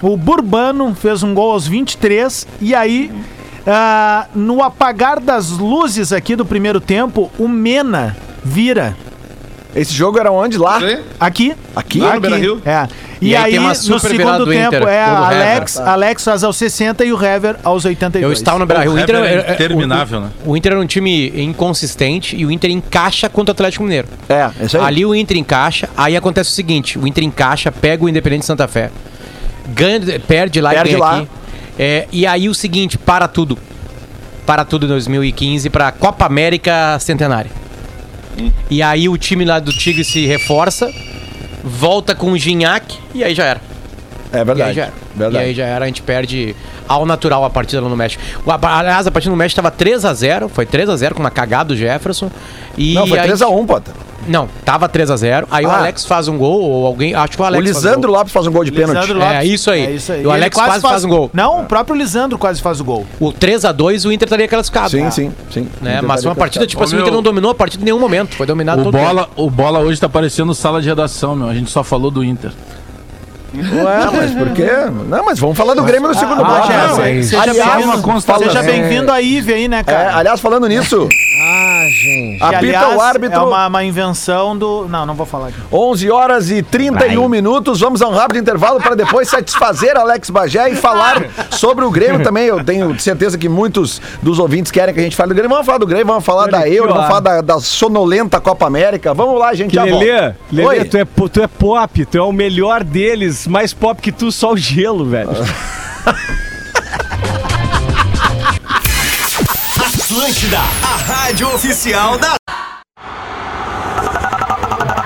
O 0.02 0.16
Burbano 0.16 0.94
fez 0.94 1.24
um 1.24 1.34
gol 1.34 1.52
aos 1.52 1.68
23 1.68 2.48
e 2.62 2.76
aí, 2.76 3.12
ah, 3.66 4.28
no 4.36 4.62
apagar 4.64 5.20
das 5.20 5.50
luzes 5.50 6.14
aqui 6.14 6.36
do 6.36 6.46
primeiro 6.46 6.80
tempo, 6.80 7.32
o 7.40 7.48
Mena 7.48 8.16
vira 8.44 8.96
Esse 9.78 9.94
jogo 9.94 10.18
era 10.20 10.32
onde? 10.32 10.58
Lá? 10.58 10.80
Sim. 10.80 10.98
aqui. 11.20 11.54
Aqui? 11.76 12.00
Lá 12.00 12.08
no 12.08 12.12
Aqui, 12.14 12.20
Beira-Rio? 12.22 12.62
É. 12.66 12.88
E, 13.22 13.30
E 13.30 13.36
aí 13.36 13.44
aí, 13.46 13.52
tem 13.52 13.60
uma 13.60 13.70
no 13.70 13.76
super 13.76 14.12
virada 14.12 14.32
segundo 14.34 14.46
do 14.46 14.52
tempo, 14.52 14.76
Inter, 14.76 14.88
é 14.88 15.04
Alex, 15.04 15.76
Hever. 15.76 15.88
Alex 15.90 16.24
faz 16.24 16.44
aos 16.44 16.56
60 16.58 17.06
e 17.06 17.12
o 17.14 17.24
Hever 17.24 17.56
aos 17.64 17.86
82. 17.86 18.24
Eu 18.24 18.32
estava 18.34 18.60
no 18.60 18.66
Beira-Rio. 18.66 18.94
O 18.94 19.00
Inter 19.00 19.16
Hever 19.16 19.30
é 19.30 19.34
é- 19.34 19.50
é- 19.50 19.54
interminável, 19.54 20.20
o- 20.20 20.22
né? 20.24 20.30
O 20.46 20.58
Inter 20.58 20.72
era 20.74 20.82
um 20.82 20.86
time 20.86 21.30
inconsistente 21.36 22.36
e 22.36 22.46
o 22.46 22.52
Inter 22.52 22.70
encaixa 22.72 23.30
contra 23.30 23.52
o 23.52 23.54
Atlético 23.54 23.84
Mineiro. 23.84 24.08
É, 24.30 24.50
isso 24.66 24.78
aí. 24.78 24.84
Ali 24.84 25.06
o 25.06 25.16
Inter 25.16 25.38
encaixa, 25.38 25.90
aí 25.98 26.16
acontece 26.18 26.50
o 26.52 26.54
seguinte: 26.54 26.98
o 27.00 27.08
Inter 27.08 27.24
encaixa, 27.24 27.72
pega 27.72 28.04
o 28.04 28.10
Independente 28.10 28.46
Santa 28.46 28.68
Fé, 28.68 28.90
ganha, 29.70 30.00
perde 30.28 30.62
lá 30.62 30.72
Perde 30.72 30.90
e 30.90 30.92
ganha 30.94 31.04
lá. 31.04 31.18
aqui. 31.20 31.28
É, 31.80 32.08
e 32.12 32.26
aí 32.26 32.50
o 32.50 32.54
seguinte, 32.54 32.98
para 32.98 33.28
tudo. 33.28 33.58
Para 34.46 34.64
tudo 34.64 34.86
em 34.86 34.90
2015 34.90 35.70
para 35.70 35.92
Copa 35.92 36.26
América 36.26 36.98
Centenária. 37.00 37.52
E 38.70 38.82
aí 38.82 39.08
o 39.10 39.18
time 39.18 39.44
lá 39.46 39.60
do 39.60 39.72
Tigre 39.72 40.04
se 40.04 40.26
reforça, 40.26 40.92
volta 41.64 42.14
com 42.16 42.32
o 42.32 42.38
Gignac 42.38 42.98
e 43.14 43.24
aí 43.24 43.34
já 43.34 43.46
era. 43.46 43.62
É 44.32 44.38
E 44.38 44.40
aí 44.40 44.46
verdade. 44.46 44.74
já 44.76 44.82
era. 44.84 44.94
verdade. 45.16 45.44
E 45.46 45.48
aí 45.48 45.54
já 45.56 45.66
era, 45.66 45.86
a 45.86 45.88
gente 45.88 46.02
perde 46.02 46.56
ao 46.88 47.06
natural 47.06 47.44
a 47.46 47.50
partida 47.50 47.82
lá 47.82 47.90
no 47.90 47.96
México. 47.96 48.22
Aliás, 48.62 49.08
a 49.08 49.12
partida 49.12 49.32
no 49.32 49.38
México 49.38 49.62
tava 49.62 49.74
3x0, 49.76 50.50
foi 50.50 50.66
3x0 50.66 51.14
com 51.14 51.20
uma 51.22 51.32
cagada 51.32 51.70
do 51.70 51.76
Jefferson. 51.78 52.30
E 52.78 52.94
Não, 52.94 53.08
foi 53.08 53.20
aí- 53.20 53.28
3x1, 53.30 53.66
Potter. 53.66 53.94
Não, 54.28 54.48
tava 54.66 54.88
3x0. 54.90 55.46
Aí 55.50 55.66
o 55.66 55.70
Ah. 55.70 55.78
Alex 55.80 56.06
faz 56.06 56.28
um 56.28 56.38
gol, 56.38 56.62
ou 56.62 56.86
alguém. 56.86 57.14
Acho 57.16 57.32
que 57.34 57.42
o 57.42 57.44
O 57.44 57.46
Alex. 57.46 57.64
faz 57.72 57.76
um 57.78 57.88
Lisandro. 57.90 58.12
Lopes 58.12 58.34
faz 58.34 58.48
um 58.48 58.52
gol 58.52 58.64
de 58.64 58.72
pênalti. 58.72 59.00
Lisandro 59.08 59.22
É, 59.24 59.46
isso 59.46 59.72
aí. 59.72 59.86
É 59.86 59.92
isso 59.92 60.12
aí. 60.12 60.24
E 60.24 60.28
o 60.28 60.32
Alex 60.32 60.56
quase 60.56 60.82
faz 60.82 61.04
um 61.04 61.10
gol. 61.10 61.30
Não, 61.34 61.62
o 61.62 61.66
próprio 61.66 61.96
Lisandro 61.96 62.38
quase 62.38 62.62
faz 62.62 62.80
o 62.80 62.84
gol. 62.84 63.06
O 63.20 63.32
3x2, 63.32 64.06
o 64.06 64.12
Inter 64.12 64.26
estaria 64.28 64.48
classificado. 64.48 64.90
Sim, 64.90 65.10
sim, 65.12 65.32
sim. 65.52 65.68
Né? 65.82 66.02
Mas 66.02 66.22
foi 66.22 66.30
uma 66.30 66.36
partida, 66.36 66.68
tipo 66.68 66.82
Ô, 66.82 66.86
assim, 66.86 66.96
o 66.96 67.00
Inter 67.00 67.06
meu- 67.12 67.16
não 67.18 67.24
dominou 67.24 67.52
a 67.52 67.56
partida 67.56 67.82
em 67.84 67.86
nenhum 67.86 68.00
momento. 68.00 68.36
Foi 68.36 68.46
dominado 68.46 68.82
O 68.82 68.84
todo 68.86 68.98
bola, 68.98 69.30
o 69.36 69.50
bola 69.50 69.80
hoje 69.80 70.00
tá 70.00 70.10
parecendo 70.10 70.54
sala 70.54 70.82
de 70.82 70.88
redação, 70.90 71.36
meu. 71.36 71.48
A 71.50 71.54
gente 71.54 71.70
só 71.72 71.84
falou 71.84 72.12
do 72.12 72.24
Inter. 72.24 72.52
Ué, 73.56 74.10
mas 74.14 74.32
por 74.34 74.50
quê? 74.52 74.70
Não, 75.10 75.24
mas 75.26 75.40
vamos 75.40 75.58
falar 75.58 75.74
do 75.74 75.82
Grêmio 75.84 76.10
no 76.10 76.14
segundo 76.14 76.42
Ah, 76.44 76.46
bloco. 76.46 76.68
né? 77.02 77.22
se- 77.24 77.30
seja 77.30 78.62
bem-vindo. 78.62 79.12
à 79.12 79.22
IVE 79.22 79.54
aí, 79.54 79.68
né, 79.68 79.80
é, 79.80 79.84
cara? 79.84 80.16
aliás, 80.18 80.40
falando 80.42 80.68
nisso, 80.68 81.08
Ah, 81.40 81.86
gente. 81.90 82.38
Que, 82.38 82.44
apita 82.44 82.58
aliás, 82.58 82.96
o 82.96 83.02
árbitro. 83.02 83.38
É 83.38 83.44
uma, 83.44 83.68
uma 83.68 83.84
invenção 83.84 84.58
do. 84.58 84.88
Não, 84.88 85.06
não 85.06 85.14
vou 85.14 85.26
falar 85.26 85.50
aqui. 85.50 85.58
11 85.72 86.10
horas 86.10 86.50
e 86.50 86.64
31 86.64 87.30
minutos. 87.30 87.80
Vamos 87.80 88.02
a 88.02 88.08
um 88.08 88.14
rápido 88.14 88.40
intervalo 88.40 88.82
para 88.82 88.96
depois 88.96 89.30
satisfazer 89.30 89.96
Alex 89.96 90.30
Bagé 90.30 90.70
e 90.70 90.76
falar 90.76 91.24
sobre 91.52 91.86
o 91.86 91.92
Grêmio 91.92 92.24
também. 92.24 92.46
Eu 92.46 92.64
tenho 92.64 93.00
certeza 93.00 93.38
que 93.38 93.48
muitos 93.48 94.02
dos 94.22 94.40
ouvintes 94.40 94.72
querem 94.72 94.94
que 94.94 95.00
a 95.00 95.04
gente 95.04 95.16
fale 95.16 95.30
do 95.30 95.36
Grêmio. 95.36 95.52
Vamos 95.52 95.66
falar 95.66 95.78
do 95.78 95.88
Grêmio, 95.88 96.08
vamos 96.08 96.26
falar 96.26 96.48
da 96.48 96.60
aqui, 96.60 96.74
Euro, 96.74 96.94
vamos 96.94 97.08
falar 97.08 97.20
da, 97.20 97.42
da 97.42 97.60
sonolenta 97.60 98.42
Copa 98.42 98.66
América. 98.66 99.14
Vamos 99.14 99.40
lá, 99.40 99.54
gente. 99.54 99.78
Lelê, 99.78 100.34
Lelê, 100.52 100.68
Oi. 100.68 100.86
tu 100.86 100.98
é, 100.98 101.06
tu 101.06 101.42
é 101.42 101.48
pop, 101.48 102.06
tu 102.06 102.18
é 102.18 102.22
o 102.22 102.32
melhor 102.32 102.84
deles, 102.84 103.46
mais 103.48 103.74
pop 103.74 104.02
que 104.02 104.12
tu, 104.12 104.32
só 104.32 104.54
o 104.54 104.58
gelo, 104.58 105.06
velho. 105.06 105.30
Atlântida, 110.18 110.60
a 110.60 110.96
rádio 110.96 111.54
oficial 111.54 112.18
da 112.18 112.36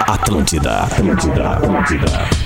Atlântida, 0.07 0.83
Atlântida, 0.83 1.49
Atlântida. 1.49 2.40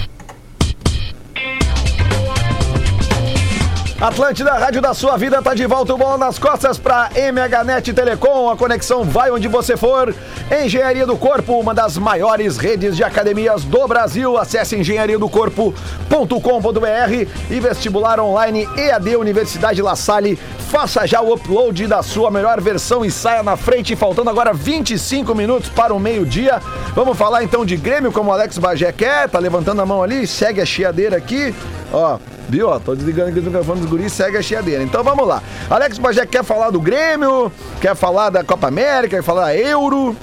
Atlântida, 3.99 4.51
Rádio 4.51 4.81
da 4.81 4.93
Sua 4.93 5.15
Vida, 5.15 5.41
tá 5.41 5.53
de 5.53 5.65
volta 5.65 5.93
o 5.93 5.97
Bola 5.97 6.17
nas 6.17 6.38
Costas 6.38 6.77
para 6.77 7.10
MHNet 7.15 7.93
Telecom. 7.93 8.49
A 8.49 8.58
conexão 8.58 9.05
vai 9.05 9.31
onde 9.31 9.47
você 9.47 9.77
for. 9.77 10.13
Engenharia 10.51 11.08
do 11.08 11.15
Corpo, 11.15 11.58
uma 11.58 11.73
das 11.73 11.97
maiores 11.97 12.58
redes 12.58 12.97
de 12.97 13.05
academias 13.05 13.63
do 13.63 13.88
Brasil. 13.88 14.38
Acesse 14.38 14.75
engenhariadocorpo.com.br 14.75 17.29
e 17.49 17.60
vestibular 17.62 18.19
online 18.19 18.67
EAD 18.75 19.15
Universidade 19.15 19.81
La 19.81 19.95
Salle. 19.95 20.38
Faça 20.69 21.08
já 21.08 21.21
o 21.21 21.34
upload 21.34 21.88
da 21.88 22.03
sua 22.03 22.29
melhor 22.29 22.60
versão 22.60 23.05
e 23.05 23.10
saia 23.10 23.43
na 23.43 23.55
frente. 23.55 23.95
Faltando 23.95 24.29
agora 24.29 24.51
25 24.51 25.34
minutos 25.34 25.69
para 25.69 25.93
o 25.93 25.99
meio-dia. 26.01 26.62
Vamos 26.93 27.17
falar 27.17 27.45
então 27.45 27.65
de 27.65 27.77
Grêmio, 27.77 28.12
como 28.12 28.29
o 28.29 28.34
Alex 28.34 28.58
Bagé 28.58 28.91
quer. 28.91 29.29
Tá 29.29 29.39
levantando 29.39 29.81
a 29.81 29.86
mão 29.86 30.03
ali, 30.03 30.27
segue 30.27 30.60
a 30.60 30.65
chiadeira 30.65 31.15
aqui. 31.15 31.55
Ó, 31.93 32.19
viu? 32.49 32.69
Ó, 32.69 32.79
tô 32.79 32.95
desligando 32.95 33.29
aqui 33.29 33.39
o 33.39 33.43
microfone 33.43 33.81
dos 33.81 33.89
guris, 33.89 34.12
segue 34.13 34.38
a 34.38 34.41
chiadeira. 34.41 34.84
Então 34.84 35.03
vamos 35.03 35.27
lá. 35.27 35.41
Alex 35.69 35.97
Bagé 35.97 36.25
quer 36.25 36.43
falar 36.43 36.69
do 36.69 36.79
Grêmio, 36.79 37.51
quer 37.81 37.95
falar 37.95 38.29
da 38.29 38.43
Copa 38.43 38.67
América, 38.67 39.17
quer 39.17 39.23
falar 39.23 39.45
da 39.45 39.55
Euro. 39.58 40.15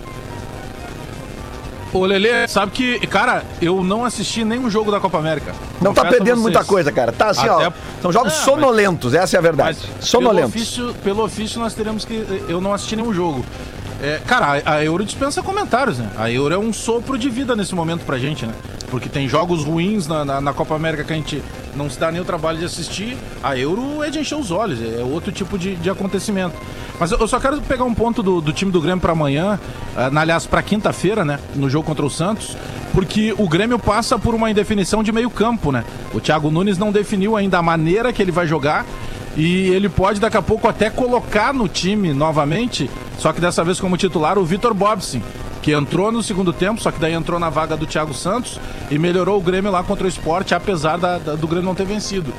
Ô, 1.93 2.07
Lelê, 2.07 2.49
sabe 2.49 2.73
que, 2.73 3.07
cara, 3.07 3.45
eu 3.61 3.85
não 3.85 4.03
assisti 4.03 4.45
nenhum 4.47 4.71
jogo 4.71 4.91
da 4.91 4.99
Copa 4.99 5.19
América. 5.19 5.53
Não 5.79 5.93
tá 5.93 6.07
perdendo 6.07 6.41
muita 6.41 6.65
coisa, 6.65 6.91
cara. 6.91 7.13
Tá 7.13 7.29
assim, 7.29 7.47
ó. 7.47 7.61
Até- 7.67 7.77
São 8.01 8.11
jogos 8.11 8.33
Não, 8.33 8.39
mas- 8.39 8.45
sonolentos, 8.47 9.13
essa 9.13 9.37
é 9.37 9.39
a 9.39 9.43
verdade. 9.43 9.79
Mas 9.83 9.91
pelo 9.91 10.03
sonolentos. 10.07 10.55
ofício, 10.55 10.95
pelo 11.05 11.23
ofício 11.23 11.61
nós 11.61 11.75
teremos 11.75 12.07
que. 12.07 12.15
Eu 12.49 12.63
não 12.63 12.73
assisti 12.73 12.97
nenhum 12.97 13.13
jogo. 13.13 13.45
É, 14.03 14.21
cara, 14.27 14.63
a, 14.65 14.73
a 14.77 14.85
Euro 14.85 15.05
dispensa 15.05 15.43
comentários, 15.43 15.99
né? 15.99 16.09
A 16.17 16.31
Euro 16.31 16.55
é 16.55 16.59
um 16.59 16.73
sopro 16.73 17.19
de 17.19 17.29
vida 17.29 17.55
nesse 17.55 17.75
momento 17.75 18.05
pra 18.07 18.19
gente, 18.19 18.47
né? 18.47 18.55
Porque 18.91 19.09
tem 19.11 19.29
jogos 19.29 19.63
ruins 19.63 20.07
na, 20.09 20.25
na, 20.25 20.41
na 20.41 20.53
Copa 20.55 20.75
América 20.75 21.05
que 21.05 21.13
a 21.13 21.17
gente 21.17 21.43
não 21.75 21.89
se 21.91 21.99
dá 21.99 22.11
nem 22.13 22.21
o 22.21 22.25
trabalho 22.25 22.59
de 22.59 22.65
assistir. 22.65 23.17
A 23.43 23.57
Euro 23.57 24.03
é 24.03 24.11
de 24.11 24.19
encher 24.19 24.35
os 24.37 24.51
olhos, 24.51 24.79
é 24.83 25.03
outro 25.03 25.33
tipo 25.33 25.59
de, 25.59 25.75
de 25.77 25.89
acontecimento. 25.91 26.55
Mas 27.01 27.11
eu, 27.11 27.27
só 27.27 27.41
quero 27.41 27.61
pegar 27.63 27.85
um 27.85 27.95
ponto 27.95 28.23
do, 28.23 28.41
do 28.41 28.53
time 28.53 28.71
do 28.71 28.81
Grêmio 28.81 29.01
pra 29.01 29.13
amanhã, 29.13 29.59
na- 30.13 30.21
aliás, 30.21 30.47
pra 30.47 30.63
quinta-feira, 30.63 31.25
né? 31.25 31.39
No 31.55 31.69
jogo 31.69 31.87
contra 31.87 32.05
o 32.05 32.11
Santos, 32.11 32.57
porque 32.93 33.35
o 33.39 33.49
Grêmio 33.49 33.79
passa 33.79 34.19
por 34.19 34.35
uma 34.35 34.51
indefinição 34.51 35.03
de 35.03 35.11
meio 35.13 35.31
campo, 35.31 35.73
né? 35.73 35.85
O 36.15 36.21
Thiago 36.21 36.51
Nunes 36.51 36.79
não 36.79 36.93
definiu 36.93 37.37
ainda 37.37 37.59
a 37.59 37.63
maneira 37.63 38.13
que 38.13 38.21
ele 38.23 38.33
vai 38.33 38.47
jogar. 38.47 38.85
E 39.35 39.69
ele 39.71 39.89
pode 39.89 40.21
daqui 40.21 40.37
a 40.37 40.43
pouco 40.43 40.69
até 40.69 40.91
colocar 40.91 41.55
no 41.55 41.67
time 41.67 42.13
novamente, 42.13 42.91
só 43.19 43.33
que 43.33 43.41
dessa 43.41 43.65
vez 43.65 43.81
como 43.81 43.97
titular, 43.97 44.37
o 44.39 44.45
Vitor 44.45 44.75
Bobson, 44.75 45.23
que 45.63 45.73
entrou 45.73 46.11
no 46.13 46.23
segundo 46.23 46.53
tempo, 46.53 46.81
só 46.81 46.91
que 46.91 46.99
daí 47.01 47.13
entrou 47.15 47.39
na 47.39 47.49
vaga 47.49 47.77
do 47.77 47.87
Thiago 47.87 48.13
Santos 48.13 48.59
e 48.91 48.99
melhorou 48.99 49.39
o 49.39 49.41
Grêmio 49.41 49.71
lá 49.71 49.83
contra 49.83 50.05
o 50.05 50.09
esporte, 50.09 50.55
apesar 50.55 50.99
da- 50.99 51.19
da- 51.19 51.35
do 51.37 51.47
Grêmio 51.47 51.67
não 51.67 51.75
ter 51.75 51.87
vencido. 51.87 52.33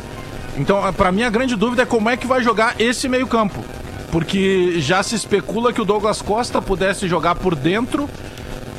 Então, 0.57 0.81
pra 0.93 1.12
mim, 1.12 1.23
a 1.23 1.29
grande 1.29 1.55
dúvida 1.55 1.81
é 1.83 1.86
como 1.86 2.09
é 2.09 2.17
que 2.17 2.27
vai 2.27 2.43
jogar 2.43 2.75
esse 2.77 3.07
meio-campo. 3.09 3.63
Porque 4.12 4.75
já 4.79 5.01
se 5.01 5.15
especula 5.15 5.73
que 5.73 5.81
o 5.81 5.86
Douglas 5.86 6.21
Costa 6.21 6.62
pudesse 6.62 7.07
jogar 7.07 7.33
por 7.36 7.55
dentro. 7.55 8.07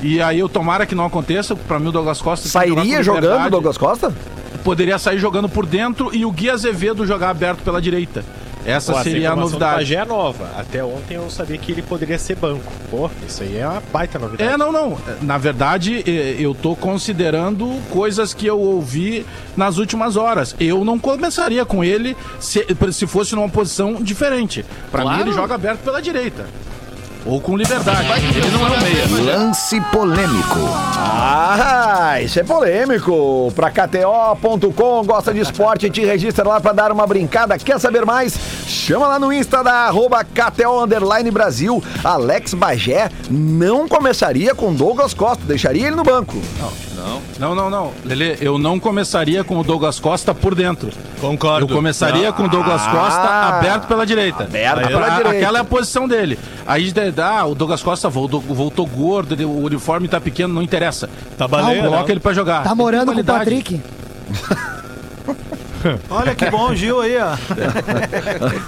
E 0.00 0.20
aí 0.22 0.38
eu 0.38 0.48
tomara 0.48 0.87
que 0.87 0.94
não 0.94 1.04
aconteça, 1.07 1.57
pra 1.57 1.78
mim 1.80 1.88
o 1.88 1.92
Douglas 1.92 2.20
Costa 2.22 2.48
Sairia 2.48 3.02
jogando 3.02 3.22
liberdade 3.24 3.50
Douglas 3.50 3.78
Costa? 3.78 4.14
poderia 4.62 4.98
sair 4.98 5.18
jogando 5.18 5.48
por 5.48 5.66
dentro 5.66 6.14
e 6.14 6.24
o 6.24 6.30
Gui 6.30 6.48
Azevedo 6.50 7.04
jogar 7.07 7.30
aberto 7.30 7.62
pela 7.64 7.83
direita. 7.83 8.24
Essa 8.64 8.92
Pô, 8.92 9.03
seria 9.03 9.33
a 9.33 9.37
novidade. 9.37 9.77
Bagé 9.77 9.94
é 9.96 10.05
nova. 10.05 10.50
Até 10.57 10.85
ontem 10.85 11.14
eu 11.14 11.29
sabia 11.31 11.59
que 11.59 11.72
ele 11.72 11.83
poderia 11.83 12.18
ser 12.18 12.37
banco. 12.37 12.72
Pô, 12.90 13.11
isso 13.27 13.42
aí 13.42 13.59
é 13.59 13.68
uma 13.68 13.83
baita 13.92 14.18
novidade. 14.18 14.50
É, 14.50 14.57
não, 14.57 14.72
não. 14.72 14.98
Na 15.20 15.38
verdade, 15.38 16.03
eu 16.38 16.55
tô 16.55 16.74
considerando 16.74 17.81
coisas 17.90 18.33
que 18.33 18.46
eu 18.46 18.59
ouvi 18.59 19.27
nas 19.57 19.79
últimas 19.79 20.16
horas. 20.16 20.55
Eu 20.59 20.85
não 20.85 20.98
começaria 20.98 21.64
com 21.64 21.85
ele 21.85 22.16
se, 22.40 22.66
se 22.92 23.07
fosse 23.07 23.35
numa 23.35 23.48
posição 23.48 23.94
diferente. 23.94 24.64
Pra 24.90 25.05
mim, 25.05 25.20
ele 25.20 25.33
joga 25.33 25.55
aberto 25.55 25.81
pela 25.81 26.00
direita. 26.00 26.46
Ou 27.26 27.40
com 27.40 27.56
liberdade. 27.56 28.06
Ele 28.37 28.50
não 28.50 28.66
é 28.66 28.70
um 28.70 28.82
meia. 28.82 29.24
Lance 29.24 29.80
polêmico. 29.92 30.58
Ah, 30.96 32.20
isso 32.20 32.38
é 32.38 32.42
polêmico. 32.42 33.50
Pra 33.56 33.70
KTO.com, 33.70 35.04
gosta 35.04 35.32
de 35.32 35.40
esporte, 35.40 35.88
te 35.88 36.04
registra 36.04 36.46
lá 36.46 36.60
pra 36.60 36.72
dar 36.72 36.92
uma 36.92 37.06
brincada. 37.06 37.56
Quer 37.58 37.80
saber 37.80 38.04
mais? 38.04 38.38
Chama 38.66 39.06
lá 39.06 39.18
no 39.18 39.32
Insta 39.32 39.64
da 39.64 39.72
arroba 39.87 40.22
KTO 40.22 40.82
Underline 40.82 41.30
Brasil. 41.30 41.82
Alex 42.02 42.52
Bagé 42.52 43.08
não 43.30 43.88
começaria 43.88 44.54
com 44.54 44.74
Douglas 44.74 45.14
Costa, 45.14 45.44
deixaria 45.46 45.87
ele 45.87 45.96
no 45.96 46.04
banco. 46.04 46.37
Não, 46.58 46.70
Não, 47.38 47.54
não, 47.54 47.68
não. 47.68 47.92
Lele, 48.04 48.38
eu 48.40 48.58
não 48.58 48.78
começaria 48.80 49.44
com 49.44 49.58
o 49.58 49.64
Douglas 49.64 49.98
Costa 50.00 50.34
por 50.34 50.54
dentro. 50.54 50.90
Concordo. 51.20 51.66
Eu 51.66 51.74
começaria 51.76 52.32
com 52.32 52.44
o 52.44 52.48
Douglas 52.48 52.82
Costa 52.86 53.20
aberto 53.48 53.86
pela 53.86 54.06
direita. 54.06 54.44
Aberto 54.44 54.78
Aí, 54.78 54.86
pela 54.86 55.06
a- 55.06 55.10
direita. 55.10 55.30
Aquela 55.38 55.58
é 55.58 55.60
a 55.60 55.64
posição 55.64 56.08
dele. 56.08 56.38
Aí 56.66 56.92
ah, 57.22 57.44
o 57.46 57.54
Douglas 57.54 57.82
Costa 57.82 58.08
voltou, 58.08 58.40
voltou 58.40 58.86
gordo, 58.86 59.34
ele- 59.34 59.44
o 59.44 59.64
uniforme 59.64 60.08
tá 60.08 60.20
pequeno, 60.20 60.54
não 60.54 60.62
interessa. 60.62 61.08
Tá 61.36 61.46
baleia, 61.46 61.82
Coloca 61.82 62.04
né? 62.04 62.10
ele 62.12 62.20
pra 62.20 62.32
jogar. 62.32 62.62
Tá 62.62 62.74
morando 62.74 63.12
com 63.12 63.20
o. 63.20 63.24
Patrick. 63.24 63.80
Olha 66.08 66.34
que 66.34 66.50
bom 66.50 66.70
o 66.70 66.74
Gil 66.74 67.00
aí, 67.00 67.16
ó. 67.18 67.34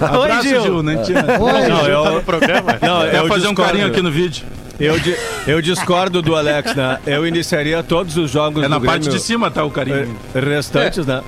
Abraço, 0.05 0.41
Oi, 0.41 0.43
Gil. 0.43 0.63
Gil. 0.63 0.83
Não, 0.83 1.03
tinha... 1.03 1.19
Oi. 1.21 1.69
Não, 1.69 1.87
eu, 1.87 2.03
Tá 2.03 2.11
no 2.11 2.23
programa? 2.23 2.79
não, 2.83 3.01
Quer 3.03 3.15
eu 3.17 3.29
fazer 3.29 3.49
um 3.49 3.55
carinho 3.55 3.87
aqui 3.87 4.03
no 4.03 4.11
vídeo. 4.11 4.45
Eu, 4.79 4.99
di- 4.99 5.17
eu 5.47 5.63
discordo 5.63 6.21
do 6.21 6.37
Alex, 6.37 6.75
né? 6.75 6.99
Eu 7.07 7.27
iniciaria 7.27 7.83
todos 7.83 8.17
os 8.17 8.31
jogos 8.31 8.63
É 8.63 8.69
na 8.69 8.79
do 8.79 8.85
parte 8.85 9.03
Grêmio 9.05 9.19
de 9.19 9.25
cima, 9.25 9.51
tá 9.51 9.65
o 9.65 9.71
carinho. 9.71 10.17
eh, 10.35 10.41
restantes, 10.41 11.07
né? 11.07 11.23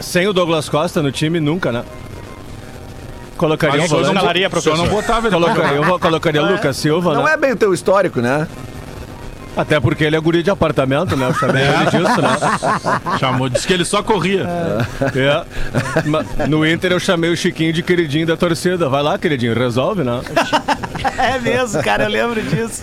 Sem 0.00 0.26
o 0.26 0.32
Douglas 0.32 0.68
Costa 0.68 1.02
no 1.02 1.12
time, 1.12 1.38
nunca, 1.40 1.70
né? 1.70 1.84
Colocaria 3.36 3.80
Mas 3.80 3.82
um 3.82 3.84
o 3.84 3.88
senhor 3.88 3.98
não, 3.98 4.06
volante. 4.06 4.16
escalaria, 4.16 4.48
o 4.48 4.60
senhor 4.62 4.76
não 4.78 4.84
professor. 4.86 5.02
botava 5.02 5.26
ele 5.28 5.34
Colocaria, 5.34 5.76
eu 5.76 5.84
vou- 5.84 5.98
colocaria 5.98 6.40
Lucas 6.42 6.76
Silva, 6.78 7.14
Não 7.14 7.24
né? 7.24 7.32
é 7.32 7.36
bem 7.36 7.52
o 7.52 7.56
teu 7.56 7.74
histórico, 7.74 8.20
né? 8.22 8.48
Até 9.56 9.80
porque 9.80 10.04
ele 10.04 10.14
é 10.16 10.20
guri 10.20 10.42
de 10.42 10.50
apartamento, 10.50 11.16
né? 11.16 11.28
Eu 11.28 11.34
chamei 11.34 11.62
ele 11.62 11.84
disso, 11.90 12.20
né? 12.22 13.18
Chamou, 13.18 13.48
disse 13.48 13.66
que 13.66 13.72
ele 13.72 13.84
só 13.84 14.02
corria. 14.02 14.46
É. 15.14 15.44
Ma- 16.08 16.24
No 16.46 16.66
Inter 16.66 16.92
eu 16.92 17.00
chamei 17.00 17.30
o 17.30 17.36
Chiquinho 17.36 17.72
de 17.72 17.82
queridinho 17.82 18.26
da 18.26 18.36
torcida. 18.36 18.88
Vai 18.88 19.02
lá, 19.02 19.18
queridinho, 19.18 19.54
resolve, 19.54 20.02
né? 20.04 20.20
É 21.18 21.38
mesmo, 21.38 21.82
cara, 21.82 22.04
eu 22.04 22.10
lembro 22.10 22.42
disso. 22.42 22.82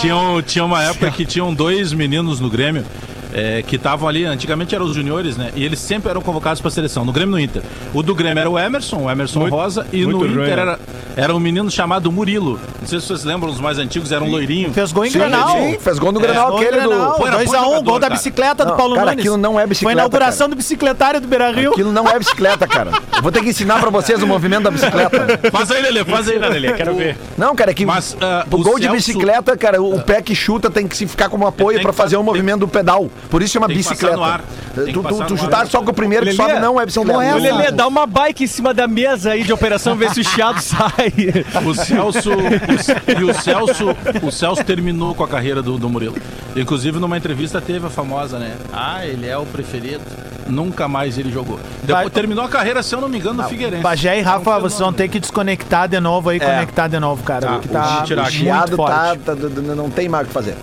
Tinha, 0.00 0.16
um- 0.16 0.42
tinha 0.42 0.64
uma 0.64 0.82
época 0.82 1.10
que 1.10 1.24
tinham 1.24 1.52
dois 1.54 1.92
meninos 1.92 2.40
no 2.40 2.48
Grêmio 2.50 2.84
é, 3.32 3.62
que 3.62 3.76
estavam 3.76 4.08
ali, 4.08 4.24
antigamente 4.24 4.74
eram 4.74 4.84
os 4.86 4.94
juniores, 4.96 5.36
né? 5.36 5.50
E 5.54 5.64
eles 5.64 5.78
sempre 5.78 6.10
eram 6.10 6.20
convocados 6.20 6.60
pra 6.60 6.68
seleção, 6.68 7.04
no 7.04 7.12
Grêmio 7.12 7.30
e 7.30 7.32
no 7.32 7.40
Inter. 7.40 7.62
O 7.94 8.02
do 8.02 8.12
Grêmio 8.12 8.40
era 8.40 8.50
o 8.50 8.58
Emerson, 8.58 9.04
o 9.04 9.10
Emerson 9.10 9.40
Muito- 9.40 9.54
Rosa, 9.54 9.86
e 9.92 10.04
no 10.04 10.18
ruim, 10.18 10.32
Inter 10.32 10.66
né? 10.66 10.76
Era, 11.22 11.34
um 11.34 11.40
menino 11.40 11.70
chamado 11.70 12.10
Murilo. 12.10 12.58
Não 12.80 12.88
sei 12.88 13.00
se 13.00 13.06
vocês 13.06 13.24
lembram, 13.24 13.50
os 13.50 13.60
mais 13.60 13.78
antigos, 13.78 14.10
era 14.12 14.22
um 14.24 14.30
loirinho. 14.30 14.72
Fez 14.72 14.92
gol 14.92 15.04
em 15.04 15.10
Sim, 15.10 15.18
Grenal. 15.18 15.48
sim, 15.56 15.78
fez 15.78 15.98
gol 15.98 16.12
no 16.12 16.20
Gol 16.20 16.28
em 16.28 16.36
aquele 16.36 16.80
do... 16.82 16.88
Pô, 17.16 17.26
era 17.26 17.38
bom 17.38 17.44
2x1, 17.44 17.50
gol 17.50 17.62
jogador, 17.74 17.92
da 17.98 18.00
cara. 18.00 18.14
bicicleta 18.14 18.64
do 18.64 18.72
Paulo 18.76 18.94
cara, 18.94 19.06
Nunes. 19.10 19.20
aquilo 19.20 19.36
não 19.36 19.58
é 19.60 19.66
bicicleta, 19.66 19.82
Foi 19.84 19.90
a 19.92 19.94
inauguração 20.04 20.46
cara. 20.46 20.48
do 20.50 20.56
bicicletário 20.56 21.20
do 21.20 21.28
Beira 21.28 21.50
Rio. 21.52 21.72
Aquilo 21.72 21.92
não 21.92 22.08
é 22.08 22.18
bicicleta, 22.18 22.66
cara. 22.66 22.90
Eu 23.16 23.22
vou 23.22 23.30
ter 23.32 23.42
que 23.42 23.50
ensinar 23.50 23.80
pra 23.80 23.90
vocês 23.90 24.22
o 24.22 24.26
movimento 24.26 24.64
da 24.64 24.70
bicicleta. 24.70 25.38
Faz 25.50 25.70
aí, 25.70 25.82
Lelê, 25.82 26.04
faz 26.04 26.28
aí. 26.28 26.38
Lelê, 26.38 26.72
quero 26.72 26.94
ver. 26.94 27.16
Não, 27.36 27.54
cara, 27.54 27.70
é 27.70 27.74
que 27.74 27.84
Mas, 27.84 28.16
ah, 28.20 28.44
o 28.50 28.58
gol 28.58 28.76
de 28.78 28.82
Celso- 28.86 28.96
bicicleta, 28.96 29.56
cara, 29.56 29.82
o 29.82 30.00
pé 30.02 30.22
que 30.22 30.34
chuta 30.34 30.70
tem 30.70 30.86
que 30.86 30.96
se 30.96 31.06
ficar 31.06 31.28
como 31.28 31.46
apoio 31.46 31.80
pra 31.82 31.92
fazer 31.92 32.16
o 32.16 32.22
movimento 32.22 32.60
do 32.60 32.68
pedal. 32.68 33.10
Por 33.30 33.42
isso 33.42 33.52
chama 33.54 33.66
tem 33.66 33.76
que 33.76 33.82
passar 33.82 33.94
bicicleta. 33.94 34.44
Que 34.74 34.92
Tu, 34.92 35.02
tu, 35.02 35.24
tu 35.24 35.30
no 35.34 35.38
chutar 35.38 35.60
ar. 35.62 35.66
só 35.66 35.82
com 35.82 35.90
o 35.90 35.94
primeiro 35.94 36.24
que 36.26 36.32
Lelê, 36.32 36.48
sobe 36.52 36.60
não 36.60 36.80
é 36.80 36.86
bicicleta. 36.86 37.18
Ô, 37.18 37.22
essa? 37.22 37.36
Lelê, 37.38 37.70
dá 37.70 37.86
uma 37.88 38.06
bike 38.06 38.44
em 38.44 38.46
cima 38.46 38.72
da 38.72 38.86
mesa 38.86 39.32
aí 39.32 39.42
de 39.42 39.52
operação, 39.52 39.96
vê 39.96 40.08
se 40.10 40.20
o 40.20 40.24
chiado 40.24 40.60
sai. 40.60 41.12
O 41.66 41.74
Celso. 41.74 42.30
o- 42.32 43.20
e 43.20 43.24
o 43.24 43.34
Celso. 43.34 43.96
O 44.22 44.30
Celso 44.30 44.64
terminou 44.64 45.14
com 45.14 45.24
a 45.24 45.28
carreira 45.28 45.60
do, 45.62 45.76
do 45.78 45.88
Murilo. 45.88 46.16
Inclusive, 46.56 46.98
numa 46.98 47.16
entrevista 47.18 47.60
teve 47.60 47.86
a 47.86 47.90
famosa, 47.90 48.38
né? 48.38 48.56
Ah, 48.72 49.04
ele 49.06 49.26
é 49.28 49.36
o 49.36 49.44
preferido. 49.46 50.00
Nunca 50.48 50.88
mais 50.88 51.16
ele 51.18 51.30
jogou. 51.30 51.60
Depois, 51.82 52.04
Vai- 52.04 52.10
terminou 52.10 52.44
a 52.44 52.48
carreira, 52.48 52.82
se 52.82 52.92
eu 52.94 53.00
não 53.00 53.08
me 53.08 53.18
engano, 53.18 53.42
no 53.42 53.48
Figueirense. 53.48 53.82
Bagé 53.82 54.16
e 54.16 54.20
É 54.20 54.22
Rafa, 54.22 54.40
fenômeno. 54.40 54.68
vocês 54.68 54.80
vão 54.80 54.92
ter 54.92 55.08
que 55.08 55.20
desconectar 55.20 55.88
de 55.88 56.00
novo 56.00 56.28
aí, 56.30 56.40
conectar 56.40 56.88
de 56.88 56.98
novo, 56.98 57.22
cara. 57.22 57.40
Tá, 57.46 57.52
porque 57.54 57.68
o 57.68 57.72
tá 57.72 58.02
tirar 58.04 58.26
O 58.26 58.30
chiado 58.30 58.76
muito 58.76 58.84
tá, 58.86 59.04
forte. 59.06 59.20
tá- 59.20 59.34
d- 59.34 59.60
não 59.74 59.88
tem 59.90 60.08
mais 60.08 60.24
o 60.24 60.28
que 60.28 60.32
fazer. 60.34 60.56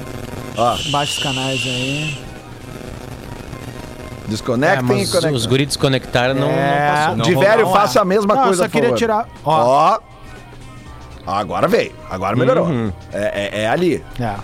Baixa 0.89 1.17
os 1.17 1.19
canais 1.23 1.61
aí. 1.65 2.17
É, 4.27 4.29
Desconectem 4.29 4.97
e 4.97 4.99
mas 4.99 5.09
conectem. 5.09 5.33
os 5.35 5.45
guris 5.45 5.67
desconectaram, 5.67 6.33
não, 6.35 6.49
É. 6.49 7.07
não 7.09 7.17
passou. 7.17 7.23
De 7.33 7.35
velho, 7.39 7.63
não, 7.65 7.71
faça 7.73 7.99
é. 7.99 8.01
a 8.01 8.05
mesma 8.05 8.33
Não, 8.33 8.41
eu 8.41 8.47
coisa, 8.47 8.63
só 8.63 8.67
por 8.67 8.71
queria 8.73 8.89
favor. 8.89 8.97
tirar- 8.97 9.29
ó. 9.45 9.99
Ó. 11.25 11.31
Agora 11.39 11.67
veio. 11.67 11.91
Agora 12.09 12.35
melhorou. 12.35 12.67
Uhum. 12.67 12.91
É, 13.11 13.51
é- 13.53 13.61
é 13.63 13.67
ali. 13.69 14.03
É. 14.19 14.35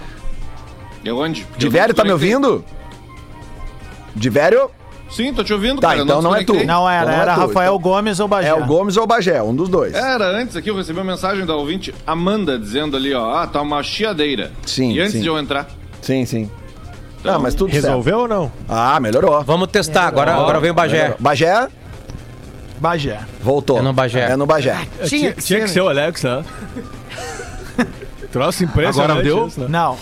E 1.04 1.12
onde? 1.12 1.46
De 1.58 1.66
Eu 1.68 1.72
velho, 1.72 1.94
tá 1.94 2.04
me 2.04 2.12
ouvindo? 2.12 2.64
De 4.16 4.30
velho? 4.30 4.70
Sim, 5.10 5.34
tô 5.34 5.44
te 5.44 5.54
ouvindo, 5.54 5.80
Tá, 5.80 5.90
cara. 5.90 6.00
eu 6.00 6.06
então 6.06 6.22
não 6.22 6.34
é 6.36 6.40
desconectei. 6.40 6.66
tu. 6.66 6.68
Não 6.68 6.90
era, 6.90 7.02
Então 7.04 7.14
não 7.14 7.20
é 7.20 7.22
era 7.22 7.34
tu, 7.36 7.40
Rafael 7.42 7.76
então. 7.76 7.92
Gomes 7.92 8.20
ou 8.20 8.28
Bagé. 8.28 8.48
É 8.50 8.54
o 8.54 8.66
Gomes 8.66 8.98
ou 8.98 9.04
o 9.04 9.08
Bagé, 9.08 9.44
um 9.44 9.56
dos 9.56 9.70
dois. 9.70 9.94
Era 9.94 10.26
antes 10.28 10.56
aqui, 10.56 10.70
eu 10.72 10.76
recebi 10.76 10.98
uma 11.00 11.06
mensagem 11.12 11.46
da 11.46 11.56
ouvinte 11.56 11.94
Amanda 12.08 12.58
dizendo 12.58 12.98
ali, 12.98 13.14
ó, 13.14 13.36
ah, 13.36 13.46
tá 13.48 13.62
uma 13.62 13.84
chiadeira. 13.84 14.52
Sim, 14.66 14.92
E 14.94 15.00
antes 15.00 15.14
sim. 15.14 15.22
de 15.22 15.28
eu 15.28 15.38
entrar, 15.38 15.68
Sim, 16.02 16.26
sim. 16.26 16.50
Ah, 17.26 17.40
mas 17.40 17.56
tudo 17.56 17.72
Resolveu 17.72 18.20
ou 18.20 18.28
não? 18.28 18.42
certo. 18.44 18.66
Ah, 18.70 19.00
melhorou. 19.00 19.44
Vamos 19.44 19.68
testar, 19.70 20.08
agora, 20.08 20.34
agora 20.36 20.60
vem 20.60 20.72
o 20.72 20.74
Bagé. 20.74 20.98
Melhorou. 20.98 21.18
Bagé, 21.20 21.68
Bagé. 22.80 23.20
voltou. 23.42 23.80
É 23.80 23.82
no 23.82 23.94
Bagé. 23.94 24.32
É 24.32 24.36
no 24.36 24.46
Bagé. 24.46 24.78
Tinha, 25.06 25.32
tinha 25.34 25.62
que 25.62 25.70
ser 25.70 25.82
o 25.82 25.88
Alex, 25.88 26.24
né? 26.24 26.44
Troço 28.32 28.64
impressionante. 28.64 29.12
Agora 29.12 29.24
deu? 29.24 29.48
isso, 29.48 29.60
né? 29.62 29.68
Não. 29.70 29.98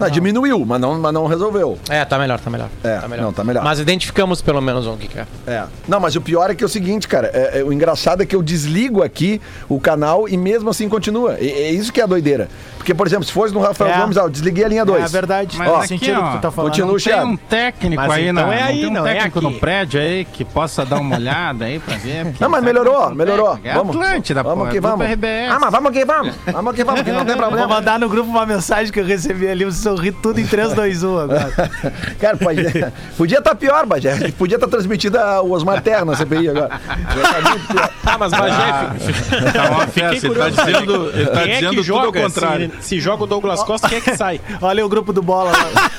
Ah, 0.00 0.08
diminuiu, 0.08 0.64
mas 0.66 0.80
não, 0.80 0.98
mas 0.98 1.12
não 1.12 1.26
resolveu. 1.26 1.78
É, 1.88 2.04
tá 2.04 2.18
melhor, 2.18 2.38
tá 2.40 2.50
melhor. 2.50 2.68
É, 2.82 2.98
tá 2.98 3.08
melhor. 3.08 3.22
não, 3.22 3.32
tá 3.32 3.44
melhor. 3.44 3.62
Mas 3.64 3.78
identificamos 3.78 4.42
pelo 4.42 4.60
menos 4.60 4.86
o 4.86 4.96
que 4.96 5.08
que 5.08 5.18
é. 5.18 5.26
É. 5.46 5.64
Não, 5.88 6.00
mas 6.00 6.16
o 6.16 6.20
pior 6.20 6.50
é 6.50 6.54
que 6.54 6.62
é 6.62 6.66
o 6.66 6.68
seguinte, 6.68 7.06
cara. 7.08 7.30
é- 7.32 7.60
é- 7.60 7.64
o 7.64 7.72
engraçado 7.72 8.22
é 8.22 8.26
que 8.26 8.34
eu 8.36 8.42
desligo 8.42 9.02
aqui 9.02 9.40
o 9.68 9.78
canal 9.80 10.28
e 10.28 10.36
mesmo 10.36 10.68
assim 10.70 10.88
continua. 10.88 11.36
E- 11.40 11.48
é 11.50 11.70
isso 11.70 11.92
que 11.92 12.00
é 12.00 12.04
a 12.04 12.06
doideira. 12.06 12.48
Porque, 12.76 12.92
por 12.92 13.06
exemplo, 13.06 13.24
se 13.24 13.32
fosse 13.32 13.54
no 13.54 13.60
Rafael 13.60 13.90
É. 13.94 13.98
Gomes, 13.98 14.16
eu 14.16 14.28
desliguei 14.28 14.64
a 14.64 14.68
linha 14.68 14.84
2. 14.84 15.04
É 15.04 15.08
verdade. 15.08 15.56
Mas 15.56 15.68
Ó, 15.70 15.76
aqui, 15.76 15.88
sentido 15.88 16.20
ó, 16.20 16.32
que 16.32 16.36
tu 16.38 16.40
tá 16.42 16.50
falando. 16.50 16.70
continua 16.70 16.98
Tem 16.98 17.24
um 17.24 17.36
técnico 17.36 18.02
Mas 18.02 18.12
aí, 18.12 18.28
então 18.28 18.46
na, 18.46 18.54
é 18.54 18.62
aí, 18.62 18.80
tem 18.80 18.88
um 18.88 18.92
não 18.92 19.06
é 19.06 19.14
técnico 19.14 19.40
no 19.40 19.52
prédio 19.54 20.00
aí 20.00 20.24
que 20.26 20.44
possa 20.44 20.84
dar 20.84 21.00
uma 21.00 21.16
olhada 21.16 21.64
aí 21.64 21.78
pra 21.78 21.96
ver. 21.96 22.34
Não, 22.38 22.48
mas 22.50 22.62
melhorou, 22.62 23.02
que 23.04 23.08
não 23.08 23.14
melhorou. 23.14 23.58
É 23.64 23.72
Vamos. 23.74 23.96
Atlântida, 23.96 24.42
Vamos 24.42 24.64
pô, 24.66 24.70
que 24.70 24.76
é 24.76 24.80
grupo 24.80 24.96
vamos. 24.98 25.12
RBS. 25.12 25.50
Ah, 25.52 25.58
mas 25.60 25.70
vamos 25.70 25.92
que 25.92 26.04
vamos. 26.04 26.34
Vamos 26.46 26.74
que 26.74 26.84
vamos, 26.84 27.02
que 27.02 27.12
não 27.12 27.24
tem 27.24 27.34
Eu 27.34 27.40
vou 27.40 27.48
problema. 27.48 27.74
mandar 27.74 27.98
no 27.98 28.08
grupo 28.08 28.28
uma 28.28 28.44
mensagem 28.44 28.92
que 28.92 29.00
eu 29.00 29.06
recebi 29.06 29.48
ali, 29.48 29.62
eu 29.62 29.70
sorri 29.84 30.10
tudo 30.12 30.40
em 30.40 30.46
3, 30.46 30.72
2, 30.74 31.02
1 31.04 31.18
agora. 31.18 31.52
Cara, 32.20 32.36
pode, 32.36 32.62
podia 33.16 33.38
estar 33.38 33.54
pior, 33.54 33.86
Bagé. 33.86 34.32
Podia 34.32 34.56
estar 34.56 34.66
transmitida 34.68 35.40
o 35.42 35.52
Osmar 35.52 35.80
Terra 35.82 36.04
na 36.04 36.16
CPI 36.16 36.48
agora. 36.48 36.80
Já 37.16 37.32
tá 37.32 37.50
muito 37.50 37.66
pior. 37.68 37.90
Ah, 38.06 38.18
mas 38.18 38.30
Bagé, 38.32 38.54
fi- 39.00 39.52
Tá 39.52 39.70
uma 39.70 39.86
festa, 39.88 40.26
ele 40.26 40.34
tá 40.36 40.44
curioso. 40.50 40.64
dizendo, 40.64 41.10
ele 41.14 41.26
tá 41.26 41.40
quem 41.42 41.50
é 41.50 41.54
dizendo 41.54 41.70
que 41.70 41.76
tudo 41.76 41.82
joga? 41.86 42.06
ao 42.06 42.12
contrário. 42.12 42.70
Se, 42.80 42.88
se 42.88 43.00
joga 43.00 43.24
o 43.24 43.26
Douglas 43.26 43.62
Costa, 43.64 43.88
quem 43.88 43.98
é 43.98 44.00
que 44.00 44.16
sai? 44.16 44.40
Olha 44.60 44.84
o 44.86 44.88
grupo 44.88 45.12
do 45.12 45.20
bola 45.22 45.50
lá. 45.50 45.90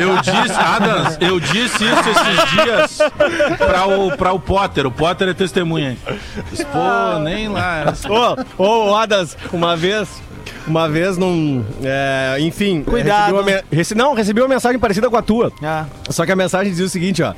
Eu 0.00 0.16
disse, 0.18 0.58
Adams, 0.58 1.18
eu 1.20 1.40
disse 1.40 1.84
isso 1.84 2.10
esses 2.10 2.50
dias 2.64 2.98
pra 3.58 3.86
o, 3.86 4.16
pra 4.16 4.32
o 4.32 4.40
Potter. 4.40 4.86
O 4.86 4.90
Potter 4.90 5.28
é 5.28 5.34
testemunha. 5.34 5.96
Pô, 6.72 7.18
nem 7.20 7.48
lá. 7.48 7.92
Ô, 8.58 8.62
ô, 8.90 8.94
Adas, 8.96 9.36
uma 9.52 9.76
vez. 9.76 10.08
Uma 10.66 10.88
vez 10.88 11.16
num. 11.16 11.64
é, 11.82 12.36
enfim. 12.40 12.82
Cuidado. 12.82 13.34
recebi 13.36 13.50
uma 13.52 13.62
rece- 13.70 13.94
não, 13.94 14.14
recebi 14.14 14.40
uma 14.40 14.48
mensagem 14.48 14.78
parecida 14.78 15.08
com 15.08 15.16
a 15.16 15.22
tua. 15.22 15.52
Ah. 15.62 15.86
Só 16.10 16.26
que 16.26 16.32
a 16.32 16.36
mensagem 16.36 16.70
dizia 16.70 16.86
o 16.86 16.88
seguinte, 16.88 17.22
ó. 17.22 17.32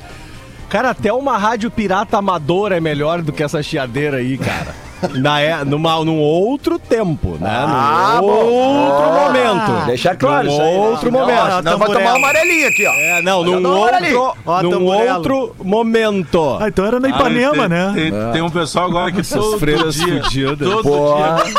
Cara, 0.69 0.91
até 0.91 1.11
uma 1.13 1.37
rádio 1.37 1.69
pirata 1.71 2.17
amadora 2.17 2.77
é 2.77 2.79
melhor 2.79 3.21
do 3.21 3.31
que 3.31 3.41
essa 3.43 3.61
chiadeira 3.63 4.17
aí, 4.17 4.37
cara. 4.37 4.73
Na, 5.15 5.39
é, 5.39 5.63
numa, 5.63 6.03
num 6.03 6.19
outro 6.19 6.77
tempo, 6.77 7.37
né? 7.39 7.49
Ah, 7.49 8.17
num 8.21 8.27
outro 8.27 9.03
Ah, 9.05 9.25
momento. 9.27 9.85
Deixa 9.85 10.15
claro 10.15 10.47
Num 10.47 10.51
isso 10.53 10.61
aí. 10.61 10.71
né? 10.73 10.77
outro 10.89 11.11
Não, 11.11 11.19
momento. 11.19 11.37
Senão 11.39 11.51
vai 11.53 11.63
Tamburello. 11.63 11.93
tomar 11.93 12.09
uma 12.09 12.17
amarelinha 12.17 12.67
aqui, 12.67 12.85
ó. 12.85 12.91
É, 12.93 13.21
não, 13.21 13.43
num 13.43 13.59
não, 13.59 13.77
outro, 13.79 14.33
Ó, 14.45 14.61
num 14.63 14.85
outro 14.85 15.55
momento. 15.63 16.57
Ah, 16.59 16.67
então 16.67 16.85
era 16.85 16.99
na 16.99 17.09
Ipanema, 17.09 17.53
tem, 17.53 17.69
né? 17.69 17.91
Tem, 17.95 18.31
tem 18.33 18.41
um 18.41 18.49
pessoal 18.49 18.87
agora 18.87 19.11
que 19.11 19.21
todo 19.27 19.57
dia, 19.59 20.23
fudidas. 20.23 20.67
todo 20.67 20.83
dia, 20.83 21.53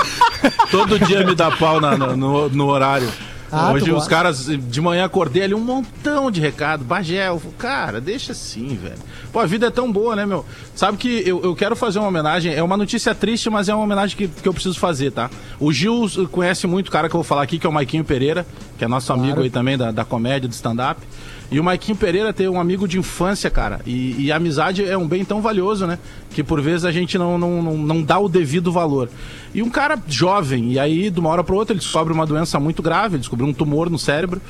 todo 0.70 0.98
dia 0.98 1.24
me 1.24 1.35
dá 1.35 1.50
pau 1.50 1.81
na- 1.81 1.96
no, 1.96 2.48
no 2.48 2.66
horário. 2.68 3.09
Ah, 3.52 3.72
Hoje 3.72 3.84
os 3.86 3.90
gosta. 3.90 4.10
caras, 4.10 4.46
de 4.46 4.80
manhã 4.80 5.04
acordei 5.04 5.42
ali 5.42 5.54
um 5.54 5.60
montão 5.60 6.30
de 6.30 6.40
recado. 6.40 6.84
Bagé, 6.84 7.28
eu 7.28 7.40
cara, 7.58 8.00
deixa 8.00 8.32
assim, 8.32 8.76
velho. 8.76 8.94
Pô, 9.32 9.40
a 9.40 9.46
vida 9.46 9.66
é 9.66 9.70
tão 9.70 9.90
boa, 9.90 10.14
né, 10.14 10.24
meu? 10.24 10.44
Sabe 10.74 10.96
que 10.96 11.22
eu, 11.26 11.42
eu 11.42 11.54
quero 11.56 11.74
fazer 11.74 11.98
uma 11.98 12.08
homenagem, 12.08 12.54
é 12.54 12.62
uma 12.62 12.76
notícia 12.76 13.14
triste, 13.14 13.50
mas 13.50 13.68
é 13.68 13.74
uma 13.74 13.82
homenagem 13.82 14.16
que, 14.16 14.28
que 14.28 14.46
eu 14.48 14.54
preciso 14.54 14.78
fazer, 14.78 15.10
tá? 15.10 15.28
O 15.58 15.72
Gil 15.72 16.06
conhece 16.30 16.66
muito 16.66 16.88
o 16.88 16.90
cara 16.92 17.08
que 17.08 17.14
eu 17.14 17.18
vou 17.18 17.24
falar 17.24 17.42
aqui, 17.42 17.58
que 17.58 17.66
é 17.66 17.70
o 17.70 17.72
Maiquinho 17.72 18.04
Pereira, 18.04 18.46
que 18.78 18.84
é 18.84 18.88
nosso 18.88 19.12
amigo 19.12 19.40
aí 19.40 19.50
também 19.50 19.76
da, 19.76 19.90
da 19.90 20.04
comédia, 20.04 20.48
do 20.48 20.52
stand-up. 20.52 21.00
E 21.50 21.58
o 21.58 21.64
Maiquinho 21.64 21.96
Pereira 21.96 22.32
tem 22.32 22.48
um 22.48 22.60
amigo 22.60 22.86
de 22.86 22.98
infância, 22.98 23.50
cara. 23.50 23.80
E, 23.84 24.26
e 24.26 24.32
a 24.32 24.36
amizade 24.36 24.84
é 24.84 24.96
um 24.96 25.06
bem 25.06 25.24
tão 25.24 25.42
valioso, 25.42 25.86
né? 25.86 25.98
Que 26.30 26.44
por 26.44 26.60
vezes 26.60 26.84
a 26.84 26.92
gente 26.92 27.18
não, 27.18 27.36
não, 27.36 27.60
não, 27.60 27.76
não 27.76 28.02
dá 28.02 28.18
o 28.18 28.28
devido 28.28 28.70
valor. 28.70 29.10
E 29.52 29.60
um 29.60 29.68
cara 29.68 29.98
jovem, 30.06 30.72
e 30.72 30.78
aí 30.78 31.10
de 31.10 31.18
uma 31.18 31.28
hora 31.28 31.42
para 31.42 31.54
outra 31.54 31.72
ele 31.72 31.80
descobre 31.80 32.12
uma 32.12 32.24
doença 32.24 32.60
muito 32.60 32.82
grave, 32.82 33.16
ele 33.16 33.20
descobriu 33.20 33.48
um 33.48 33.52
tumor 33.52 33.90
no 33.90 33.98
cérebro. 33.98 34.40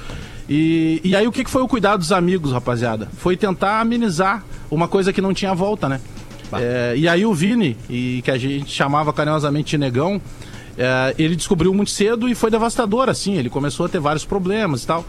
E, 0.46 1.00
e 1.02 1.16
aí 1.16 1.26
o 1.26 1.32
que 1.32 1.44
que 1.44 1.50
foi 1.50 1.62
o 1.62 1.68
cuidado 1.68 2.00
dos 2.00 2.12
amigos, 2.12 2.52
rapaziada? 2.52 3.08
Foi 3.16 3.36
tentar 3.36 3.80
amenizar 3.80 4.44
uma 4.70 4.86
coisa 4.86 5.12
que 5.12 5.22
não 5.22 5.32
tinha 5.32 5.54
volta, 5.54 5.88
né? 5.88 6.00
É, 6.52 6.94
e 6.96 7.08
aí 7.08 7.24
o 7.24 7.32
Vini, 7.32 7.76
e 7.88 8.20
que 8.24 8.30
a 8.30 8.36
gente 8.36 8.70
chamava 8.70 9.12
carinhosamente 9.12 9.70
de 9.70 9.78
Negão, 9.78 10.20
É, 10.78 11.14
ele 11.18 11.36
descobriu 11.36 11.74
muito 11.74 11.90
cedo 11.90 12.28
e 12.28 12.34
foi 12.34 12.50
devastador, 12.50 13.08
assim. 13.08 13.34
Ele 13.36 13.50
começou 13.50 13.86
a 13.86 13.88
ter 13.88 13.98
vários 14.00 14.24
problemas 14.24 14.82
e 14.84 14.86
tal. 14.86 15.04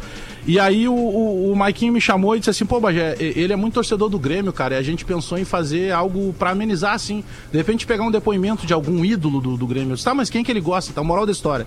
E 0.45 0.59
aí 0.59 0.87
o, 0.87 0.93
o, 0.93 1.51
o 1.51 1.55
Maikinho 1.55 1.93
me 1.93 2.01
chamou 2.01 2.35
e 2.35 2.39
disse 2.39 2.49
assim, 2.49 2.65
pô, 2.65 2.79
Bagé, 2.79 3.15
ele 3.19 3.53
é 3.53 3.55
muito 3.55 3.75
torcedor 3.75 4.09
do 4.09 4.17
Grêmio, 4.19 4.51
cara. 4.51 4.75
E 4.75 4.77
a 4.77 4.81
gente 4.81 5.05
pensou 5.05 5.37
em 5.37 5.45
fazer 5.45 5.91
algo 5.91 6.33
pra 6.37 6.49
amenizar, 6.51 6.93
assim. 6.93 7.23
De 7.51 7.57
repente 7.57 7.85
pegar 7.85 8.03
um 8.03 8.11
depoimento 8.11 8.65
de 8.65 8.73
algum 8.73 9.05
ídolo 9.05 9.39
do, 9.39 9.55
do 9.55 9.67
Grêmio. 9.67 9.91
Eu 9.91 9.95
disse, 9.95 10.05
tá, 10.05 10.13
mas 10.13 10.29
quem 10.29 10.43
que 10.43 10.51
ele 10.51 10.61
gosta? 10.61 10.91
Tá, 10.93 11.03
moral 11.03 11.25
da 11.25 11.31
história. 11.31 11.65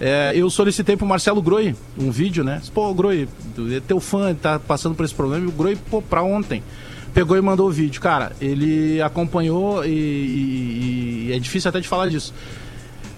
É, 0.00 0.32
eu 0.34 0.48
solicitei 0.50 0.96
pro 0.96 1.06
Marcelo 1.06 1.40
Groi 1.40 1.76
um 1.98 2.10
vídeo, 2.10 2.42
né? 2.42 2.60
Pô, 2.72 2.92
Groi, 2.94 3.28
é 3.76 3.80
teu 3.80 4.00
fã, 4.00 4.34
tá 4.34 4.58
passando 4.58 4.94
por 4.94 5.04
esse 5.04 5.14
problema. 5.14 5.44
E 5.44 5.48
o 5.48 5.52
Groi, 5.52 5.76
pô, 5.90 6.00
pra 6.02 6.22
ontem. 6.22 6.62
Pegou 7.12 7.36
e 7.36 7.40
mandou 7.40 7.68
o 7.68 7.70
vídeo. 7.70 8.00
Cara, 8.00 8.32
ele 8.40 9.00
acompanhou 9.00 9.84
e- 9.84 9.88
e- 9.88 11.26
e 11.28 11.32
é 11.32 11.38
difícil 11.38 11.68
até 11.68 11.78
de 11.78 11.86
falar 11.86 12.08
disso. 12.08 12.34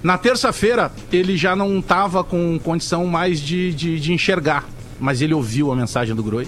Na 0.02 0.16
terça-feira, 0.18 0.92
ele 1.12 1.36
já 1.36 1.56
não 1.56 1.78
estava 1.78 2.22
com 2.22 2.58
condição 2.58 3.06
mais 3.06 3.40
de, 3.40 3.72
de, 3.72 3.98
de 3.98 4.12
enxergar, 4.12 4.64
mas 5.00 5.20
ele 5.20 5.34
ouviu 5.34 5.72
a 5.72 5.76
mensagem 5.76 6.14
do 6.14 6.22
Groi 6.22 6.46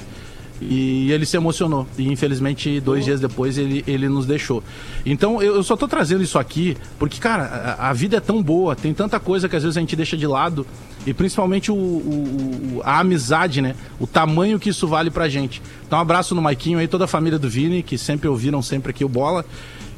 e 0.61 1.11
ele 1.13 1.25
se 1.27 1.37
emocionou. 1.37 1.87
E 1.97 2.09
infelizmente, 2.13 2.79
dois 2.81 3.05
dias 3.05 3.21
depois, 3.21 3.59
ele, 3.59 3.83
ele 3.87 4.09
nos 4.09 4.27
deixou. 4.27 4.63
Então, 5.05 5.43
eu, 5.43 5.57
eu 5.57 5.63
só 5.63 5.77
tô 5.77 5.89
trazendo 5.89 6.23
isso 6.23 6.39
aqui 6.39 6.77
porque, 6.99 7.19
cara, 7.21 7.77
a, 7.79 7.91
a 7.91 7.93
vida 7.93 8.17
é 8.17 8.21
tão 8.21 8.43
boa, 8.43 8.77
tem 8.77 8.93
tanta 8.95 9.19
coisa 9.19 9.49
que 9.49 9.57
às 9.57 9.63
vezes 9.63 9.77
a 9.77 9.81
gente 9.81 9.97
deixa 9.97 10.17
de 10.17 10.27
lado. 10.27 10.67
E 11.07 11.15
principalmente 11.15 11.71
o- 11.73 11.75
o- 11.75 12.81
a 12.85 12.99
amizade, 13.01 13.63
né? 13.63 13.75
O 13.99 14.07
tamanho 14.07 14.59
que 14.59 14.69
isso 14.69 14.87
vale 14.87 15.11
pra 15.11 15.29
gente. 15.29 15.63
Então, 15.87 15.99
um 15.99 16.03
abraço 16.03 16.35
no 16.35 16.43
Maiquinho 16.43 16.79
aí, 16.79 16.87
toda 16.89 17.05
a 17.05 17.09
família 17.09 17.39
do 17.39 17.49
Vini, 17.49 17.83
que 17.83 17.97
sempre 17.97 18.29
ouviram 18.29 18.61
sempre 18.61 18.91
aqui 18.91 19.05
o 19.05 19.09
Bola. 19.09 19.45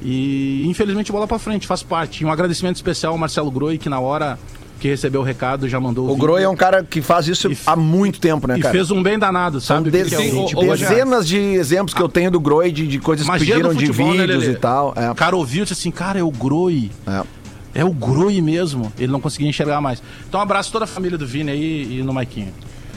E 0.03 0.62
infelizmente 0.66 1.12
bola 1.12 1.26
pra 1.26 1.38
frente, 1.38 1.66
faz 1.66 1.82
parte. 1.82 2.22
E 2.22 2.26
um 2.26 2.32
agradecimento 2.32 2.76
especial 2.76 3.12
ao 3.12 3.18
Marcelo 3.18 3.51
Groi, 3.51 3.78
que 3.78 3.88
na 3.88 4.01
hora 4.01 4.38
que 4.78 4.88
recebeu 4.88 5.20
o 5.20 5.24
recado 5.24 5.68
já 5.68 5.78
mandou 5.78 6.07
O 6.07 6.09
vídeo. 6.09 6.20
Groi 6.22 6.42
é 6.42 6.48
um 6.48 6.57
cara 6.57 6.82
que 6.82 7.03
faz 7.03 7.28
isso 7.28 7.51
há 7.66 7.76
muito 7.76 8.18
tempo, 8.18 8.48
né, 8.48 8.57
E 8.59 8.62
cara? 8.62 8.72
fez 8.72 8.90
um 8.90 9.03
bem 9.03 9.18
danado, 9.18 9.61
São 9.61 9.76
sabe? 9.76 9.90
Que 9.90 10.14
é 10.14 10.18
o- 10.18 10.46
de- 10.46 10.57
o- 10.57 10.59
o- 10.61 10.76
dezenas 10.76 11.28
de 11.28 11.36
exemplos 11.38 11.92
que 11.92 12.01
eu 12.01 12.09
tenho 12.09 12.30
do 12.30 12.40
Groi, 12.40 12.72
de, 12.72 12.86
de 12.86 12.98
coisas 12.98 13.26
que 13.28 13.32
pediram 13.38 13.74
do 13.74 13.78
de 13.78 13.86
futebol, 13.88 14.14
né, 14.14 14.22
vídeos 14.22 14.42
Lelê? 14.44 14.53
e 14.55 14.57
tal. 14.59 14.94
É. 14.96 15.11
O 15.11 15.14
cara 15.14 15.36
ouviu 15.36 15.61
e 15.62 15.66
disse 15.66 15.74
assim, 15.74 15.90
cara, 15.90 16.18
é 16.18 16.22
o 16.22 16.30
Groi. 16.30 16.90
É. 17.74 17.84
o 17.84 17.92
Groi 17.92 18.40
mesmo. 18.40 18.90
Ele 18.98 19.12
não 19.12 19.20
conseguia 19.20 19.48
enxergar 19.48 19.82
mais. 19.82 20.03
Então 20.26 20.40
um 20.40 20.42
abraço 20.42 20.70
a 20.70 20.72
toda 20.72 20.84
a 20.86 20.88
família 20.88 21.18
do 21.18 21.26
Vini 21.26 21.51
aí 21.51 21.98
e 21.98 22.03
no 22.03 22.14
Maiquinho. 22.14 22.53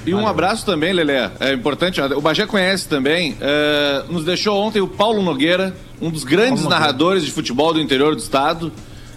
E 0.05 0.13
um 0.13 0.27
abraço 0.27 0.65
também, 0.65 0.91
Lelé. 0.93 1.31
É 1.39 1.53
importante, 1.53 2.01
o 2.01 2.21
Bagé 2.21 2.45
conhece 2.45 2.87
também. 2.87 3.35
é, 3.39 4.03
nos 4.09 4.25
deixou 4.25 4.57
ontem 4.61 4.81
o 4.81 4.87
Paulo 4.87 5.21
Nogueira, 5.21 5.75
um 6.01 6.09
dos 6.09 6.23
grandes 6.23 6.63
narradores 6.65 7.23
de 7.23 7.31
futebol 7.31 7.73
do 7.73 7.79
interior 7.79 8.13
do 8.15 8.19
estado. 8.19 8.71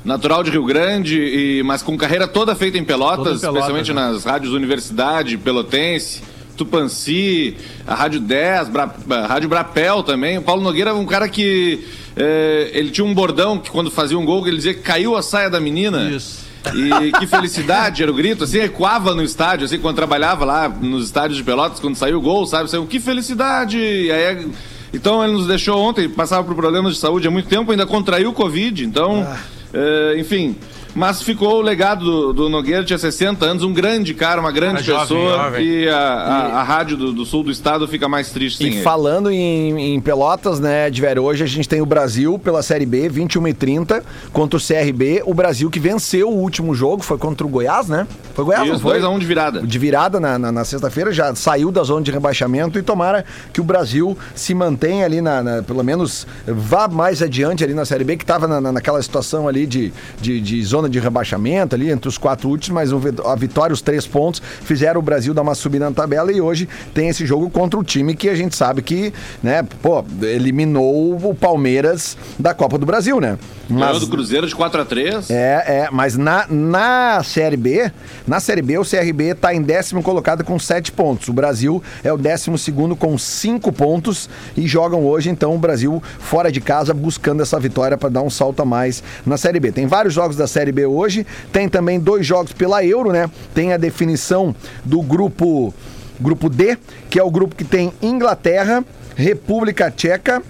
Natural 0.04 0.44
de 0.44 0.52
Rio 0.52 0.64
Grande, 0.64 1.18
e, 1.20 1.62
mas 1.64 1.82
com 1.82 1.96
carreira 1.96 2.28
toda 2.28 2.54
feita 2.54 2.78
em 2.78 2.84
Pelotas, 2.84 3.18
em 3.18 3.40
Pelotas, 3.40 3.42
especialmente 3.42 3.92
né? 3.92 4.00
nas 4.12 4.24
rádios 4.24 4.52
Universidade, 4.52 5.36
Pelotense, 5.36 6.22
Tupanci, 6.56 7.56
a 7.84 7.94
Rádio 7.94 8.20
10, 8.20 8.68
Bra- 8.68 8.94
a 9.10 9.26
Rádio 9.26 9.48
Brapel 9.48 10.04
também. 10.04 10.38
O 10.38 10.42
Paulo 10.42 10.62
Nogueira 10.62 10.90
é 10.90 10.92
um 10.92 11.04
cara 11.06 11.28
que. 11.28 11.84
é, 12.16 12.70
ele 12.72 12.90
tinha 12.90 13.04
um 13.04 13.12
bordão 13.12 13.58
que 13.58 13.68
quando 13.70 13.90
fazia 13.90 14.16
um 14.18 14.24
gol, 14.24 14.46
ele 14.46 14.56
dizia 14.58 14.74
que 14.74 14.80
caiu 14.82 15.16
a 15.16 15.22
saia 15.22 15.50
da 15.50 15.58
menina. 15.60 16.08
Isso. 16.10 16.45
E 16.74 17.12
que 17.12 17.26
felicidade 17.26 18.02
era 18.02 18.10
o 18.10 18.14
grito, 18.14 18.44
assim, 18.44 18.58
ecoava 18.58 19.14
no 19.14 19.22
estádio, 19.22 19.64
assim, 19.64 19.78
quando 19.78 19.96
trabalhava 19.96 20.44
lá 20.44 20.68
nos 20.68 21.06
estádios 21.06 21.36
de 21.36 21.44
Pelotas, 21.44 21.80
quando 21.80 21.96
saiu 21.96 22.18
o 22.18 22.20
gol, 22.20 22.46
sabe? 22.46 22.70
Saiu, 22.70 22.86
que 22.86 22.98
felicidade! 22.98 23.78
E 23.78 24.10
aí, 24.10 24.48
então 24.92 25.22
ele 25.22 25.34
nos 25.34 25.46
deixou 25.46 25.78
ontem, 25.80 26.08
passava 26.08 26.44
por 26.44 26.54
problemas 26.54 26.94
de 26.94 27.00
saúde 27.00 27.28
há 27.28 27.30
muito 27.30 27.48
tempo, 27.48 27.70
ainda 27.70 27.86
contraiu 27.86 28.30
o 28.30 28.32
Covid, 28.32 28.84
então, 28.84 29.26
é, 29.72 30.18
enfim. 30.18 30.56
Mas 30.96 31.20
ficou 31.22 31.58
o 31.58 31.60
legado 31.60 32.04
do, 32.04 32.32
do 32.32 32.48
Nogueira, 32.48 32.82
tinha 32.82 32.98
60 32.98 33.44
anos, 33.44 33.62
um 33.62 33.72
grande 33.72 34.14
cara, 34.14 34.40
uma 34.40 34.50
grande 34.50 34.82
Cara 34.82 34.84
jovem, 35.04 35.06
pessoa. 35.18 35.36
jovem. 35.44 35.66
E 35.66 35.88
a, 35.90 35.98
a- 35.98 36.60
a 36.60 36.62
rádio 36.62 36.96
do, 36.96 37.12
do 37.12 37.24
sul 37.26 37.42
do 37.42 37.50
estado 37.50 37.86
fica 37.86 38.08
mais 38.08 38.30
triste 38.30 38.56
sem 38.58 38.66
E 38.68 38.70
ele. 38.76 38.82
falando 38.82 39.30
em, 39.30 39.94
em 39.94 40.00
Pelotas, 40.00 40.58
né, 40.58 40.88
de 40.88 40.98
velho, 41.02 41.22
hoje 41.22 41.44
a 41.44 41.46
gente 41.46 41.68
tem 41.68 41.82
o 41.82 41.86
Brasil 41.86 42.38
pela 42.38 42.62
Série 42.62 42.86
B, 42.86 43.10
21 43.10 43.48
e 43.48 43.52
30 43.52 44.02
contra 44.32 44.58
o 44.58 44.60
CRB. 44.62 45.22
O 45.26 45.34
Brasil 45.34 45.68
que 45.70 45.78
venceu 45.78 46.30
o 46.30 46.38
último 46.38 46.74
jogo, 46.74 47.02
foi 47.02 47.18
contra 47.18 47.46
o 47.46 47.50
Goiás, 47.50 47.88
né? 47.88 48.06
Foi 48.34 48.46
Goiás, 48.46 48.66
não 48.66 48.74
Isso, 48.76 48.82
foi? 48.82 48.98
2x1 48.98 49.18
de 49.18 49.26
virada. 49.26 49.62
De 49.62 49.78
virada 49.78 50.18
na, 50.18 50.38
na- 50.38 50.50
na 50.52 50.64
sexta-feira, 50.64 51.12
já 51.12 51.34
saiu 51.34 51.70
da 51.70 51.82
zona 51.82 52.00
de 52.02 52.10
rebaixamento 52.10 52.78
e 52.78 52.82
tomara 52.82 53.22
que 53.52 53.60
o 53.60 53.64
Brasil 53.64 54.16
se 54.34 54.54
mantenha 54.54 55.04
ali, 55.04 55.20
na, 55.20 55.42
na- 55.42 55.62
pelo 55.62 55.84
menos 55.84 56.26
vá 56.46 56.88
mais 56.88 57.20
adiante 57.20 57.62
ali 57.62 57.74
na 57.74 57.84
Série 57.84 58.02
B, 58.04 58.16
que 58.16 58.24
estava 58.24 58.48
na, 58.48 58.62
na- 58.62 58.72
naquela 58.72 59.02
situação 59.02 59.46
ali 59.46 59.66
de, 59.66 59.92
de, 60.20 60.40
de 60.40 60.64
zona 60.64 60.85
de 60.88 60.98
rebaixamento 60.98 61.74
ali, 61.74 61.90
entre 61.90 62.08
os 62.08 62.18
quatro 62.18 62.48
últimos, 62.48 62.74
mas 62.74 62.92
a 63.24 63.34
vitória, 63.34 63.72
os 63.72 63.80
três 63.80 64.06
pontos, 64.06 64.42
fizeram 64.62 65.00
o 65.00 65.02
Brasil 65.02 65.32
dar 65.32 65.42
uma 65.42 65.54
subida 65.54 65.86
na 65.86 65.94
tabela 65.94 66.32
e 66.32 66.40
hoje 66.40 66.68
tem 66.94 67.08
esse 67.08 67.24
jogo 67.26 67.50
contra 67.50 67.78
o 67.78 67.84
time 67.84 68.14
que 68.14 68.28
a 68.28 68.34
gente 68.34 68.56
sabe 68.56 68.82
que, 68.82 69.12
né, 69.42 69.62
pô, 69.82 70.04
eliminou 70.22 71.16
o 71.16 71.34
Palmeiras 71.34 72.16
da 72.38 72.54
Copa 72.54 72.78
do 72.78 72.86
Brasil, 72.86 73.20
né? 73.20 73.38
Ganhou 73.68 73.98
do 73.98 74.06
Cruzeiro 74.06 74.46
de 74.46 74.54
4x3. 74.54 75.26
É, 75.30 75.64
é, 75.66 75.88
mas 75.90 76.16
na, 76.16 76.46
na 76.48 77.22
Série 77.24 77.56
B, 77.56 77.90
na 78.26 78.38
Série 78.38 78.62
B, 78.62 78.78
o 78.78 78.84
CRB 78.84 79.34
tá 79.34 79.52
em 79.52 79.60
décimo 79.60 80.02
colocado 80.02 80.44
com 80.44 80.58
sete 80.58 80.92
pontos. 80.92 81.28
O 81.28 81.32
Brasil 81.32 81.82
é 82.04 82.12
o 82.12 82.16
décimo 82.16 82.56
segundo 82.56 82.94
com 82.94 83.18
cinco 83.18 83.72
pontos 83.72 84.30
e 84.56 84.66
jogam 84.66 85.04
hoje, 85.04 85.30
então, 85.30 85.54
o 85.54 85.58
Brasil 85.58 86.02
fora 86.18 86.50
de 86.52 86.60
casa 86.60 86.94
buscando 86.94 87.42
essa 87.42 87.58
vitória 87.58 87.96
para 87.96 88.08
dar 88.08 88.22
um 88.22 88.30
salto 88.30 88.60
a 88.62 88.64
mais 88.64 89.02
na 89.24 89.36
Série 89.36 89.58
B. 89.58 89.72
Tem 89.72 89.86
vários 89.86 90.14
jogos 90.14 90.36
da 90.36 90.46
Série 90.46 90.70
B 90.70 90.75
hoje, 90.84 91.24
tem 91.52 91.68
também 91.68 92.00
dois 92.00 92.26
jogos 92.26 92.52
pela 92.52 92.84
Euro, 92.84 93.12
né? 93.12 93.30
Tem 93.54 93.72
a 93.72 93.76
definição 93.76 94.54
do 94.84 95.00
grupo, 95.00 95.72
grupo 96.20 96.50
D, 96.50 96.76
que 97.08 97.18
é 97.18 97.22
o 97.22 97.30
grupo 97.30 97.54
que 97.54 97.64
tem 97.64 97.92
Inglaterra, 98.02 98.84
República 99.14 99.90
Tcheca, 99.90 100.42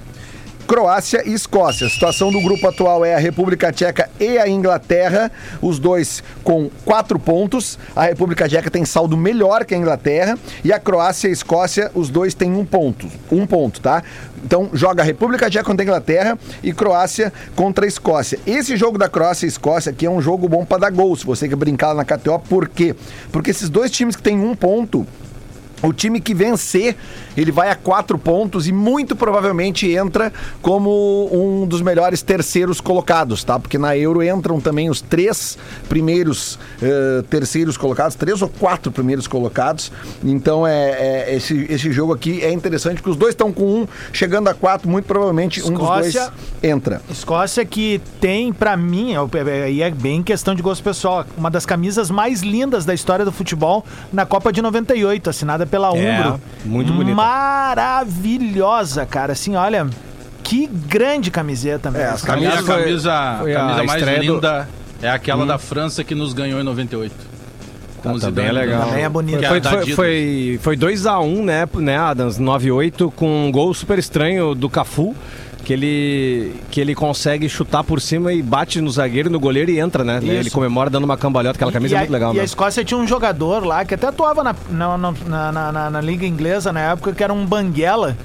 Croácia 0.66 1.22
e 1.24 1.32
Escócia. 1.32 1.86
A 1.86 1.90
situação 1.90 2.32
do 2.32 2.40
grupo 2.40 2.66
atual 2.66 3.04
é 3.04 3.14
a 3.14 3.18
República 3.18 3.70
Tcheca 3.70 4.10
e 4.18 4.36
a 4.36 4.48
Inglaterra, 4.48 5.30
os 5.62 5.78
dois 5.78 6.24
com 6.42 6.68
quatro 6.84 7.20
pontos. 7.20 7.78
A 7.94 8.02
República 8.02 8.48
Tcheca 8.48 8.68
tem 8.68 8.84
saldo 8.84 9.16
melhor 9.16 9.64
que 9.64 9.74
a 9.74 9.78
Inglaterra 9.78 10.36
e 10.64 10.72
a 10.72 10.80
Croácia 10.80 11.28
e 11.28 11.30
a 11.30 11.32
Escócia, 11.32 11.90
os 11.94 12.10
dois 12.10 12.34
têm 12.34 12.52
um 12.52 12.64
ponto. 12.64 13.06
Um 13.30 13.46
ponto, 13.46 13.80
tá? 13.80 14.02
Então 14.44 14.68
joga 14.72 15.02
a 15.02 15.04
República 15.04 15.48
Tcheca 15.48 15.64
contra 15.64 15.84
a 15.84 15.86
Inglaterra 15.86 16.38
e 16.62 16.72
Croácia 16.72 17.32
contra 17.54 17.84
a 17.84 17.88
Escócia. 17.88 18.38
Esse 18.44 18.76
jogo 18.76 18.98
da 18.98 19.08
Croácia 19.08 19.46
e 19.46 19.48
Escócia 19.48 19.92
aqui 19.92 20.04
é 20.04 20.10
um 20.10 20.20
jogo 20.20 20.48
bom 20.48 20.64
para 20.64 20.78
dar 20.78 20.90
gol, 20.90 21.14
se 21.14 21.24
você 21.24 21.48
quer 21.48 21.56
brincar 21.56 21.92
lá 21.92 21.94
na 21.94 22.04
KTO. 22.04 22.40
Por 22.40 22.68
quê? 22.68 22.96
Porque 23.30 23.50
esses 23.50 23.68
dois 23.68 23.90
times 23.92 24.16
que 24.16 24.22
têm 24.22 24.40
um 24.40 24.56
ponto 24.56 25.06
o 25.82 25.92
time 25.92 26.20
que 26.20 26.34
vencer, 26.34 26.96
ele 27.36 27.52
vai 27.52 27.70
a 27.70 27.74
quatro 27.76 28.16
pontos 28.18 28.66
e 28.66 28.72
muito 28.72 29.14
provavelmente 29.14 29.90
entra 29.90 30.32
como 30.62 31.28
um 31.32 31.66
dos 31.66 31.82
melhores 31.82 32.22
terceiros 32.22 32.80
colocados, 32.80 33.44
tá? 33.44 33.58
Porque 33.58 33.76
na 33.78 33.96
Euro 33.96 34.22
entram 34.22 34.60
também 34.60 34.88
os 34.88 35.00
três 35.00 35.58
primeiros 35.88 36.58
eh, 36.82 37.22
terceiros 37.28 37.76
colocados, 37.76 38.14
três 38.16 38.40
ou 38.42 38.48
quatro 38.48 38.90
primeiros 38.90 39.26
colocados. 39.26 39.92
Então 40.24 40.66
é, 40.66 40.90
é- 41.30 41.36
esse, 41.36 41.66
esse 41.70 41.92
jogo 41.92 42.12
aqui 42.14 42.42
é 42.42 42.52
interessante 42.52 42.96
porque 42.96 43.10
os 43.10 43.16
dois 43.16 43.32
estão 43.32 43.52
com 43.52 43.82
um 43.82 43.88
chegando 44.12 44.48
a 44.48 44.54
quatro, 44.54 44.88
muito 44.88 45.04
provavelmente 45.06 45.60
um 45.62 45.72
dos 45.72 45.82
Escócia- 45.82 46.20
dois 46.20 46.32
entra. 46.62 47.02
Escócia 47.10 47.64
que 47.64 48.00
tem, 48.20 48.52
pra 48.52 48.76
mim, 48.76 49.12
e 49.70 49.82
é 49.82 49.90
bem 49.90 50.22
questão 50.22 50.54
de 50.54 50.62
gosto 50.62 50.82
pessoal, 50.82 51.24
uma 51.36 51.50
das 51.50 51.66
camisas 51.66 52.10
mais 52.10 52.40
lindas 52.42 52.84
da 52.84 52.94
história 52.94 53.24
do 53.24 53.32
futebol 53.32 53.84
na 54.12 54.24
Copa 54.24 54.52
de 54.52 54.62
98, 54.62 55.28
assinada 55.30 55.65
pela 55.66 55.96
É, 55.96 56.20
Umbro. 56.20 56.40
muito 56.64 56.92
bonita. 56.92 57.16
Maravilhosa, 57.16 59.04
cara. 59.06 59.32
Assim, 59.32 59.54
olha, 59.56 59.86
que 60.42 60.66
grande 60.66 61.30
camiseta 61.30 61.90
mesmo. 61.90 62.08
as 62.14 62.28
A 62.28 62.36
minha 62.36 62.50
Camisa 62.52 62.66
foi- 62.72 62.82
camisa, 62.84 63.36
foi 63.40 63.54
a 63.54 63.58
camisa 63.58 63.84
mais 63.84 64.02
estreia 64.02 64.18
do- 64.18 64.34
linda 64.34 64.68
é 65.02 65.10
aquela 65.10 65.44
da 65.46 65.58
França 65.58 66.02
que 66.04 66.14
nos 66.14 66.32
ganhou 66.32 66.60
em 66.60 66.64
98. 66.64 67.14
Com 68.02 68.12
o 68.12 68.20
Tá 68.20 68.30
bem 68.30 68.52
legal. 68.52 68.86
Também 68.88 69.02
é 69.04 69.08
bonito. 69.08 69.38
Foi, 69.46 69.60
foi, 69.60 69.78
Adidas. 69.78 69.94
foi, 69.96 70.58
foi 70.62 70.76
2x1, 70.76 71.42
né, 71.42 71.66
né, 71.74 71.96
Adams? 71.98 72.38
9-8, 72.38 73.10
com 73.10 73.46
um 73.48 73.50
gol 73.50 73.74
super 73.74 73.98
estranho 73.98 74.54
do 74.54 74.68
Cafu. 74.70 75.14
Que 75.66 75.72
ele, 75.72 76.54
que 76.70 76.80
ele 76.80 76.94
consegue 76.94 77.48
chutar 77.48 77.82
por 77.82 78.00
cima 78.00 78.32
e 78.32 78.40
bate 78.40 78.80
no 78.80 78.88
zagueiro, 78.88 79.28
no 79.28 79.40
goleiro 79.40 79.68
e 79.68 79.80
entra, 79.80 80.04
né? 80.04 80.20
Isso. 80.22 80.30
Ele 80.30 80.48
comemora 80.50 80.88
dando 80.88 81.02
uma 81.02 81.16
cambalhota. 81.16 81.56
Aquela 81.56 81.72
camisa 81.72 81.94
e 81.94 81.96
é 81.96 81.98
muito 82.02 82.12
legal 82.12 82.28
E 82.28 82.30
a 82.30 82.34
mesmo. 82.34 82.44
Escócia 82.44 82.84
tinha 82.84 82.96
um 82.96 83.04
jogador 83.04 83.66
lá 83.66 83.84
que 83.84 83.92
até 83.92 84.06
atuava 84.06 84.44
na, 84.44 84.54
na, 84.70 84.96
na, 84.96 85.12
na- 85.52 85.72
na- 85.72 85.90
na 85.90 86.00
Liga 86.00 86.24
Inglesa 86.24 86.72
na 86.72 86.78
época, 86.92 87.12
que 87.12 87.24
era 87.24 87.32
um 87.34 87.44
Banguela. 87.44 88.16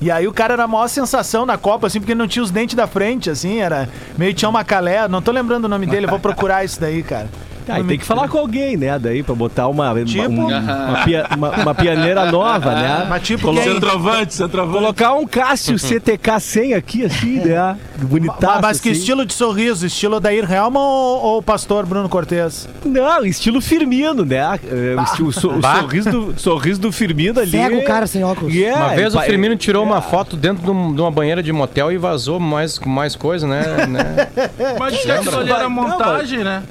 E 0.00 0.10
aí 0.10 0.26
o 0.26 0.32
cara 0.32 0.54
era 0.54 0.64
a 0.64 0.66
maior 0.66 0.88
sensação 0.88 1.46
na 1.46 1.56
Copa, 1.56 1.86
assim, 1.86 2.00
porque 2.00 2.16
não 2.16 2.26
tinha 2.26 2.42
os 2.42 2.50
dentes 2.50 2.74
da 2.74 2.88
frente, 2.88 3.30
assim, 3.30 3.60
era 3.60 3.88
meio 4.18 4.34
tinha 4.34 4.48
uma 4.48 4.64
calé. 4.64 5.06
Não 5.06 5.22
tô 5.22 5.30
lembrando 5.30 5.66
o 5.66 5.68
nome 5.68 5.86
dele, 5.86 6.08
vou 6.08 6.18
procurar 6.18 6.64
isso 6.64 6.80
daí, 6.80 7.04
cara. 7.04 7.28
Aí 7.68 7.84
tem 7.84 7.98
que 7.98 8.04
falar 8.04 8.28
com 8.28 8.38
alguém, 8.38 8.76
né? 8.76 8.98
Daí 8.98 9.22
pra 9.22 9.34
botar 9.34 9.68
uma, 9.68 9.92
uma- 9.92 10.04
Tipo? 10.04 10.28
um- 10.30 10.46
uma, 10.46 11.02
pia- 11.04 11.26
uma- 11.36 11.50
uma 11.50 11.74
pianeira 11.74 12.30
nova, 12.30 12.74
né? 12.74 13.06
Mas 13.08 13.22
tipo, 13.22 13.42
Colo- 13.44 13.60
quem? 13.60 13.72
Centroavante, 13.74 14.34
centroavante. 14.34 14.78
Colocar 14.78 15.14
um 15.14 15.26
Cássio 15.26 15.78
CTK 15.78 16.40
100 16.40 16.74
aqui, 16.74 17.04
assim, 17.04 17.40
né? 17.40 17.76
Bonitaço. 17.98 18.40
Mas, 18.42 18.60
mas 18.62 18.80
que 18.80 18.90
assim. 18.90 18.98
estilo 18.98 19.24
de 19.24 19.32
sorriso? 19.34 19.86
Estilo 19.86 20.18
Dair 20.20 20.50
Helman 20.50 20.80
ou, 20.82 21.42
pastor 21.42 21.86
Bruno 21.86 22.08
Cortez? 22.08 22.68
Não, 22.84 23.24
estilo 23.24 23.60
Firmino, 23.60 24.24
né? 24.24 24.58
É, 24.68 24.96
o, 24.98 25.02
estilo- 25.04 25.28
o 25.28 25.32
so- 25.32 25.50
o 25.52 25.62
sorriso, 25.62 26.10
do, 26.10 26.34
sorriso 26.40 26.80
do 26.80 26.92
Firmino 26.92 27.40
ali. 27.40 27.50
Cega 27.50 27.76
o 27.76 27.84
cara 27.84 28.06
sem 28.06 28.24
óculos. 28.24 28.54
É, 28.56 28.72
Uma 28.74 28.88
vez 28.90 29.14
o 29.14 29.20
Firmino 29.20 29.56
tirou 29.56 29.84
uma 29.84 30.00
foto 30.00 30.36
dentro 30.36 30.62
de, 30.64 30.70
um- 30.70 30.88
uma 31.00 31.10
banheira 31.10 31.42
de 31.42 31.52
motel 31.52 31.92
e 31.92 31.98
vazou 31.98 32.38
mais, 32.40 32.78
com 32.78 32.88
mais 32.88 33.14
coisa, 33.14 33.46
né? 33.46 33.86
né? 33.88 34.28
Mas 34.78 34.98
que 34.98 35.10
aquilo 35.10 35.38
ali 35.38 35.50
era 35.52 35.68
montagem, 35.68 36.40
né? 36.44 36.62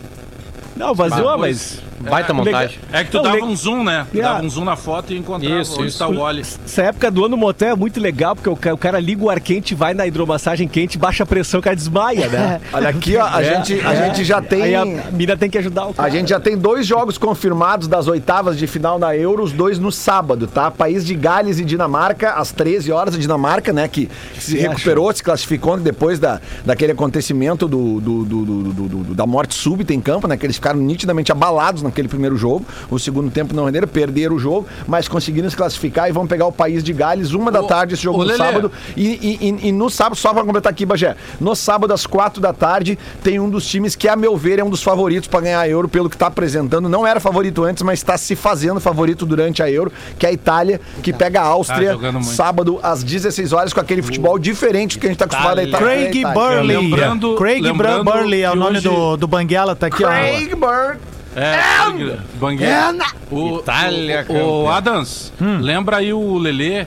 Não, 0.76 0.94
vazou, 0.94 1.38
mas. 1.38 1.82
Baita 2.10 2.34
montagem. 2.34 2.80
É 2.92 3.04
que 3.04 3.12
tu 3.12 3.22
dava 3.22 3.38
um 3.44 3.56
zoom, 3.56 3.84
né? 3.84 4.06
Tu 4.12 4.22
dava 4.22 4.44
um 4.44 4.50
zoom 4.50 4.66
na 4.66 4.76
foto 4.76 5.14
e 5.14 5.18
encontrava 5.18 5.62
Isso, 5.62 5.74
onde 5.74 5.88
isso. 5.88 5.96
está 6.04 6.08
o 6.08 6.18
óleo. 6.20 6.42
Essa 6.42 6.82
época 6.84 7.10
do 7.12 7.26
ano 7.26 7.38
motel 7.38 7.70
é 7.74 7.76
muito 7.76 8.00
legal, 8.00 8.36
porque 8.36 8.50
o 8.50 8.56
ca- 8.56 8.74
o 8.74 8.78
cara, 8.78 9.00
liga 9.00 9.24
o 9.24 9.30
ar 9.30 9.40
quente, 9.40 9.74
vai 9.76 9.94
na 9.94 10.06
hidromassagem 10.08 10.68
quente, 10.68 10.98
baixa 10.98 11.24
a 11.24 11.26
pressão, 11.26 11.60
o 11.60 11.64
cara 11.64 11.76
desmaia, 11.76 12.28
né? 12.28 12.62
Olha 12.74 12.90
aqui, 12.90 13.16
ó, 13.18 13.26
a, 13.26 13.42
É, 13.42 13.56
gente, 13.56 13.86
a 13.86 13.94
é. 13.94 14.06
gente 14.08 14.24
já 14.24 14.42
tem. 14.42 14.62
Aí 14.62 14.76
a 14.76 14.86
mina 14.86 15.36
tem 15.38 15.50
que 15.50 15.58
ajudar 15.58 15.88
o 15.88 15.94
cara. 15.94 16.08
A 16.08 16.12
gente 16.12 16.30
já 16.30 16.40
tem 16.40 16.58
dois 16.58 16.86
jogos 16.86 17.18
confirmados 17.18 17.88
das 17.88 18.08
oitavas 18.08 18.58
de 18.58 18.68
final 18.68 18.98
na 19.00 19.16
Euro, 19.16 19.44
os 19.44 19.52
dois 19.52 19.80
no 19.80 19.92
sábado, 19.92 20.48
tá? 20.48 20.70
País 20.72 21.06
de 21.06 21.16
Gales 21.16 21.60
e 21.60 21.66
Dinamarca, 21.66 22.32
às 22.34 22.52
13 22.52 22.92
horas, 22.92 23.16
a 23.16 23.18
Dinamarca, 23.18 23.72
né, 23.74 23.88
que 23.88 24.10
se 24.38 24.58
recuperou, 24.58 25.12
se 25.14 25.24
classificou 25.24 25.78
depois 25.78 26.20
da, 26.20 26.40
daquele 26.66 26.92
acontecimento 26.92 27.68
do, 27.68 28.00
do- 28.02 28.26
do- 28.26 28.46
do- 28.46 28.64
do- 28.74 28.88
do- 29.04 29.14
da 29.16 29.26
morte 29.26 29.54
súbita 29.56 29.94
em 29.94 30.00
campo, 30.02 30.28
né, 30.28 30.38
que 30.38 30.46
eles 30.46 30.56
ficaram 30.56 30.80
nitidamente 30.80 31.32
abalados 31.32 31.82
naquele 31.92 32.08
primeiro 32.08 32.36
jogo, 32.38 32.66
o 32.90 32.98
segundo 32.98 33.30
tempo 33.30 33.54
não 33.54 33.66
renderam, 33.66 33.88
perderam 33.88 34.36
o 34.36 34.40
jogo, 34.40 34.66
mas 34.88 35.08
conseguiram 35.08 35.50
se 35.50 35.56
classificar 35.56 36.10
e 36.10 36.12
vão 36.12 36.26
pegar 36.26 36.46
o 36.48 36.52
País 36.52 36.84
de 36.84 36.94
Gales, 36.94 37.34
uma 37.34 37.52
da 37.52 37.62
tarde, 37.64 37.94
esse 37.94 38.04
jogo 38.04 38.20
no 38.20 38.24
Lelê. 38.24 38.38
sábado, 38.38 38.72
e, 38.96 39.38
e- 39.42 39.48
e- 39.50 39.68
e 39.68 39.72
no 39.72 39.90
sábado, 39.90 40.16
só 40.16 40.34
pra 40.34 40.44
completar 40.44 40.72
aqui, 40.72 40.86
Bagé, 40.86 41.16
no 41.40 41.56
sábado 41.56 41.94
às 41.94 42.08
quatro 42.08 42.42
da 42.42 42.54
tarde, 42.54 42.98
tem 43.24 43.40
um 43.40 43.50
dos 43.50 43.68
times 43.68 43.96
que, 43.96 44.08
a 44.08 44.16
meu 44.16 44.36
ver, 44.38 44.58
é 44.60 44.64
um 44.64 44.70
dos 44.70 44.82
favoritos 44.82 45.28
pra 45.28 45.42
ganhar 45.42 45.60
a 45.60 45.68
Euro, 45.68 45.88
pelo 45.90 46.10
que 46.10 46.18
tá 46.18 46.28
apresentando. 46.28 46.88
Não 46.88 47.06
era 47.06 47.20
favorito 47.20 47.64
antes, 47.64 47.84
mas 47.84 48.00
está 48.00 48.18
se 48.18 48.36
fazendo 48.36 48.80
favorito 48.80 49.26
durante 49.26 49.62
a 49.62 49.70
Euro, 49.70 49.92
que 50.18 50.26
é 50.26 50.30
a 50.30 50.32
Itália, 50.32 50.80
que 51.04 51.12
pega 51.12 51.42
a 51.42 51.46
Áustria 51.46 51.88
Tá 51.90 51.94
jogando 51.94 52.14
muito. 52.16 52.30
sábado 52.30 52.80
às 52.82 53.04
16 53.04 53.52
horas, 53.54 53.74
com 53.74 53.80
aquele 53.80 54.02
futebol 54.02 54.40
diferente 54.40 54.98
que 54.98 55.06
a 55.06 55.10
gente 55.10 55.20
tá 55.20 55.26
acostumado 55.26 55.60
a 55.60 55.64
Itália. 55.64 55.88
Craig. 56.10 56.24
Burley. 56.34 56.78
Lembrando- 56.78 57.36
Craig 57.36 57.62
lembrando 57.62 58.04
Burley 58.06 58.42
é 58.44 58.52
o 58.52 58.56
nome 58.56 58.78
hoje- 58.78 58.88
do, 58.88 59.18
do 59.18 59.28
Banguela, 59.28 59.76
tá 59.76 59.88
aqui, 59.88 60.04
ó. 60.04 60.08
Craig 60.08 60.56
Burley. 60.56 60.98
É, 61.36 62.18
Banguela. 62.36 63.06
O, 63.30 63.60
Itália, 63.60 64.26
o, 64.28 64.64
o. 64.64 64.70
Adams, 64.70 65.32
lembra 65.40 65.98
aí 65.98 66.12
o 66.12 66.38
Lelê? 66.38 66.86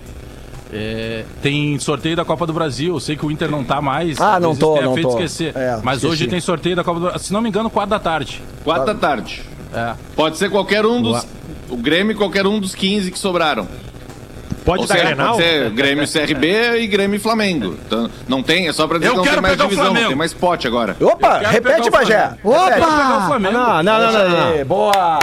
é, 0.74 1.24
tem 1.40 1.78
sorteio 1.78 2.16
da 2.16 2.24
Copa 2.24 2.46
do 2.46 2.52
Brasil. 2.52 2.94
Eu 2.94 3.00
sei 3.00 3.16
que 3.16 3.24
o 3.24 3.30
Inter 3.30 3.48
não 3.48 3.62
tá 3.62 3.80
mais. 3.80 4.20
Ah, 4.20 4.40
não 4.40 4.56
tô, 4.56 4.80
não 4.80 4.94
feito 4.94 5.08
tô. 5.08 5.14
esquecer. 5.14 5.56
É, 5.56 5.78
Mas 5.82 5.98
esqueci. 5.98 6.12
hoje 6.12 6.26
tem 6.26 6.40
sorteio 6.40 6.74
da 6.74 6.82
Copa 6.82 6.98
do 6.98 7.02
Brasil. 7.04 7.20
Se 7.20 7.32
não 7.32 7.40
me 7.40 7.48
engano, 7.48 7.70
4 7.70 7.90
da 7.90 7.98
tarde. 7.98 8.42
Quatro 8.64 8.86
da 8.86 8.94
tarde. 8.94 9.42
É. 9.72 9.94
Pode 10.16 10.36
ser 10.36 10.50
qualquer 10.50 10.84
um 10.84 11.00
dos. 11.00 11.26
O 11.68 11.76
Grêmio 11.76 12.12
e 12.12 12.14
qualquer 12.14 12.46
um 12.46 12.58
dos 12.58 12.74
15 12.74 13.10
que 13.10 13.18
sobraram. 13.18 13.68
Pode 14.64 14.82
Ou 14.82 14.86
dar 14.88 14.94
seja, 14.94 15.06
Grenal? 15.08 15.34
pode 15.34 15.42
ser 15.44 15.70
Grêmio 15.70 16.04
CRB 16.10 16.78
e 16.78 16.86
Grêmio 16.86 17.16
e 17.16 17.18
Flamengo. 17.18 17.76
Então, 17.86 18.10
não 18.26 18.42
tem, 18.42 18.66
é 18.68 18.72
só 18.72 18.86
pra 18.86 18.96
dizer 18.98 19.10
que 19.10 19.16
não 19.16 19.22
quero 19.22 19.34
tem 19.36 19.42
mais 19.42 19.52
pegar 19.54 19.64
o 19.64 19.68
divisão, 19.68 19.84
Flamengo. 19.86 20.08
tem 20.08 20.16
mais 20.16 20.32
pote 20.34 20.66
agora. 20.66 20.96
Opa, 21.00 21.38
repete, 21.38 21.90
Bagé. 21.90 22.30
Opa! 22.42 23.38
Não, 23.38 23.50
não, 23.50 23.82
não, 23.82 24.12
não, 24.12 24.56
não. 24.56 24.64
Boa. 24.64 25.18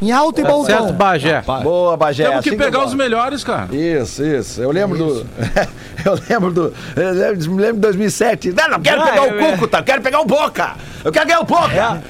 Em 0.00 0.12
alto 0.12 0.40
e 0.40 0.44
bom 0.44 0.64
Certo. 0.64 0.92
Bagé. 0.92 1.42
Boa, 1.62 1.96
Bagé. 1.96 2.28
Temos 2.28 2.42
que 2.44 2.50
assim 2.50 2.58
pegar 2.58 2.84
os 2.84 2.94
melhores, 2.94 3.42
cara. 3.42 3.68
Isso, 3.74 4.24
isso. 4.24 4.62
Eu 4.62 4.70
lembro 4.70 4.96
do. 4.96 5.26
eu 6.04 6.18
lembro 6.28 6.52
do. 6.52 6.72
Eu 6.96 7.12
lembro, 7.12 7.50
me 7.52 7.60
lembro 7.62 7.74
de 7.76 7.80
2007. 7.80 8.52
Não, 8.52 8.68
não 8.70 8.80
quero 8.80 9.02
Ah, 9.02 9.06
pegar 9.06 9.26
é, 9.26 9.30
o 9.46 9.50
Cúcuta, 9.52 9.78
eu 9.78 9.84
quero 9.84 10.02
pegar 10.02 10.20
o 10.20 10.24
Boca. 10.26 10.76
Eu 11.04 11.12
quero 11.12 11.26
ganhar 11.26 11.40
o 11.40 11.44
Boca. 11.44 12.02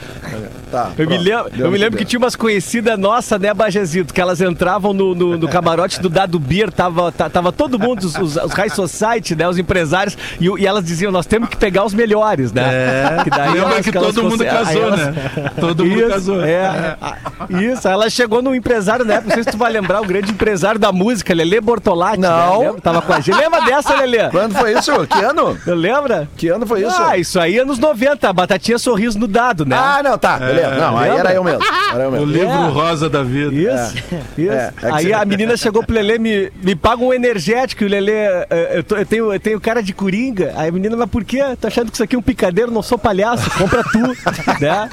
Tá, 0.71 0.91
Eu 0.99 1.09
me, 1.09 1.17
lembro, 1.17 1.51
eu 1.57 1.71
me 1.71 1.79
lembro 1.79 1.97
que 1.97 2.05
tinha 2.05 2.19
umas 2.19 2.37
conhecidas 2.37 2.99
nossas, 2.99 3.41
né, 3.41 3.55
Bajezito? 3.55 4.13
Que 4.13 4.21
elas 4.21 4.39
entravam 4.43 4.93
no, 4.93 5.15
no, 5.15 5.39
no 5.39 5.49
camarote 5.49 5.99
do 5.99 6.11
Dado 6.11 6.39
Beer, 6.39 6.71
tava, 6.71 7.11
ta- 7.11 7.31
tava 7.31 7.51
todo 7.51 7.79
mundo, 7.79 8.01
os, 8.05 8.15
os, 8.17 8.37
os 8.37 8.53
High 8.53 8.69
Society, 8.69 9.35
né, 9.35 9.49
os 9.49 9.57
empresários, 9.57 10.19
e, 10.39 10.45
e 10.61 10.67
elas 10.67 10.85
diziam, 10.85 11.11
nós 11.11 11.25
temos 11.25 11.49
que 11.49 11.57
pegar 11.57 11.87
os 11.87 11.95
melhores, 11.95 12.53
né? 12.53 12.65
É. 13.19 13.25
Que 13.25 13.31
daí 13.31 13.53
Lembra 13.55 13.83
que 13.83 13.97
elas 13.97 14.15
todo 14.15 14.29
mundo 14.29 14.45
casou, 14.45 14.83
elas- 14.83 15.01
né? 15.07 15.15
Todo 15.59 15.87
mundo 15.87 16.01
Isso, 16.01 16.11
casou. 16.11 16.45
É, 16.45 16.97
isso, 17.49 17.89
aí 17.89 17.95
ela 17.95 18.11
chegou 18.11 18.43
no 18.43 18.55
empresário 18.55 19.11
época, 19.11 19.29
não 19.29 19.35
sei 19.35 19.45
se 19.45 19.51
tu 19.51 19.57
vai 19.59 19.73
lembrar, 19.73 20.03
o 20.03 20.05
grande 20.05 20.31
empresário 20.33 20.79
da 20.79 20.93
música, 20.93 21.33
Lelê 21.33 21.63
Bortolatti. 21.63 22.19
Não. 22.21 22.59
Né? 22.61 22.67
Lembra? 22.67 22.81
Tava 22.83 23.01
com 23.01 23.13
a 23.15 23.21
gente. 23.21 23.35
Lembra 23.39 23.63
dessa, 23.83 23.95
Lelê? 23.95 24.29
Quando 24.31 24.55
foi 24.55 24.73
isso? 24.79 24.93
Que 25.09 25.25
ano? 25.25 25.59
Não 25.67 25.75
lembra? 25.75 26.29
Que 26.37 26.49
ano 26.49 26.67
foi 26.67 26.83
isso? 26.83 26.97
Ah, 27.01 27.17
isso 27.17 27.39
aí 27.41 27.59
anos 27.59 27.79
90, 27.79 28.29
a 28.29 28.33
batatinha 28.33 28.79
sorriso 28.79 29.19
no 29.19 29.27
dado, 29.27 29.65
né? 29.65 29.77
Ah, 29.79 30.01
não, 30.03 30.19
tá, 30.19 30.39
beleza. 30.39 30.75
Não, 30.77 30.97
aí 30.99 31.11
lembra? 31.11 31.29
era 31.29 31.35
eu 31.35 31.45
mesmo. 31.45 31.61
Era 31.95 32.05
eu 32.05 32.09
O 32.09 32.13
mesmo. 32.13 32.27
livro 32.27 32.49
É. 32.51 32.69
rosa 32.69 33.09
da 33.09 33.23
vida. 33.23 33.55
Isso, 33.55 33.97
isso. 34.37 34.53
É, 34.53 34.73
é 34.83 34.93
Aí 34.93 35.07
você- 35.07 35.13
a 35.13 35.25
menina 35.25 35.57
chegou 35.57 35.83
pro 35.83 35.95
Lelê, 35.95 36.19
me, 36.19 36.53
me 36.63 36.75
paga 36.77 37.03
um 37.03 37.13
energético, 37.13 37.83
e 37.85 37.87
o 37.87 37.91
Lelê, 37.91 38.27
eu, 38.75 38.83
tô- 38.85 38.97
eu 38.97 39.07
tenho, 39.07 39.33
eu 39.33 39.41
tenho 39.41 39.61
cara 39.61 39.83
de 39.83 39.93
coringa. 39.93 40.53
Aí 40.57 40.69
a 40.69 40.73
menina, 40.73 40.97
mas 40.97 41.09
por 41.09 41.25
quê? 41.25 41.43
Tá 41.61 41.69
achando 41.69 41.87
que 41.91 41.95
isso 41.97 42.03
aqui 42.03 42.15
é 42.17 42.19
um 42.19 42.23
picadeiro? 42.23 42.71
Não 42.71 42.83
sou 42.83 42.99
palhaço, 42.99 43.49
compra 43.57 43.83
tu. 43.85 43.99
né? 44.61 44.89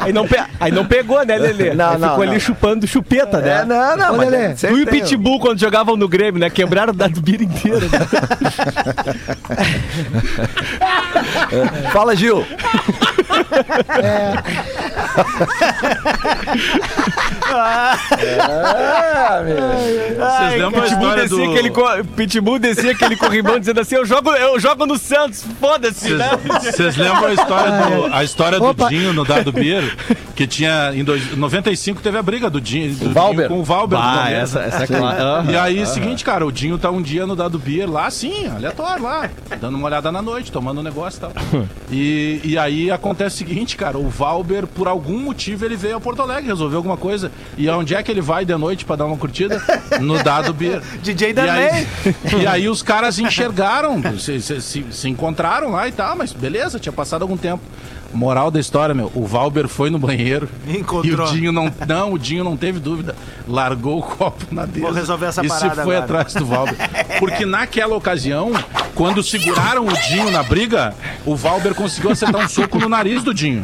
aí, 0.00 0.12
não 0.12 0.26
pe- 0.26 0.42
aí 0.60 0.72
não 0.72 0.86
pegou, 0.86 1.24
né, 1.24 1.36
Lelê? 1.36 1.74
Não, 1.74 1.90
aí 1.90 1.98
não, 1.98 2.08
ficou 2.10 2.24
não. 2.24 2.32
ali 2.32 2.40
chupando 2.40 2.86
chupeta, 2.86 3.40
né? 3.40 3.60
É, 3.60 3.64
não, 3.64 3.96
não, 3.96 4.14
Ô, 4.14 4.16
mas 4.16 4.30
Lelê, 4.30 4.54
Tu 4.54 4.78
e 4.78 4.82
o 4.82 4.86
Pitbull 4.86 5.40
quando 5.40 5.58
jogavam 5.60 5.96
no 5.96 6.08
Grêmio, 6.08 6.40
né? 6.40 6.48
Quebraram 6.50 6.92
o 6.92 6.96
dado 6.96 7.20
inteiro. 7.42 7.80
Né? 7.80 8.11
Fala, 11.92 12.14
Gil. 12.14 12.44
É, 18.22 19.42
meu. 19.44 19.56
Vocês 20.26 20.60
lembram 20.60 20.68
a 20.68 20.84
Pitbull 20.84 20.86
história 20.86 21.22
descia, 21.22 21.46
do... 21.46 21.52
aquele, 21.52 21.70
co- 21.70 22.04
Pitbull 22.16 22.58
descia 22.58 22.92
aquele 22.92 23.16
corrimão 23.16 23.58
dizendo 23.58 23.80
assim: 23.80 23.94
eu 23.96 24.04
jogo, 24.06 24.30
eu 24.30 24.58
jogo 24.60 24.86
no 24.86 24.98
Santos, 24.98 25.44
foda-se, 25.60 26.10
né? 26.14 26.30
Vocês 26.62 26.96
lembram 26.96 27.26
a 27.26 27.32
história 27.34 27.72
do, 27.72 28.14
a 28.14 28.24
história 28.24 28.58
do. 28.60 28.72
Dinho 28.88 29.12
no 29.12 29.24
Dado 29.24 29.52
Beer? 29.52 29.96
Que 30.34 30.46
tinha, 30.46 30.92
em 30.94 31.04
dois, 31.04 31.36
95 31.36 32.00
teve 32.00 32.18
a 32.18 32.22
briga 32.22 32.48
do 32.50 32.60
Dinho, 32.60 32.94
do 32.94 33.08
Dinho 33.08 33.48
com 33.48 33.60
o 33.60 33.64
Valber. 33.64 33.98
do 33.98 34.04
Ah, 34.04 34.30
essa, 34.30 34.60
essa 34.60 34.84
é 34.84 34.86
clara. 34.86 35.44
E 35.50 35.56
aí, 35.56 35.86
seguinte, 35.86 36.24
cara, 36.24 36.44
o 36.46 36.50
Dinho 36.52 36.78
tá 36.78 36.90
um 36.90 37.00
dia 37.02 37.26
no 37.26 37.36
Dado 37.36 37.58
Beer 37.58 37.88
lá, 37.88 38.06
assim, 38.06 38.46
aleatório 38.48 39.02
lá, 39.04 39.30
dando 39.60 39.76
uma 39.76 39.86
olhada 39.86 40.10
na 40.10 40.20
noite, 40.22 40.50
tomando 40.50 40.80
um 40.80 40.82
negócio 40.82 41.18
e 41.18 41.20
tal. 41.20 41.32
E, 41.94 42.40
e 42.42 42.56
aí 42.58 42.90
acontece 42.90 43.21
o 43.26 43.30
seguinte, 43.30 43.76
cara, 43.76 43.98
o 43.98 44.08
Valber, 44.08 44.66
por 44.66 44.88
algum 44.88 45.18
motivo, 45.18 45.64
ele 45.64 45.76
veio 45.76 45.96
a 45.96 46.00
Porto 46.00 46.22
Alegre, 46.22 46.46
resolveu 46.48 46.78
alguma 46.78 46.96
coisa. 46.96 47.30
E 47.56 47.68
onde 47.68 47.94
é 47.94 48.02
que 48.02 48.10
ele 48.10 48.20
vai 48.20 48.44
de 48.44 48.54
noite 48.56 48.84
pra 48.84 48.96
dar 48.96 49.06
uma 49.06 49.16
curtida? 49.16 49.62
No 50.00 50.22
Dado 50.22 50.52
Beer. 50.52 50.82
DJ 51.02 51.30
E 51.30 51.32
Danley. 51.32 51.68
aí, 51.68 51.86
e 52.42 52.46
aí 52.46 52.68
os 52.68 52.82
caras 52.82 53.18
enxergaram, 53.18 54.00
se, 54.18 54.40
se- 54.40 54.60
se- 54.60 54.86
se 54.90 55.08
encontraram 55.08 55.70
lá 55.70 55.88
e 55.88 55.92
tal, 55.92 56.16
mas 56.16 56.32
beleza, 56.32 56.78
tinha 56.78 56.92
passado 56.92 57.22
algum 57.22 57.36
tempo. 57.36 57.62
Moral 58.12 58.50
da 58.50 58.60
história, 58.60 58.94
meu, 58.94 59.10
o 59.14 59.26
Valber 59.26 59.66
foi 59.68 59.88
no 59.90 59.98
banheiro 59.98 60.48
Encontrou. 60.68 61.26
e 61.26 61.30
o 61.30 61.32
Dinho 61.32 61.52
não, 61.52 61.72
não, 61.88 62.12
o 62.12 62.18
Dinho 62.18 62.44
não 62.44 62.56
teve 62.56 62.78
dúvida, 62.78 63.14
largou 63.48 63.98
o 63.98 64.02
copo 64.02 64.46
na 64.54 64.66
mesa 64.66 64.80
Vou 64.80 64.92
resolver 64.92 65.26
essa 65.26 65.40
e 65.44 65.48
se 65.48 65.58
parada 65.60 65.82
foi 65.82 65.96
agora. 65.96 66.20
atrás 66.20 66.34
do 66.34 66.44
Valber. 66.44 66.76
Porque 67.18 67.46
naquela 67.46 67.96
ocasião, 67.96 68.52
quando 68.94 69.22
seguraram 69.22 69.86
o 69.86 69.92
Dinho 70.08 70.30
na 70.30 70.42
briga, 70.42 70.94
o 71.24 71.34
Valber 71.34 71.74
conseguiu 71.74 72.10
acertar 72.10 72.44
um 72.44 72.48
soco 72.48 72.78
no 72.78 72.88
nariz 72.88 73.22
do 73.22 73.32
Dinho. 73.32 73.62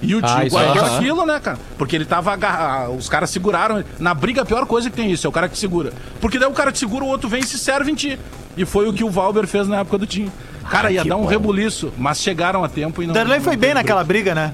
E 0.00 0.16
o 0.16 0.20
Ah, 0.22 0.38
Dinho 0.38 0.50
guardou 0.50 0.84
aí. 0.84 0.96
aquilo, 0.96 1.24
né, 1.26 1.38
cara? 1.38 1.58
Porque 1.78 1.94
ele 1.94 2.04
tava 2.04 2.32
agarrado. 2.32 2.96
Os 2.96 3.08
caras 3.08 3.30
seguraram. 3.30 3.76
ele. 3.78 3.86
Na 4.00 4.12
briga, 4.12 4.42
a 4.42 4.44
pior 4.44 4.66
coisa 4.66 4.90
que 4.90 4.96
tem 4.96 5.12
isso, 5.12 5.26
é 5.26 5.30
o 5.30 5.32
cara 5.32 5.48
que 5.48 5.56
segura. 5.56 5.92
Porque 6.20 6.40
daí 6.40 6.48
o 6.48 6.52
cara 6.52 6.72
te 6.72 6.78
segura, 6.80 7.04
o 7.04 7.08
outro 7.08 7.28
vem 7.28 7.40
e 7.40 7.46
se 7.46 7.56
serve 7.56 7.92
em 7.92 7.94
ti. 7.94 8.18
E 8.56 8.64
foi 8.64 8.88
o 8.88 8.92
que 8.92 9.04
o 9.04 9.10
Valber 9.10 9.46
fez 9.46 9.68
na 9.68 9.78
época 9.78 9.98
do 9.98 10.06
Dinho. 10.06 10.32
Cara, 10.70 10.90
ia 10.90 11.04
dar 11.04 11.16
um 11.16 11.26
rebuliço, 11.26 11.92
mas 11.98 12.20
chegaram 12.20 12.62
a 12.64 12.68
tempo 12.68 13.02
e 13.02 13.06
não. 13.06 13.14
Darley 13.14 13.38
não 13.38 13.44
foi 13.44 13.56
bem 13.56 13.70
teve 13.70 13.74
naquela 13.74 14.04
briga, 14.04 14.34
né? 14.34 14.52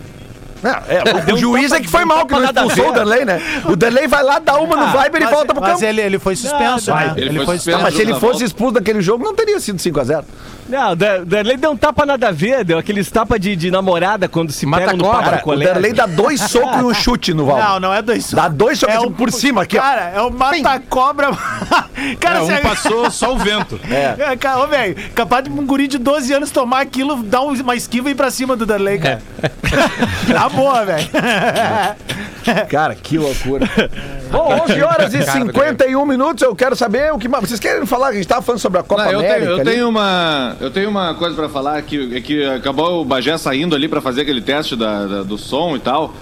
Não, 0.62 0.72
é, 0.72 1.32
o, 1.32 1.36
juiz 1.36 1.70
é 1.70 1.78
que 1.80 1.86
foi 1.86 2.04
mal, 2.04 2.26
que 2.26 2.32
não 2.34 2.44
expulsou 2.44 2.88
o. 2.88 2.92
Derlei, 2.92 3.24
né? 3.24 3.40
O 3.64 3.76
Derlei 3.76 4.08
vai 4.08 4.24
lá, 4.24 4.40
dá 4.40 4.58
uma 4.58 4.76
no 4.76 4.86
Viber 4.88 5.20
e 5.22 5.24
mas, 5.24 5.30
volta 5.30 5.54
pro 5.54 5.62
mas 5.62 5.72
campo. 5.74 5.84
ele, 5.84 6.00
ele 6.00 6.18
foi 6.18 6.34
suspenso, 6.34 6.92
né? 6.92 7.14
Ele 7.16 7.44
foi 7.44 7.56
Tá, 7.56 7.62
suspenso. 7.62 7.82
mas 7.82 7.94
se 7.94 8.02
ele 8.02 8.12
na 8.12 8.18
fosse 8.20 8.44
expulso 8.44 8.74
daquele 8.74 9.00
jogo, 9.00 9.22
não 9.24 9.34
teria 9.36 9.60
sido 9.60 9.78
5x0. 9.78 10.24
Não, 10.68 10.92
o 10.92 10.96
Da- 10.96 11.18
Darley 11.24 11.56
deu 11.56 11.70
um 11.70 11.76
tapa 11.76 12.04
nada 12.04 12.28
a 12.28 12.30
ver, 12.30 12.64
deu 12.64 12.78
aqueles 12.78 13.10
tapas 13.10 13.40
de, 13.40 13.56
de 13.56 13.70
namorada 13.70 14.28
quando 14.28 14.52
se 14.52 14.66
Mata 14.66 14.84
pega 14.84 14.96
no 14.96 15.04
cobra. 15.04 15.18
papo 15.18 15.30
Cara, 15.30 15.56
o. 15.56 15.56
Derlei 15.58 15.92
dá 15.92 16.06
dois 16.06 16.40
socos 16.40 16.80
e 16.80 16.84
um 16.84 16.94
chute 16.94 17.32
no 17.32 17.46
Valber. 17.46 17.64
Não, 17.64 17.80
não 17.80 17.94
é 17.94 18.02
dois 18.02 18.32
Dá 18.32 18.48
dois 18.48 18.78
socos 18.78 18.94
É 18.94 18.98
tipo, 18.98 19.10
o- 19.10 19.14
por 19.14 19.32
cima 19.32 19.62
aqui, 19.62 19.78
ó. 19.78 19.80
Cara, 19.80 20.12
é 20.14 20.20
o 20.20 20.30
mata-cobra. 20.30 21.30
cara, 22.20 22.38
É, 22.38 22.40
você- 22.42 22.54
um 22.54 22.62
passou 22.62 23.10
só 23.10 23.32
o 23.34 23.38
vento. 23.38 23.80
É, 23.90 24.36
cara, 24.36 24.60
ô, 24.62 24.66
velho, 24.66 24.94
capaz 25.14 25.44
de 25.44 25.50
um 25.50 25.64
guri 25.66 25.88
de 25.88 25.98
12 25.98 26.32
anos 26.32 26.50
tomar 26.50 26.80
aquilo, 26.80 27.22
dar 27.22 27.40
um- 27.42 27.52
uma 27.58 27.74
esquiva 27.74 28.08
e 28.08 28.12
ir 28.12 28.14
pra 28.14 28.30
cima 28.30 28.54
do 28.56 28.66
Darley, 28.66 28.98
cara. 28.98 29.22
Dá 30.28 30.34
Tá 30.42 30.48
boa, 30.48 30.84
velho. 30.84 31.08
Cara, 32.70 32.94
que 32.94 33.18
loucura. 33.18 33.66
Bom, 34.30 34.60
11 34.64 34.82
horas 34.82 35.12
e 35.14 35.22
51 35.22 36.06
minutos. 36.06 36.42
Eu 36.42 36.54
quero 36.56 36.74
saber 36.74 37.12
o 37.12 37.18
que 37.18 37.28
mais. 37.28 37.46
Vocês 37.46 37.60
querem 37.60 37.84
falar? 37.84 38.08
A 38.08 38.12
gente 38.14 38.26
tava 38.26 38.40
falando 38.42 38.60
sobre 38.60 38.78
a 38.80 38.82
Copa 38.82 39.04
Não, 39.04 39.12
eu, 39.12 39.18
América. 39.18 39.38
tenho, 39.40 39.50
eu, 39.50 39.54
ali. 39.60 39.64
tenho 39.70 39.88
uma, 39.88 40.56
eu 40.60 40.70
tenho 40.70 40.88
uma 40.90 41.14
coisa 41.14 41.34
pra 41.34 41.48
falar 41.48 41.80
que, 41.82 42.14
é 42.16 42.20
que 42.20 42.44
acabou 42.44 43.00
o 43.00 43.04
Bagé 43.04 43.36
saindo 43.38 43.74
ali 43.74 43.88
pra 43.88 44.00
fazer 44.00 44.22
aquele 44.22 44.40
teste 44.40 44.74
da- 44.76 45.06
da- 45.06 45.22
do 45.22 45.38
som 45.38 45.76
e 45.76 45.78
tal. 45.80 46.12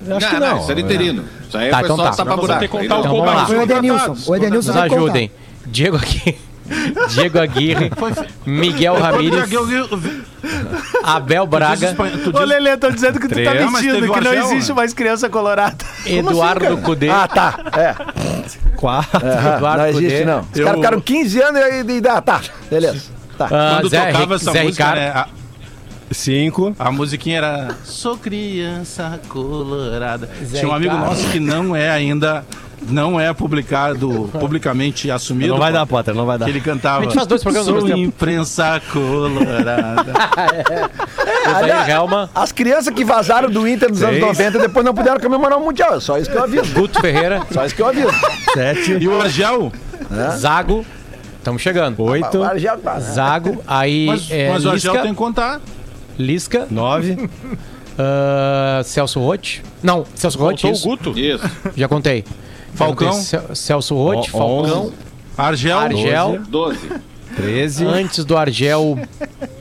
Acho 0.01 0.09
não, 0.09 0.17
que 0.19 0.39
não, 0.39 0.47
não. 0.55 0.57
isso 0.59 0.71
era 0.71 0.79
interino. 0.81 1.23
Isso 1.47 1.55
aí 1.55 1.69
Tá, 1.69 1.77
foi 1.77 1.85
então 1.85 1.97
só 1.97 2.03
tá. 2.11 2.25
não. 2.25 2.33
Então 2.83 3.03
vamos 3.03 3.25
lá. 3.25 3.47
O 3.47 3.61
Edenilson. 3.61 4.17
O 4.25 4.35
Edenilson 4.35 4.71
Nos 4.73 4.81
ajudem. 4.81 5.31
Diego 5.67 5.97
Aguirre. 5.97 6.37
Diego 7.09 7.39
Aguirre. 7.39 7.91
Miguel 8.45 8.95
Ramírez. 8.99 9.49
Abel 11.03 11.45
Braga. 11.47 11.95
Ô, 12.33 12.39
Lelê, 12.43 12.77
tô 12.77 12.89
dizendo 12.91 13.19
que 13.19 13.27
tu 13.27 13.35
tá 13.35 13.51
Três, 13.51 13.71
mas 13.71 13.81
mentindo, 13.83 13.93
teve 13.95 14.11
que 14.13 14.21
não 14.21 14.31
Argel, 14.31 14.45
existe 14.51 14.69
né? 14.69 14.75
mais 14.75 14.93
criança 14.93 15.29
colorada. 15.29 15.77
Eduardo 16.05 16.77
Cudê. 16.77 17.09
Ah, 17.09 17.27
tá. 17.27 17.59
É. 17.77 17.95
Quatro. 18.75 19.25
Aham, 19.25 19.55
Eduardo 19.57 19.81
não 19.83 19.89
existe, 19.89 20.11
Cudê. 20.19 20.25
não. 20.25 20.39
Os 20.41 20.57
Eu- 20.59 20.65
caras 20.65 20.79
ficaram 20.79 21.01
15 21.01 21.41
anos 21.41 21.61
e. 21.61 21.91
e, 21.93 21.99
e 22.01 22.07
ah, 22.07 22.21
tá. 22.21 22.41
Beleza. 22.69 23.01
Tá. 23.37 23.45
Ah, 23.45 23.75
Quando 23.77 23.89
Zé, 23.89 24.05
tocava 24.11 24.35
essa 24.35 24.51
Zé 24.51 24.63
música, 24.63 24.83
Ricardo. 24.85 24.99
né, 24.99 25.07
a, 25.09 25.27
Cinco. 26.11 26.75
a 26.77 26.91
musiquinha 26.91 27.37
era 27.37 27.69
Sou 27.83 28.17
criança 28.17 29.19
colorada. 29.27 30.29
Zé 30.45 30.59
Tinha 30.59 30.69
um 30.71 30.75
amigo 30.75 30.93
Ricardo. 30.93 31.09
nosso 31.15 31.29
que 31.31 31.39
não 31.39 31.75
é 31.75 31.89
ainda, 31.89 32.45
não 32.87 33.19
é 33.19 33.33
publicado, 33.33 34.29
publicamente 34.39 35.09
assumido. 35.09 35.51
Não 35.51 35.59
vai 35.59 35.71
dar, 35.71 35.85
Potter, 35.85 36.13
não 36.13 36.25
vai 36.25 36.37
dar. 36.37 36.45
Que 36.45 36.51
ele 36.51 36.61
cantava. 36.61 36.99
A 36.99 37.03
gente 37.03 37.15
faz 37.15 37.27
dois 37.27 37.43
programas 37.43 37.69
Sou 37.69 37.97
imprensa 37.97 38.81
colorada. 38.91 40.13
Odair 41.49 41.89
Helma. 41.89 42.29
As 42.33 42.51
crianças 42.51 42.93
que 42.93 43.03
vazaram 43.03 43.49
do 43.49 43.67
Inter 43.67 43.89
nos 43.89 44.01
anos 44.03 44.15
Seis. 44.15 44.37
90 44.37 44.59
depois 44.59 44.85
não 44.85 44.93
puderam 44.93 45.19
comemorar 45.19 45.57
o 45.57 45.63
Mundial. 45.63 45.95
É 45.95 45.99
Só 45.99 46.17
isso 46.17 46.29
que 46.29 46.37
eu 46.37 46.43
aviso. 46.43 46.73
Guto 46.73 46.99
Ferreira. 46.99 47.41
Só 47.51 47.65
isso 47.65 47.75
que 47.75 47.81
eu 47.81 47.87
aviso. 47.87 48.09
Sete. 48.53 48.91
e 48.99 49.07
o 49.07 49.21
Argel? 49.21 49.71
Zago. 50.37 50.85
Estamos 51.37 51.61
chegando. 51.61 52.01
Oito. 52.03 52.25
Agora 52.25 52.57
já 52.57 52.77
tá, 52.77 52.93
né? 52.95 52.99
Zago. 53.01 53.61
Aí 53.67 54.05
Mas, 54.05 54.31
é, 54.31 54.49
mas 54.49 54.65
o 54.65 54.69
Argel 54.69 54.93
tem 55.01 55.11
que 55.11 55.17
contar. 55.17 55.59
Lisca. 56.17 56.67
Nove. 56.69 57.29
ah, 57.99 58.81
Celso 58.83 59.19
Rotti. 59.19 59.61
Não, 59.81 60.05
Celso 60.15 60.37
Rotti. 60.37 60.61
Faltou 60.61 60.71
o 60.71 60.73
Isso. 60.73 60.87
Guto. 60.87 61.19
Isso. 61.19 61.51
Já 61.75 61.87
contei. 61.87 62.23
Falcão. 62.75 63.13
Celso 63.53 63.95
Rotti, 63.95 64.31
Falcão. 64.31 64.91
Argel. 65.37 65.77
Argel. 65.79 66.39
12. 66.47 66.79
Treze. 67.35 67.83
Antes 67.85 68.23
do 68.23 68.37
Argel. 68.37 68.99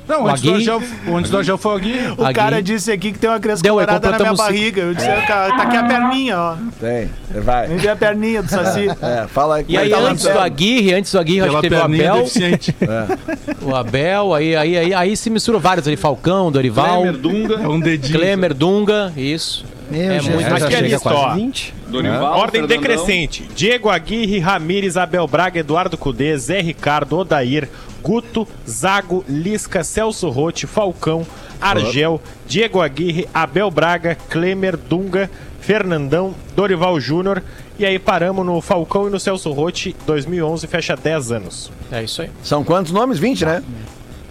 Não, 0.06 0.26
antes 0.28 0.42
do. 0.42 0.52
Argel, 0.52 0.82
antes 1.14 1.30
do 1.30 1.38
Argel 1.38 1.56
foi 1.56 1.72
o 1.72 1.76
Aguirre. 1.76 2.06
O 2.08 2.12
Aguirre. 2.12 2.34
cara 2.34 2.62
disse 2.62 2.92
aqui 2.92 3.12
que 3.12 3.18
tem 3.18 3.30
uma 3.30 3.40
criança 3.40 3.62
Deu, 3.62 3.78
aí 3.78 3.86
colorada 3.86 4.10
na 4.10 4.18
minha 4.18 4.34
barriga. 4.34 4.82
Eu 4.82 4.92
disse, 4.94 5.06
cara, 5.06 5.56
tá 5.56 5.62
aqui 5.62 5.76
a 5.78 5.84
perninha, 5.84 6.38
ó. 6.38 6.56
Tem. 6.78 7.08
Vai. 7.42 7.68
Vem 7.68 7.88
a 7.90 7.96
perninha 7.96 8.42
do 8.42 8.50
Saci. 8.50 8.88
É, 9.00 9.26
fala 9.26 9.56
aí. 9.56 9.64
E 9.68 9.78
aí, 9.78 9.88
Tá 9.88 9.98
lá 10.00 10.10
antes 10.10 10.24
do. 10.24 10.38
Aguirre, 10.38 10.92
antes 10.92 11.12
do 11.12 11.18
Aguirre, 11.18 11.40
acho 11.40 11.48
Pela 11.50 11.62
que 11.62 11.68
teve 11.70 11.80
o 11.80 11.84
Abel. 11.84 12.16
deficiente. 12.16 12.76
O 13.62 13.74
Abel, 13.74 14.34
aí, 14.34 14.54
aí, 14.56 14.76
aí, 14.76 14.92
aí 14.94 15.16
se 15.16 15.30
misturou 15.30 15.58
vários 15.60 15.86
ali. 15.86 15.96
Falcão, 15.96 16.52
Dorival, 16.52 17.02
Klemer, 17.02 17.16
Dunga, 17.20 17.54
É 17.54 17.68
um 17.68 17.80
dedinho. 17.80 18.18
Klemer, 18.18 18.52
Dunga, 18.52 19.12
isso. 19.16 19.64
Meu 19.90 20.00
É 20.10 20.14
Jesus. 20.20 20.34
muito 20.34 20.48
Já 20.48 20.54
Aqui 20.56 20.64
é 20.64 20.66
a 20.66 20.70
chega 20.70 20.88
lista, 20.88 21.00
quase 21.10 21.16
ó. 21.16 21.34
20. 21.34 21.74
Dorival, 21.92 22.38
Ordem 22.38 22.62
Fernandão. 22.66 22.80
decrescente. 22.80 23.48
Diego 23.54 23.88
Aguirre, 23.88 24.38
Ramires, 24.38 24.96
Abel 24.96 25.26
Braga, 25.26 25.60
Eduardo 25.60 25.96
Cudê, 25.96 26.36
Zé 26.36 26.60
Ricardo, 26.60 27.18
Odair, 27.18 27.68
Guto, 28.02 28.48
Zago, 28.68 29.24
Lisca, 29.28 29.84
Celso 29.84 30.28
Rotti, 30.28 30.66
Falcão, 30.66 31.26
Argel, 31.60 32.20
Diego 32.46 32.80
Aguirre, 32.80 33.28
Abel 33.32 33.70
Braga, 33.70 34.16
Klemer, 34.28 34.76
Dunga, 34.76 35.30
Fernandão, 35.60 36.34
Dorival 36.56 36.98
Júnior. 36.98 37.42
E 37.78 37.86
aí 37.86 37.98
paramos 37.98 38.44
no 38.44 38.60
Falcão 38.60 39.06
e 39.06 39.10
no 39.10 39.20
Celso 39.20 39.52
Rotti, 39.52 39.94
2011, 40.06 40.66
fecha 40.66 40.96
10 40.96 41.32
anos. 41.32 41.72
É 41.90 42.02
isso 42.02 42.22
aí. 42.22 42.30
São 42.42 42.64
quantos 42.64 42.92
nomes? 42.92 43.18
20, 43.18 43.44
né? 43.44 43.62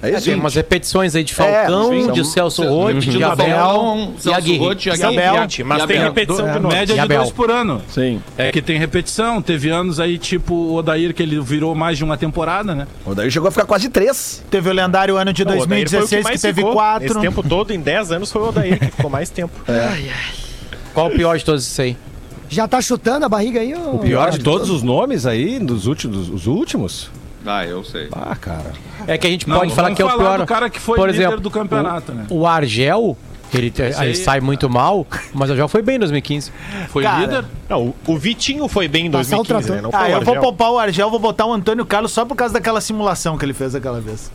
É 0.01 0.09
isso? 0.11 0.25
Tem 0.25 0.35
umas 0.35 0.55
repetições 0.55 1.15
aí 1.15 1.23
de 1.23 1.33
Falcão, 1.33 1.89
sim, 1.89 2.11
de 2.11 2.25
Celso 2.25 2.63
Rotti, 2.63 2.99
de 2.99 3.17
de 3.17 3.23
Abel 3.23 3.55
Falcão, 3.55 4.13
e 4.17 4.21
Celso 4.21 4.37
Aguirre. 4.37 4.65
E 4.65 4.89
Aguirre. 4.89 5.03
Abel, 5.03 5.47
mas 5.65 5.85
tem 5.85 5.99
repetição 5.99 6.51
de 6.51 6.59
novo. 6.59 6.75
média 6.75 6.95
de 6.95 7.07
dois 7.07 7.31
por 7.31 7.51
ano. 7.51 7.81
Sim. 7.87 8.21
É 8.37 8.51
que 8.51 8.61
tem 8.61 8.77
repetição. 8.77 9.41
Teve 9.41 9.69
anos 9.69 9.99
aí, 9.99 10.17
tipo 10.17 10.53
o 10.53 10.75
Odair, 10.75 11.13
que 11.13 11.21
ele 11.21 11.39
virou 11.39 11.75
mais 11.75 11.97
de 11.97 12.03
uma 12.03 12.17
temporada, 12.17 12.73
né? 12.73 12.87
O 13.05 13.13
daí 13.13 13.29
chegou 13.29 13.47
a 13.47 13.51
ficar 13.51 13.65
quase 13.65 13.89
três. 13.89 14.43
Teve 14.49 14.69
o 14.69 14.73
lendário 14.73 15.17
ano 15.17 15.31
de 15.31 15.45
Não, 15.45 15.57
o 15.57 15.61
Odair 15.61 15.87
foi 15.89 15.99
o 15.99 16.01
2016 16.01 16.21
que, 16.21 16.23
mais 16.23 16.41
teve 16.41 16.61
ficou. 16.61 16.73
quatro. 16.73 17.07
Esse 17.07 17.19
tempo 17.19 17.43
todo, 17.47 17.71
em 17.71 17.79
10 17.79 18.11
anos, 18.11 18.31
foi 18.31 18.41
o 18.41 18.49
Odair 18.49 18.79
que 18.79 18.85
ficou 18.85 19.09
mais 19.09 19.29
tempo. 19.29 19.53
Qual 20.93 21.07
o 21.07 21.11
pior 21.11 21.37
de 21.37 21.45
todos 21.45 21.63
esses 21.63 21.79
aí? 21.79 21.97
Já 22.49 22.67
tá 22.67 22.81
chutando 22.81 23.25
a 23.25 23.29
barriga 23.29 23.61
aí? 23.61 23.73
O 23.73 23.99
pior 23.99 24.29
de 24.29 24.39
todos 24.39 24.69
os 24.69 24.83
nomes 24.83 25.25
aí, 25.25 25.57
dos 25.57 25.87
últimos, 25.87 26.29
os 26.29 26.47
últimos? 26.47 27.09
Ah, 27.45 27.65
eu 27.65 27.83
sei. 27.83 28.07
Ah, 28.11 28.35
cara. 28.35 28.71
É 29.07 29.17
que 29.17 29.25
a 29.27 29.29
gente 29.29 29.47
Não, 29.49 29.59
pode 29.59 29.73
falar 29.73 29.93
que 29.95 30.01
é 30.01 30.05
o 30.05 30.17
pior. 30.17 30.39
do 30.39 30.45
cara 30.45 30.69
que 30.69 30.79
foi 30.79 30.95
Por 30.97 31.09
líder 31.09 31.21
exemplo, 31.23 31.39
do 31.39 31.49
campeonato, 31.51 32.11
né? 32.11 32.25
O 32.29 32.45
Argel, 32.45 33.17
ele, 33.53 33.73
aí- 33.97 34.15
sai 34.15 34.39
muito 34.39 34.69
mal, 34.69 35.05
mas 35.33 35.49
o 35.49 35.53
Argel 35.53 35.67
foi 35.67 35.81
bem 35.81 35.95
em 35.95 35.99
2015. 35.99 36.51
Foi 36.89 37.03
Cara, 37.03 37.19
líder? 37.19 37.45
Não, 37.69 37.87
o- 37.87 37.95
o 38.07 38.17
Vitinho 38.17 38.67
foi 38.67 38.87
bem 38.87 39.07
em 39.07 39.11
Passar 39.11 39.39
o 39.39 39.43
2015, 39.43 39.69
né? 39.71 39.81
trator. 39.81 39.83
Não 39.83 39.91
foi 39.91 40.13
Ah, 40.13 40.17
o 40.17 40.19
eu 40.21 40.25
vou 40.25 40.35
poupar 40.39 40.71
o 40.71 40.77
Argel, 40.79 41.09
vou 41.09 41.19
botar 41.19 41.45
o 41.45 41.53
Antônio 41.53 41.85
Carlos 41.85 42.11
só 42.11 42.25
por 42.25 42.35
causa 42.35 42.53
daquela 42.53 42.79
simulação 42.79 43.37
que 43.37 43.43
ele 43.45 43.53
fez 43.53 43.73
aquela 43.73 43.99
vez. 43.99 44.31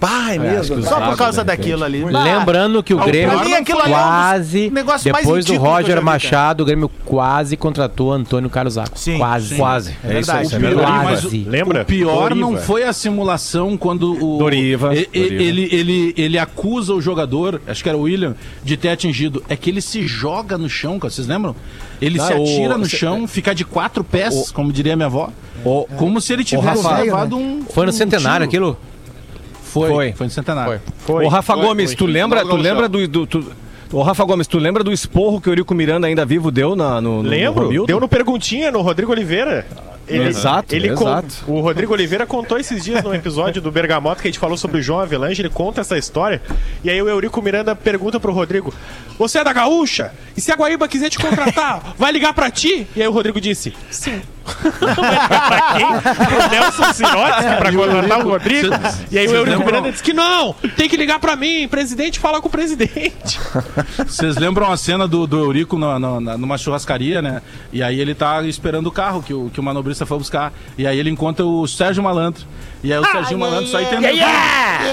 Pai, 0.00 0.38
mesmo. 0.38 0.82
Só 0.82 0.98
por 0.98 1.16
causa 1.16 1.42
né, 1.42 1.48
daquilo 1.48 1.84
ali. 1.84 2.02
Lembrando 2.02 2.82
que 2.82 2.94
o 2.94 2.98
Grêmio 2.98 3.38
é 3.38 3.62
quase, 3.62 4.72
depois 5.04 5.44
do 5.44 5.56
Roger 5.58 6.02
Machado, 6.02 6.62
o 6.62 6.66
Grêmio 6.66 6.90
quase 7.04 7.54
contratou 7.56 8.10
Antônio 8.10 8.48
Carlos 8.48 8.74
Zago. 8.74 8.92
Sim, 8.94 9.18
quase. 9.18 9.56
Quase. 9.56 9.96
É 10.02 10.20
isso 10.20 10.32
aí. 10.32 10.46
verdade. 10.46 10.46
isso 10.46 10.56
é 10.56 10.80
Quase. 10.80 11.26
o, 11.46 11.50
Lembra? 11.50 11.82
o 11.82 11.84
pior 11.84 12.34
não 12.34 12.56
foi 12.56 12.84
a 12.84 12.92
simulação 12.92 13.76
quando 13.76 14.12
o. 14.24 14.38
Doriva. 14.38 14.94
Ele, 14.94 15.68
ele, 15.70 16.14
ele 16.16 16.38
acusa 16.38 16.94
o 16.94 17.00
jogador, 17.00 17.60
acho 17.66 17.82
que 17.82 17.88
era 17.88 17.98
o 17.98 18.02
William, 18.02 18.34
de 18.64 18.76
ter 18.76 18.88
atingido. 18.88 19.44
É 19.48 19.56
que 19.56 19.68
ele 19.68 19.82
se 19.82 20.06
joga 20.06 20.56
no 20.56 20.68
chão, 20.68 20.98
cara, 20.98 21.12
vocês 21.12 21.26
lembram? 21.26 21.54
Ele 22.00 22.18
Ah, 22.18 22.24
se 22.24 22.32
atira 22.32 22.78
no 22.78 22.88
chão, 22.88 23.28
fica 23.28 23.54
de 23.54 23.64
quatro 23.64 24.02
pés, 24.02 24.50
como 24.50 24.72
diria 24.72 24.96
minha 24.96 25.06
avó. 25.06 25.30
Como 25.98 26.20
se 26.20 26.32
ele 26.32 26.42
tivesse 26.42 26.86
levado 26.88 27.36
um. 27.36 27.64
Foi 27.68 27.84
no 27.84 27.92
centenário 27.92 28.46
aquilo? 28.46 28.78
Foi, 29.70 29.88
Foi. 29.88 30.12
foi, 30.12 30.26
no 30.26 30.30
centenário. 30.32 30.80
Ô, 31.08 31.28
Rafa 31.28 31.54
Foi, 31.54 31.64
Gomes, 31.64 31.90
foi. 31.90 31.96
tu 31.96 32.06
lembra, 32.06 32.40
tu 32.42 32.48
no 32.48 32.56
lembra 32.56 32.88
do, 32.88 33.06
do 33.06 33.26
tu- 33.26 33.52
Ô, 33.92 34.02
Rafa 34.02 34.24
Gomes, 34.24 34.46
tu 34.46 34.58
lembra 34.58 34.84
do 34.84 34.92
esporro 34.92 35.40
que 35.40 35.48
o 35.48 35.52
Eurico 35.52 35.74
Miranda 35.74 36.06
ainda 36.06 36.24
vivo 36.24 36.50
deu 36.50 36.76
na, 36.76 37.00
no, 37.00 37.22
no 37.22 37.28
Lembro, 37.28 37.64
Romildo? 37.64 37.86
deu 37.86 37.98
no 37.98 38.08
Perguntinha, 38.08 38.70
no 38.70 38.80
Rodrigo 38.82 39.10
Oliveira. 39.10 39.66
Exato, 40.08 40.74
ele 40.74 40.88
exato. 40.88 41.44
O 41.46 41.60
Rodrigo 41.60 41.92
Oliveira 41.92 42.26
contou 42.26 42.58
esses 42.58 42.84
dias 42.84 43.02
no 43.02 43.14
episódio 43.14 43.62
do 43.62 43.70
Bergamota 43.70 44.20
que 44.20 44.26
a 44.28 44.30
gente 44.30 44.40
falou 44.40 44.56
sobre 44.56 44.78
o 44.78 44.82
João 44.82 44.98
Avelange, 45.00 45.40
ele 45.40 45.48
conta 45.48 45.80
essa 45.80 45.96
história. 45.96 46.42
E 46.82 46.90
aí 46.90 47.00
o 47.00 47.08
Eurico 47.08 47.40
Miranda 47.40 47.76
pergunta 47.76 48.18
pro 48.18 48.32
Rodrigo: 48.32 48.74
Você 49.18 49.38
é 49.38 49.44
da 49.44 49.52
Gaúcha? 49.52 50.12
E 50.36 50.40
se 50.40 50.50
a 50.50 50.56
Guaíba 50.56 50.88
quiser 50.88 51.10
te 51.10 51.18
contratar, 51.18 51.94
vai 51.98 52.10
ligar 52.10 52.34
pra 52.34 52.50
ti? 52.50 52.86
E 52.96 53.02
aí 53.02 53.06
o 53.08 53.12
Rodrigo 53.12 53.40
disse: 53.40 53.72
Sim. 53.90 54.20
Pra 54.54 55.74
quem? 55.76 55.86
Pro 56.26 56.48
Nelson 56.50 56.92
Sirotsky 56.92 57.56
pra 57.58 57.72
contratar 57.72 58.18
o 58.26 58.28
Rodrigo? 58.30 58.68
E 59.10 59.18
aí 59.18 59.26
o 59.28 59.34
Eurico? 59.34 59.64
Miranda 59.64 59.90
disse 59.90 60.02
que 60.02 60.12
não, 60.12 60.54
tem 60.76 60.88
que 60.88 60.96
ligar 60.96 61.18
pra 61.18 61.36
mim, 61.36 61.68
presidente 61.68 62.18
fala 62.18 62.40
com 62.40 62.48
o 62.48 62.50
presidente. 62.50 63.38
Vocês 64.06 64.36
lembram 64.36 64.70
a 64.72 64.76
cena 64.76 65.06
do, 65.06 65.26
do 65.26 65.38
Eurico 65.38 65.78
na- 65.78 65.98
na- 65.98 66.20
na- 66.20 66.38
numa 66.38 66.56
churrascaria, 66.58 67.20
né? 67.22 67.42
E 67.72 67.82
aí 67.82 68.00
ele 68.00 68.14
tá 68.14 68.42
esperando 68.42 68.86
o 68.86 68.92
carro 68.92 69.22
que 69.22 69.32
o, 69.34 69.50
que 69.52 69.60
o 69.60 69.62
manobrista 69.62 70.04
foi 70.06 70.18
buscar. 70.18 70.52
E 70.76 70.86
aí 70.86 70.98
ele 70.98 71.10
encontra 71.10 71.44
o 71.44 71.66
Sérgio 71.66 72.02
Malandro. 72.02 72.44
E 72.82 72.92
aí 72.92 72.98
o 72.98 73.04
Serginho 73.04 73.38
Malandro 73.38 73.66
sai 73.70 73.84
tentando. 73.84 74.06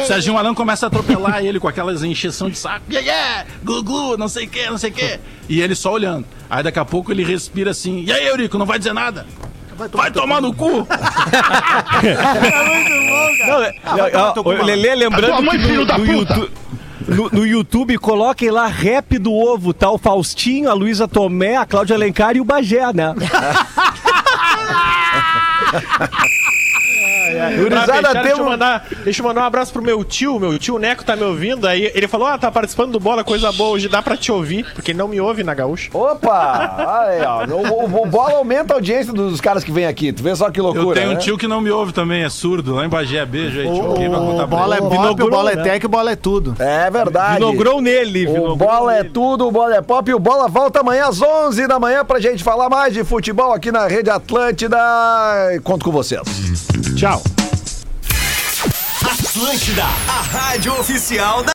O 0.04 0.08
Serginho 0.08 0.34
Malandro 0.34 0.56
começa 0.58 0.86
a 0.86 0.88
atropelar 0.88 1.44
ele 1.46 1.58
com 1.58 1.70
aquelas 1.70 2.04
encheção 2.04 2.50
de 2.50 2.58
saco. 2.58 2.84
Yeah, 2.92 3.08
yeah! 3.10 3.46
Glu, 3.64 3.82
glu, 3.82 4.18
não 4.18 4.28
sei 4.28 4.46
o 4.46 4.50
que, 4.50 4.70
não 4.70 4.78
sei 4.78 4.90
o 4.90 4.94
que. 4.94 5.20
E 5.48 5.62
ele 5.62 5.74
só 5.74 5.94
olhando. 5.94 6.26
Aí 6.50 6.62
daqui 6.64 6.80
a 6.80 6.84
pouco 6.86 7.12
ele 7.14 7.24
respira 7.24 7.72
assim. 7.72 8.04
E 8.06 8.12
aí, 8.12 8.26
Eurico, 8.28 8.58
não 8.58 8.66
vai 8.66 8.78
dizer 8.78 8.94
nada? 8.94 9.26
Vai 9.78 10.12
tomar 10.12 10.42
no 10.42 10.54
cu! 10.54 10.88
Não, 13.48 13.64
é- 13.64 13.74
ó, 14.16 14.34
ó, 14.44 14.52
Lelê, 14.64 14.96
lembrando 14.96 15.50
que 15.50 15.58
no, 15.58 15.86
no 15.86 16.06
YouTube, 16.06 16.52
no, 17.08 17.30
no 17.32 17.46
YouTube, 17.46 17.98
coloquem 17.98 18.50
lá 18.50 18.68
rap 18.68 19.18
do 19.18 19.34
ovo, 19.34 19.74
tá? 19.74 19.90
O 19.90 19.98
Faustinho, 19.98 20.70
a 20.70 20.74
Luísa 20.74 21.08
Tomé, 21.08 21.56
a 21.56 21.66
Cláudia 21.66 21.96
Alencar 21.96 22.36
e 22.36 22.42
o 22.42 22.46
Bagé, 22.46 22.82
né? 22.94 23.14
Gurizada, 27.58 27.94
fechar, 27.94 28.14
deixa, 28.14 28.18
eu 28.30 28.36
temos... 28.36 28.46
mandar, 28.52 28.88
deixa 29.04 29.22
eu 29.22 29.28
mandar 29.28 29.42
um 29.42 29.46
abraço 29.46 29.74
pro 29.74 29.82
meu 29.82 30.04
tio. 30.04 30.40
Meu 30.40 30.58
tio 30.60 30.78
Neco 30.78 31.04
tá 31.04 31.16
me 31.16 31.24
ouvindo. 31.24 31.68
Aí 31.68 31.92
ele 31.94 32.08
falou: 32.08 32.28
Ah, 32.28 32.38
tá 32.38 32.52
participando 32.52 32.92
do 32.94 33.00
bola, 33.00 33.24
coisa 33.24 33.52
boa. 33.52 33.72
Hoje 33.72 33.88
dá 33.90 34.02
pra 34.02 34.16
te 34.18 34.32
ouvir, 34.32 34.66
porque 34.74 34.92
ele 34.92 34.98
não 34.98 35.08
me 35.08 35.20
ouve 35.20 35.44
na 35.44 35.54
gaúcha. 35.54 35.90
Opa! 35.94 37.04
Aí, 37.06 37.22
ó. 37.26 37.46
O, 37.46 37.86
o- 37.86 38.04
o 38.04 38.06
bola 38.06 38.36
aumenta 38.38 38.74
a 38.74 38.78
audiência 38.78 39.12
dos 39.14 39.40
caras 39.42 39.64
que 39.64 39.72
vêm 39.72 39.86
aqui. 39.86 40.12
Tu 40.14 40.24
vê 40.24 40.36
só 40.36 40.50
que 40.50 40.60
loucura. 40.62 40.88
Eu 40.90 40.94
tenho 40.94 41.10
um 41.10 41.14
né? 41.14 41.20
tio 41.20 41.38
que 41.38 41.48
não 41.48 41.62
me 41.62 41.70
ouve 41.70 41.92
também, 41.94 42.24
é 42.24 42.30
surdo, 42.30 42.76
lá 42.76 42.86
em 42.86 42.90
Bagé. 42.90 43.26
Beijo 43.26 43.60
aí, 43.60 43.66
tio. 43.66 43.84
O, 43.92 44.48
bola 44.48 44.76
é 44.78 44.80
pop, 44.82 45.24
o 45.24 45.30
bola 45.30 45.52
é 45.52 45.56
né? 45.56 45.64
tech, 45.64 45.86
o 45.86 45.90
bola 45.90 46.12
é 46.12 46.16
tudo. 46.16 46.56
É 46.60 46.90
verdade. 46.90 47.36
Vinogrou 47.36 47.82
nele, 47.82 48.28
O 48.28 48.56
Bola 48.56 48.94
é 48.96 48.98
nele. 49.04 49.10
tudo, 49.10 49.48
o 49.48 49.52
Bola 49.52 49.76
é 49.76 49.82
pop 49.82 50.10
e 50.10 50.14
o 50.14 50.20
Bola 50.20 50.48
volta 50.48 50.80
amanhã 50.80 51.08
às 51.08 51.22
11 51.22 51.68
da 51.68 51.80
manhã 51.80 52.04
pra 52.06 52.20
gente 52.20 52.44
falar 52.44 52.70
mais 52.70 52.94
de 52.94 53.04
futebol 53.04 53.52
aqui 53.54 53.72
na 53.72 53.88
Rede 53.88 54.10
Atlântida. 54.10 54.78
Conto 55.64 55.86
com 55.86 55.92
vocês. 55.92 56.22
Tchau. 56.96 57.22
Atlântida, 59.08 59.86
a 60.10 60.22
rádio 60.22 60.78
oficial 60.78 61.42
da 61.42 61.46